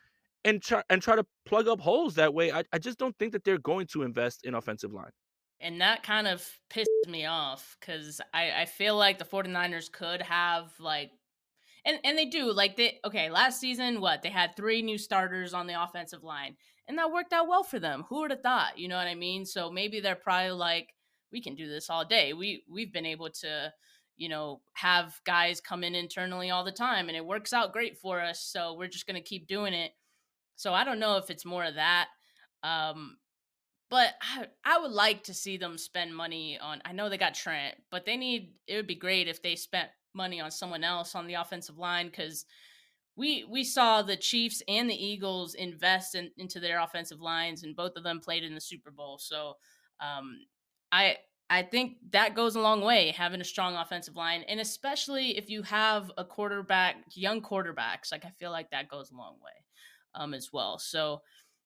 and 0.45 0.62
try 0.62 0.82
and 0.88 1.03
try 1.03 1.16
to 1.16 1.26
plug 1.45 1.68
up 1.68 1.80
holes 1.80 2.14
that 2.14 2.32
way. 2.32 2.51
I, 2.51 2.64
I 2.72 2.78
just 2.78 2.99
don't 2.99 3.16
think 3.18 3.32
that 3.32 3.45
they're 3.45 3.59
going 3.59 3.86
to 3.88 4.03
invest 4.03 4.45
in 4.45 4.55
offensive 4.55 4.93
line. 4.93 5.11
And 5.61 5.80
that 5.82 6.03
kind 6.03 6.26
of 6.26 6.49
pissed 6.70 6.88
me 7.07 7.26
off 7.26 7.76
because 7.78 8.20
I, 8.32 8.62
I 8.62 8.64
feel 8.64 8.97
like 8.97 9.18
the 9.18 9.26
49ers 9.26 9.93
could 9.93 10.22
have 10.22 10.72
like 10.78 11.11
and 11.85 11.99
and 12.05 12.16
they 12.16 12.26
do 12.26 12.53
like 12.53 12.76
they 12.76 12.99
okay 13.05 13.31
last 13.31 13.61
season 13.61 14.01
what 14.01 14.22
they 14.22 14.31
had 14.31 14.55
three 14.57 14.83
new 14.83 14.99
starters 14.99 15.55
on 15.55 15.66
the 15.66 15.83
offensive 15.83 16.22
line 16.22 16.57
and 16.89 16.99
that 16.99 17.12
worked 17.12 17.33
out 17.33 17.47
well 17.47 17.62
for 17.62 17.78
them. 17.78 18.05
Who 18.09 18.20
would 18.20 18.31
have 18.31 18.43
thought 18.43 18.78
you 18.78 18.89
know 18.89 18.97
what 18.97 19.07
i 19.07 19.14
mean? 19.14 19.47
So 19.47 19.70
maybe 19.70 20.01
they're 20.01 20.14
probably 20.14 20.53
like 20.53 20.89
we 21.33 21.41
can 21.41 21.55
do 21.55 21.68
this 21.68 21.89
all 21.89 22.05
day. 22.05 22.33
We 22.33 22.64
we've 22.70 22.93
been 22.93 23.07
able 23.07 23.31
to 23.41 23.72
you 24.16 24.28
know 24.28 24.61
have 24.74 25.20
guys 25.24 25.61
come 25.61 25.85
in 25.85 25.95
internally 25.95 26.51
all 26.51 26.64
the 26.64 26.72
time 26.72 27.09
and 27.09 27.16
it 27.16 27.24
works 27.24 27.53
out 27.53 27.72
great 27.72 27.97
for 27.97 28.20
us 28.20 28.41
so 28.43 28.74
we're 28.74 28.89
just 28.89 29.07
going 29.07 29.20
to 29.20 29.28
keep 29.28 29.47
doing 29.47 29.74
it. 29.74 29.93
So 30.57 30.74
i 30.74 30.85
don't 30.85 31.01
know 31.01 31.16
if 31.16 31.31
it's 31.31 31.45
more 31.45 31.64
of 31.64 31.76
that 31.76 32.09
um 32.62 33.16
but 33.91 34.14
I, 34.22 34.47
I 34.64 34.78
would 34.78 34.93
like 34.93 35.24
to 35.24 35.35
see 35.35 35.57
them 35.57 35.78
spend 35.78 36.14
money 36.14 36.59
on 36.61 36.83
i 36.85 36.93
know 36.93 37.09
they 37.09 37.18
got 37.18 37.35
trent 37.35 37.76
but 37.91 38.05
they 38.05 38.16
need 38.16 38.53
it 38.66 38.76
would 38.76 38.87
be 38.87 38.95
great 38.95 39.28
if 39.28 39.43
they 39.43 39.57
spent 39.57 39.89
money 40.14 40.40
on 40.40 40.50
someone 40.50 40.84
else 40.84 41.14
on 41.14 41.26
the 41.26 41.34
offensive 41.34 41.78
line 41.78 42.06
because 42.06 42.44
we 43.16 43.44
we 43.44 43.64
saw 43.64 44.02
the 44.02 44.16
Chiefs 44.16 44.62
and 44.68 44.88
the 44.88 45.04
Eagles 45.04 45.54
invest 45.54 46.14
in, 46.14 46.30
into 46.38 46.61
their 46.61 46.80
offensive 46.80 47.20
lines, 47.20 47.62
and 47.62 47.76
both 47.76 47.96
of 47.96 48.02
them 48.02 48.20
played 48.20 48.44
in 48.44 48.54
the 48.54 48.61
Super 48.61 48.90
Bowl. 48.90 49.18
So 49.18 49.54
um, 50.00 50.38
I 50.90 51.16
I 51.50 51.62
think 51.62 51.96
that 52.12 52.34
goes 52.34 52.54
a 52.54 52.61
long 52.61 52.80
way 52.80 53.11
having 53.11 53.40
a 53.40 53.44
strong 53.44 53.74
offensive 53.74 54.16
line, 54.16 54.44
and 54.48 54.61
especially 54.61 55.36
if 55.36 55.50
you 55.50 55.62
have 55.62 56.11
a 56.16 56.24
quarterback, 56.24 56.96
young 57.12 57.42
quarterbacks. 57.42 58.12
Like 58.12 58.24
I 58.24 58.30
feel 58.30 58.52
like 58.52 58.70
that 58.70 58.88
goes 58.88 59.11
a 59.11 59.16
long 59.16 59.34
way 59.42 59.64
um, 60.14 60.32
as 60.32 60.50
well. 60.52 60.78
So 60.78 61.20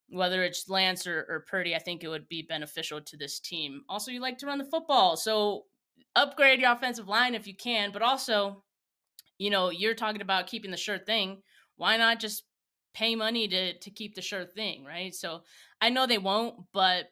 whether 0.08 0.42
it's 0.42 0.68
Lance 0.68 1.06
or, 1.06 1.26
or 1.28 1.44
Purdy, 1.48 1.74
I 1.74 1.78
think 1.78 2.02
it 2.02 2.08
would 2.08 2.28
be 2.28 2.42
beneficial 2.42 3.00
to 3.00 3.16
this 3.16 3.40
team. 3.40 3.82
Also, 3.88 4.10
you 4.10 4.20
like 4.20 4.38
to 4.38 4.46
run 4.46 4.58
the 4.58 4.64
football, 4.64 5.16
so 5.16 5.66
upgrade 6.16 6.60
your 6.60 6.72
offensive 6.72 7.08
line 7.08 7.34
if 7.34 7.46
you 7.46 7.54
can, 7.54 7.90
but 7.92 8.02
also, 8.02 8.62
you 9.38 9.50
know, 9.50 9.70
you're 9.70 9.94
talking 9.94 10.22
about 10.22 10.46
keeping 10.46 10.70
the 10.70 10.76
sure 10.76 10.98
thing. 10.98 11.42
Why 11.76 11.96
not 11.96 12.20
just 12.20 12.44
pay 12.94 13.14
money 13.16 13.48
to 13.48 13.78
to 13.78 13.90
keep 13.90 14.14
the 14.14 14.22
sure 14.22 14.44
thing, 14.44 14.84
right? 14.84 15.14
So 15.14 15.42
I 15.80 15.90
know 15.90 16.06
they 16.06 16.18
won't, 16.18 16.56
but 16.72 17.06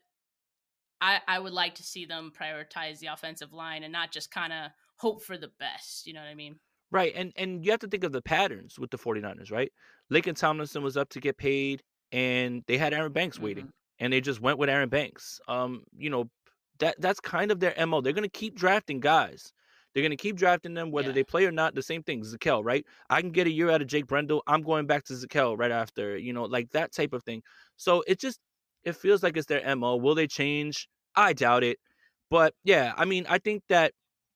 I 1.01 1.21
I 1.27 1.39
would 1.39 1.53
like 1.53 1.75
to 1.77 1.83
see 1.83 2.07
them 2.07 2.33
prioritize 2.39 3.01
the 3.01 3.09
offensive 3.09 3.53
line 3.53 3.83
and 3.83 3.93
not 3.93 4.13
just 4.13 4.31
kind 4.31 4.53
of 4.53 4.71
hope 4.97 5.23
for 5.23 5.37
the 5.37 5.51
best. 5.59 6.07
You 6.07 6.15
know 6.15 6.21
what 6.21 6.29
I 6.29 6.35
mean? 6.35 6.57
Right. 6.91 7.13
And 7.17 7.33
and 7.37 7.65
you 7.65 7.71
have 7.73 7.81
to 7.81 7.89
think 7.89 8.05
of 8.05 8.13
the 8.13 8.23
patterns 8.23 8.79
with 8.79 8.91
the 8.91 8.99
49ers, 8.99 9.51
right? 9.51 9.73
Laken 10.13 10.37
Tomlinson 10.37 10.83
was 10.83 10.97
up 10.97 11.09
to 11.11 11.21
get 11.21 11.37
paid 11.37 11.83
and 12.13 12.63
they 12.67 12.79
had 12.79 12.95
Aaron 12.95 13.13
Banks 13.13 13.39
waiting. 13.39 13.65
Mm-hmm. 13.65 14.05
And 14.05 14.13
they 14.13 14.21
just 14.21 14.41
went 14.41 14.59
with 14.59 14.69
Aaron 14.69 14.89
Banks. 14.89 15.41
Um, 15.47 15.85
you 15.97 16.11
know, 16.11 16.29
that 16.79 17.01
that's 17.01 17.21
kind 17.21 17.51
of 17.51 17.61
their 17.61 17.75
mo. 17.87 18.01
They're 18.01 18.13
going 18.13 18.23
to 18.25 18.31
keep 18.31 18.55
drafting 18.55 19.01
guys. 19.01 19.53
They're 19.93 20.03
going 20.03 20.11
to 20.11 20.17
keep 20.17 20.37
drafting 20.37 20.75
them 20.75 20.91
whether 20.91 21.09
yeah. 21.09 21.15
they 21.15 21.25
play 21.25 21.45
or 21.45 21.53
not. 21.53 21.75
The 21.75 21.83
same 21.83 22.03
thing, 22.03 22.23
Zakelj, 22.23 22.65
right? 22.65 22.85
I 23.11 23.21
can 23.21 23.31
get 23.31 23.47
a 23.47 23.51
year 23.51 23.71
out 23.71 23.83
of 23.83 23.89
Jake 23.89 24.07
Brendel. 24.07 24.43
I'm 24.47 24.63
going 24.63 24.87
back 24.87 25.05
to 25.05 25.13
Zakelj 25.13 25.59
right 25.59 25.71
after, 25.71 26.17
you 26.17 26.33
know, 26.33 26.45
like 26.45 26.71
that 26.71 26.93
type 26.93 27.13
of 27.13 27.23
thing. 27.25 27.43
So 27.77 28.03
it 28.07 28.19
just 28.19 28.41
it 28.85 28.97
feels 28.97 29.23
like 29.23 29.37
it's 29.37 29.47
their 29.47 29.77
mo. 29.77 29.97
Will 29.97 30.15
they 30.15 30.27
change? 30.27 30.89
I 31.15 31.35
doubt 31.35 31.63
it. 31.63 31.79
But 32.31 32.55
yeah, 32.65 32.95
I 32.97 33.05
mean, 33.05 33.27
I 33.29 33.39
think 33.39 33.63
that 33.69 33.93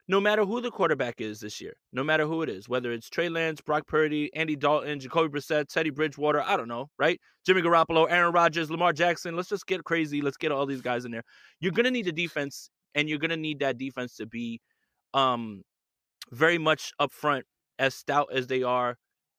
no 0.08 0.20
matter 0.20 0.44
who 0.44 0.60
the 0.60 0.70
quarterback 0.70 1.20
is 1.20 1.40
this 1.40 1.60
year, 1.60 1.74
no 1.92 2.04
matter 2.04 2.26
who 2.26 2.42
it 2.42 2.48
is, 2.48 2.68
whether 2.68 2.92
it's 2.92 3.10
Trey 3.10 3.28
Lance, 3.28 3.60
Brock 3.60 3.86
Purdy, 3.86 4.32
Andy 4.34 4.54
Dalton, 4.54 5.00
Jacoby 5.00 5.28
Brissett, 5.28 5.68
Teddy 5.68 5.90
Bridgewater, 5.90 6.42
I 6.42 6.56
don't 6.56 6.68
know, 6.68 6.88
right? 6.98 7.20
Jimmy 7.44 7.62
Garoppolo, 7.62 8.06
Aaron 8.08 8.32
Rodgers, 8.32 8.70
Lamar 8.70 8.92
Jackson. 8.92 9.34
Let's 9.34 9.48
just 9.48 9.66
get 9.66 9.84
crazy. 9.84 10.20
Let's 10.20 10.36
get 10.36 10.52
all 10.52 10.66
these 10.66 10.80
guys 10.80 11.04
in 11.04 11.10
there. 11.10 11.24
You're 11.60 11.72
gonna 11.72 11.90
need 11.90 12.06
a 12.06 12.12
defense, 12.12 12.70
and 12.94 13.08
you're 13.08 13.18
gonna 13.18 13.36
need 13.36 13.60
that 13.60 13.78
defense 13.78 14.16
to 14.16 14.26
be 14.26 14.60
um 15.14 15.62
very 16.30 16.58
much 16.58 16.92
up 16.98 17.12
front, 17.12 17.44
as 17.78 17.94
stout 17.94 18.28
as 18.32 18.46
they 18.46 18.62
are 18.62 18.96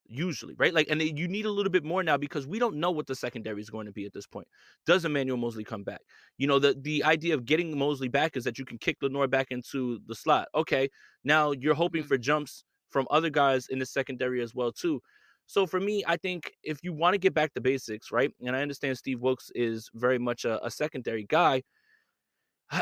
usually, 0.08 0.54
right? 0.58 0.72
Like, 0.72 0.88
and 0.90 1.00
you 1.00 1.28
need 1.28 1.46
a 1.46 1.50
little 1.50 1.70
bit 1.70 1.84
more 1.84 2.02
now 2.02 2.16
because 2.16 2.46
we 2.46 2.58
don't 2.58 2.76
know 2.76 2.90
what 2.90 3.06
the 3.06 3.14
secondary 3.14 3.60
is 3.60 3.70
going 3.70 3.86
to 3.86 3.92
be 3.92 4.06
at 4.06 4.12
this 4.12 4.26
point. 4.26 4.48
Does 4.86 5.04
Emmanuel 5.04 5.36
Moseley 5.36 5.64
come 5.64 5.84
back? 5.84 6.00
You 6.38 6.46
know, 6.46 6.58
the 6.58 6.74
the 6.80 7.04
idea 7.04 7.34
of 7.34 7.44
getting 7.44 7.78
Moseley 7.78 8.08
back 8.08 8.36
is 8.36 8.44
that 8.44 8.58
you 8.58 8.64
can 8.64 8.78
kick 8.78 8.96
Lenoir 9.02 9.28
back 9.28 9.48
into 9.50 10.00
the 10.06 10.14
slot. 10.14 10.48
Okay, 10.54 10.88
now 11.24 11.52
you're 11.52 11.74
hoping 11.74 12.02
mm-hmm. 12.02 12.08
for 12.08 12.18
jumps 12.18 12.64
from 12.88 13.06
other 13.10 13.30
guys 13.30 13.66
in 13.68 13.78
the 13.78 13.86
secondary 13.86 14.42
as 14.42 14.54
well 14.54 14.72
too. 14.72 15.00
So 15.46 15.66
for 15.66 15.80
me, 15.80 16.04
I 16.06 16.16
think 16.16 16.52
if 16.62 16.82
you 16.82 16.92
want 16.92 17.14
to 17.14 17.18
get 17.18 17.32
back 17.32 17.54
to 17.54 17.60
basics, 17.60 18.12
right? 18.12 18.30
And 18.44 18.54
I 18.54 18.60
understand 18.60 18.98
Steve 18.98 19.20
Wilks 19.20 19.50
is 19.54 19.90
very 19.94 20.18
much 20.18 20.44
a, 20.44 20.64
a 20.64 20.70
secondary 20.70 21.24
guy. 21.24 21.62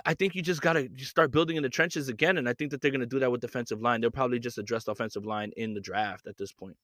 I 0.05 0.15
think 0.15 0.35
you 0.35 0.43
just 0.43 0.63
got 0.63 0.73
to 0.73 0.89
start 0.99 1.31
building 1.31 1.57
in 1.57 1.63
the 1.63 1.69
trenches 1.69 2.09
again. 2.09 2.39
And 2.39 2.49
I 2.49 2.55
think 2.55 2.73
that 2.73 2.81
they're 2.81 2.91
going 2.91 3.01
to 3.01 3.07
do 3.07 3.21
that 3.21 3.31
with 3.31 3.41
defensive 3.41 3.81
line. 3.81 4.01
They'll 4.01 4.11
probably 4.11 4.41
just 4.41 4.59
address 4.59 4.89
offensive 4.89 5.25
line 5.25 5.53
in 5.57 5.75
the 5.75 5.81
draft 5.81 6.27
at 6.27 6.37
this 6.39 6.53
point. 6.53 6.77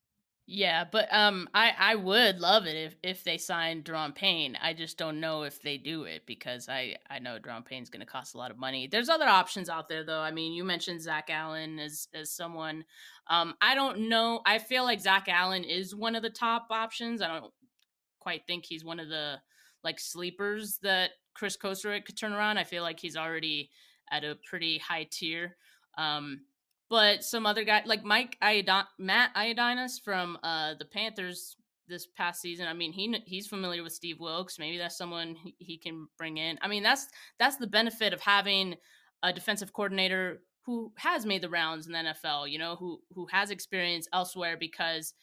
Yeah, 0.46 0.84
but 0.90 1.08
um, 1.14 1.48
I 1.54 1.72
I 1.78 1.94
would 1.94 2.40
love 2.40 2.66
it 2.66 2.74
if 2.76 2.96
if 3.02 3.22
they 3.24 3.38
signed 3.38 3.84
Daron 3.84 4.14
Payne. 4.14 4.58
I 4.60 4.72
just 4.74 4.98
don't 4.98 5.20
know 5.20 5.44
if 5.44 5.62
they 5.62 5.78
do 5.78 6.02
it 6.02 6.26
because 6.26 6.68
I 6.68 6.96
I 7.08 7.20
know 7.20 7.38
Daron 7.38 7.64
Payne's 7.64 7.90
going 7.90 8.00
to 8.00 8.06
cost 8.06 8.34
a 8.34 8.38
lot 8.38 8.50
of 8.50 8.58
money. 8.58 8.88
There's 8.88 9.08
other 9.08 9.28
options 9.28 9.68
out 9.68 9.88
there 9.88 10.04
though. 10.04 10.20
I 10.20 10.32
mean, 10.32 10.52
you 10.52 10.64
mentioned 10.64 11.00
Zach 11.00 11.30
Allen 11.30 11.78
as 11.78 12.08
as 12.12 12.32
someone. 12.32 12.84
Um, 13.28 13.54
I 13.60 13.76
don't 13.76 14.08
know. 14.08 14.40
I 14.44 14.58
feel 14.58 14.82
like 14.82 15.00
Zach 15.00 15.28
Allen 15.28 15.62
is 15.62 15.94
one 15.94 16.16
of 16.16 16.22
the 16.22 16.30
top 16.30 16.66
options. 16.70 17.22
I 17.22 17.28
don't 17.28 17.52
quite 18.18 18.44
think 18.46 18.64
he's 18.66 18.84
one 18.84 18.98
of 18.98 19.08
the 19.08 19.36
like 19.84 20.00
sleepers 20.00 20.78
that 20.82 21.10
Chris 21.34 21.56
Kocurek 21.56 22.04
could 22.04 22.18
turn 22.18 22.32
around. 22.32 22.58
I 22.58 22.64
feel 22.64 22.82
like 22.82 22.98
he's 22.98 23.16
already 23.16 23.70
at 24.10 24.24
a 24.24 24.36
pretty 24.44 24.78
high 24.78 25.06
tier. 25.08 25.56
Um, 25.96 26.42
but 26.92 27.24
some 27.24 27.46
other 27.46 27.64
guy 27.64 27.82
like 27.86 28.04
Mike 28.04 28.36
Iadon- 28.42 28.84
Matt 28.98 29.34
Ioannidis 29.34 29.98
from 29.98 30.36
uh, 30.42 30.74
the 30.78 30.84
Panthers 30.84 31.56
this 31.88 32.06
past 32.06 32.42
season. 32.42 32.68
I 32.68 32.74
mean, 32.74 32.92
he 32.92 33.18
he's 33.24 33.46
familiar 33.46 33.82
with 33.82 33.94
Steve 33.94 34.20
Wilks. 34.20 34.58
Maybe 34.58 34.76
that's 34.76 34.98
someone 34.98 35.34
he, 35.34 35.56
he 35.58 35.78
can 35.78 36.06
bring 36.18 36.36
in. 36.36 36.58
I 36.60 36.68
mean, 36.68 36.82
that's 36.82 37.08
that's 37.38 37.56
the 37.56 37.66
benefit 37.66 38.12
of 38.12 38.20
having 38.20 38.74
a 39.22 39.32
defensive 39.32 39.72
coordinator 39.72 40.42
who 40.66 40.92
has 40.98 41.24
made 41.24 41.40
the 41.40 41.48
rounds 41.48 41.86
in 41.86 41.92
the 41.92 41.98
NFL. 41.98 42.50
You 42.50 42.58
know, 42.58 42.76
who 42.76 43.00
who 43.14 43.26
has 43.32 43.50
experience 43.50 44.06
elsewhere 44.12 44.58
because 44.60 45.14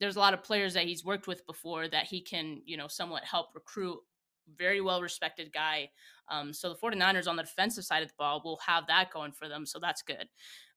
there's 0.00 0.16
a 0.16 0.20
lot 0.20 0.34
of 0.34 0.44
players 0.44 0.74
that 0.74 0.84
he's 0.84 1.06
worked 1.06 1.26
with 1.26 1.46
before 1.46 1.88
that 1.88 2.04
he 2.04 2.20
can 2.20 2.60
you 2.66 2.76
know 2.76 2.86
somewhat 2.86 3.24
help 3.24 3.46
recruit 3.54 3.98
very 4.58 4.80
well 4.80 5.02
respected 5.02 5.52
guy. 5.52 5.88
Um, 6.30 6.52
so 6.52 6.68
the 6.68 6.76
49ers 6.76 7.28
on 7.28 7.36
the 7.36 7.42
defensive 7.42 7.84
side 7.84 8.02
of 8.02 8.08
the 8.08 8.14
ball 8.18 8.42
will 8.44 8.58
have 8.66 8.86
that 8.88 9.10
going 9.10 9.32
for 9.32 9.48
them. 9.48 9.64
So 9.64 9.78
that's 9.78 10.02
good. 10.02 10.28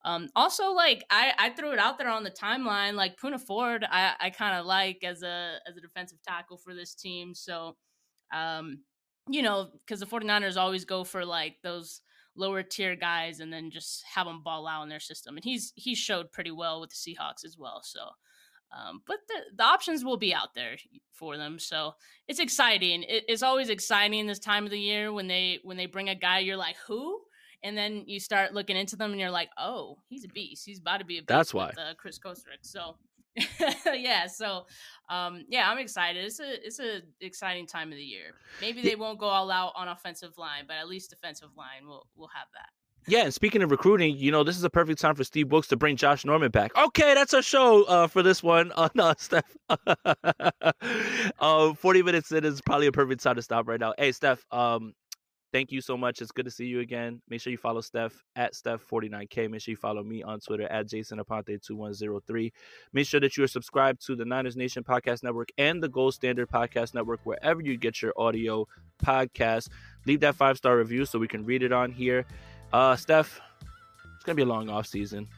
Um, 0.04 0.28
also, 0.34 0.72
like 0.72 1.04
I, 1.10 1.32
I 1.38 1.50
threw 1.50 1.72
it 1.72 1.78
out 1.78 1.98
there 1.98 2.08
on 2.08 2.24
the 2.24 2.30
timeline, 2.30 2.94
like 2.94 3.20
Poona 3.20 3.40
Ford, 3.40 3.84
I, 3.88 4.14
I 4.20 4.30
kind 4.30 4.58
of 4.58 4.66
like 4.66 5.04
as 5.04 5.22
a 5.22 5.58
as 5.68 5.76
a 5.76 5.80
defensive 5.80 6.18
tackle 6.26 6.56
for 6.56 6.74
this 6.74 6.94
team. 6.94 7.34
So, 7.34 7.76
um, 8.34 8.80
you 9.28 9.42
know, 9.42 9.68
because 9.86 10.00
the 10.00 10.06
49ers 10.06 10.56
always 10.56 10.84
go 10.84 11.04
for 11.04 11.24
like 11.24 11.56
those 11.62 12.00
lower 12.34 12.62
tier 12.62 12.96
guys 12.96 13.40
and 13.40 13.52
then 13.52 13.70
just 13.70 14.02
have 14.14 14.26
them 14.26 14.42
ball 14.42 14.66
out 14.66 14.82
in 14.82 14.88
their 14.88 15.00
system. 15.00 15.36
And 15.36 15.44
he's 15.44 15.72
he 15.76 15.94
showed 15.94 16.32
pretty 16.32 16.50
well 16.50 16.80
with 16.80 16.90
the 16.90 16.96
Seahawks 16.96 17.44
as 17.44 17.56
well. 17.56 17.82
So 17.84 18.00
um, 18.72 19.02
but 19.06 19.18
the, 19.28 19.34
the 19.56 19.64
options 19.64 20.04
will 20.04 20.16
be 20.16 20.34
out 20.34 20.54
there 20.54 20.76
for 21.12 21.36
them, 21.36 21.58
so 21.58 21.92
it's 22.26 22.40
exciting. 22.40 23.02
It, 23.02 23.24
it's 23.28 23.42
always 23.42 23.68
exciting 23.68 24.26
this 24.26 24.38
time 24.38 24.64
of 24.64 24.70
the 24.70 24.80
year 24.80 25.12
when 25.12 25.28
they 25.28 25.58
when 25.62 25.76
they 25.76 25.86
bring 25.86 26.08
a 26.08 26.14
guy. 26.14 26.38
You're 26.38 26.56
like, 26.56 26.76
who? 26.86 27.20
And 27.62 27.76
then 27.76 28.04
you 28.06 28.18
start 28.18 28.54
looking 28.54 28.76
into 28.76 28.96
them, 28.96 29.12
and 29.12 29.20
you're 29.20 29.30
like, 29.30 29.50
oh, 29.58 29.98
he's 30.08 30.24
a 30.24 30.28
beast. 30.28 30.64
He's 30.66 30.78
about 30.80 30.98
to 30.98 31.04
be 31.04 31.18
a 31.18 31.20
beast. 31.20 31.28
That's 31.28 31.54
why. 31.54 31.66
With, 31.68 31.78
uh, 31.78 31.94
Chris 31.96 32.18
Kocurek. 32.18 32.62
So 32.62 32.96
yeah, 33.94 34.26
so 34.26 34.66
um, 35.08 35.44
yeah, 35.48 35.70
I'm 35.70 35.78
excited. 35.78 36.24
It's 36.24 36.40
a 36.40 36.66
it's 36.66 36.80
a 36.80 37.00
exciting 37.20 37.66
time 37.66 37.90
of 37.90 37.96
the 37.96 38.04
year. 38.04 38.34
Maybe 38.60 38.82
they 38.82 38.94
won't 38.94 39.18
go 39.18 39.26
all 39.26 39.50
out 39.50 39.72
on 39.74 39.88
offensive 39.88 40.36
line, 40.36 40.64
but 40.66 40.76
at 40.76 40.88
least 40.88 41.10
defensive 41.10 41.50
line 41.56 41.86
will 41.86 42.06
will 42.16 42.28
have 42.28 42.48
that. 42.54 42.68
Yeah, 43.08 43.24
and 43.24 43.34
speaking 43.34 43.62
of 43.62 43.70
recruiting, 43.72 44.16
you 44.16 44.30
know, 44.30 44.44
this 44.44 44.56
is 44.56 44.62
a 44.62 44.70
perfect 44.70 45.00
time 45.00 45.16
for 45.16 45.24
Steve 45.24 45.50
Wilks 45.50 45.66
to 45.68 45.76
bring 45.76 45.96
Josh 45.96 46.24
Norman 46.24 46.52
back. 46.52 46.76
Okay, 46.76 47.14
that's 47.14 47.34
our 47.34 47.42
show 47.42 47.82
uh, 47.84 48.06
for 48.06 48.22
this 48.22 48.44
one. 48.44 48.70
Uh, 48.76 48.90
no, 48.94 49.12
Steph. 49.18 49.56
uh, 51.40 51.74
40 51.74 52.02
minutes 52.04 52.30
in 52.30 52.44
is 52.44 52.60
probably 52.60 52.86
a 52.86 52.92
perfect 52.92 53.22
time 53.22 53.34
to 53.34 53.42
stop 53.42 53.66
right 53.66 53.80
now. 53.80 53.92
Hey, 53.98 54.12
Steph, 54.12 54.44
um, 54.52 54.94
thank 55.52 55.70
you 55.70 55.80
so 55.80 55.96
much. 55.96 56.20
It's 56.20 56.32
good 56.32 56.46
to 56.46 56.50
see 56.50 56.64
you 56.64 56.80
again. 56.80 57.20
Make 57.28 57.40
sure 57.40 57.50
you 57.50 57.58
follow 57.58 57.80
Steph 57.80 58.24
at 58.36 58.54
Steph49K. 58.54 59.50
Make 59.50 59.60
sure 59.60 59.72
you 59.72 59.76
follow 59.76 60.02
me 60.02 60.22
on 60.22 60.40
Twitter 60.40 60.66
at 60.68 60.88
Jason 60.88 61.18
Aponte2103. 61.18 62.52
Make 62.92 63.06
sure 63.06 63.20
that 63.20 63.36
you 63.36 63.44
are 63.44 63.48
subscribed 63.48 64.04
to 64.06 64.16
the 64.16 64.24
Niners 64.24 64.56
Nation 64.56 64.82
Podcast 64.82 65.22
Network 65.22 65.50
and 65.58 65.82
the 65.82 65.88
Gold 65.88 66.14
Standard 66.14 66.48
Podcast 66.48 66.94
Network, 66.94 67.20
wherever 67.24 67.60
you 67.60 67.76
get 67.76 68.02
your 68.02 68.12
audio 68.16 68.66
podcast. 69.04 69.68
Leave 70.06 70.20
that 70.20 70.34
five 70.34 70.56
star 70.56 70.76
review 70.76 71.04
so 71.04 71.18
we 71.18 71.28
can 71.28 71.44
read 71.44 71.62
it 71.62 71.72
on 71.72 71.92
here. 71.92 72.24
Uh, 72.72 72.96
Steph, 72.96 73.40
it's 74.16 74.24
gonna 74.24 74.36
be 74.36 74.42
a 74.42 74.46
long 74.46 74.68
off 74.68 74.86
season. 74.86 75.28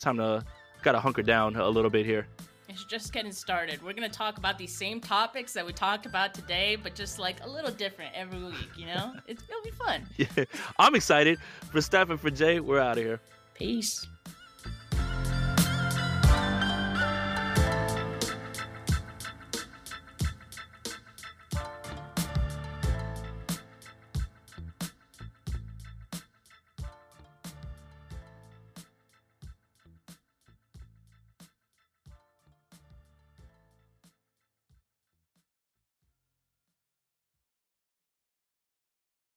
Time 0.00 0.16
to 0.16 0.44
gotta 0.82 1.00
hunker 1.00 1.22
down 1.22 1.56
a 1.56 1.68
little 1.68 1.90
bit 1.90 2.06
here. 2.06 2.26
It's 2.68 2.84
just 2.84 3.14
getting 3.14 3.32
started. 3.32 3.82
We're 3.82 3.94
gonna 3.94 4.10
talk 4.10 4.36
about 4.36 4.58
these 4.58 4.76
same 4.76 5.00
topics 5.00 5.54
that 5.54 5.64
we 5.64 5.72
talked 5.72 6.04
about 6.04 6.34
today, 6.34 6.76
but 6.76 6.94
just 6.94 7.18
like 7.18 7.42
a 7.42 7.48
little 7.48 7.70
different 7.70 8.12
every 8.14 8.42
week. 8.44 8.68
You 8.76 8.86
know, 8.86 9.14
it's, 9.26 9.42
it'll 9.48 9.62
be 9.62 9.70
fun. 9.70 10.06
Yeah, 10.16 10.44
I'm 10.78 10.94
excited. 10.94 11.38
For 11.70 11.80
Steph 11.80 12.10
and 12.10 12.20
for 12.20 12.30
Jay, 12.30 12.60
we're 12.60 12.80
out 12.80 12.98
of 12.98 13.04
here. 13.04 13.20
Peace. 13.54 14.06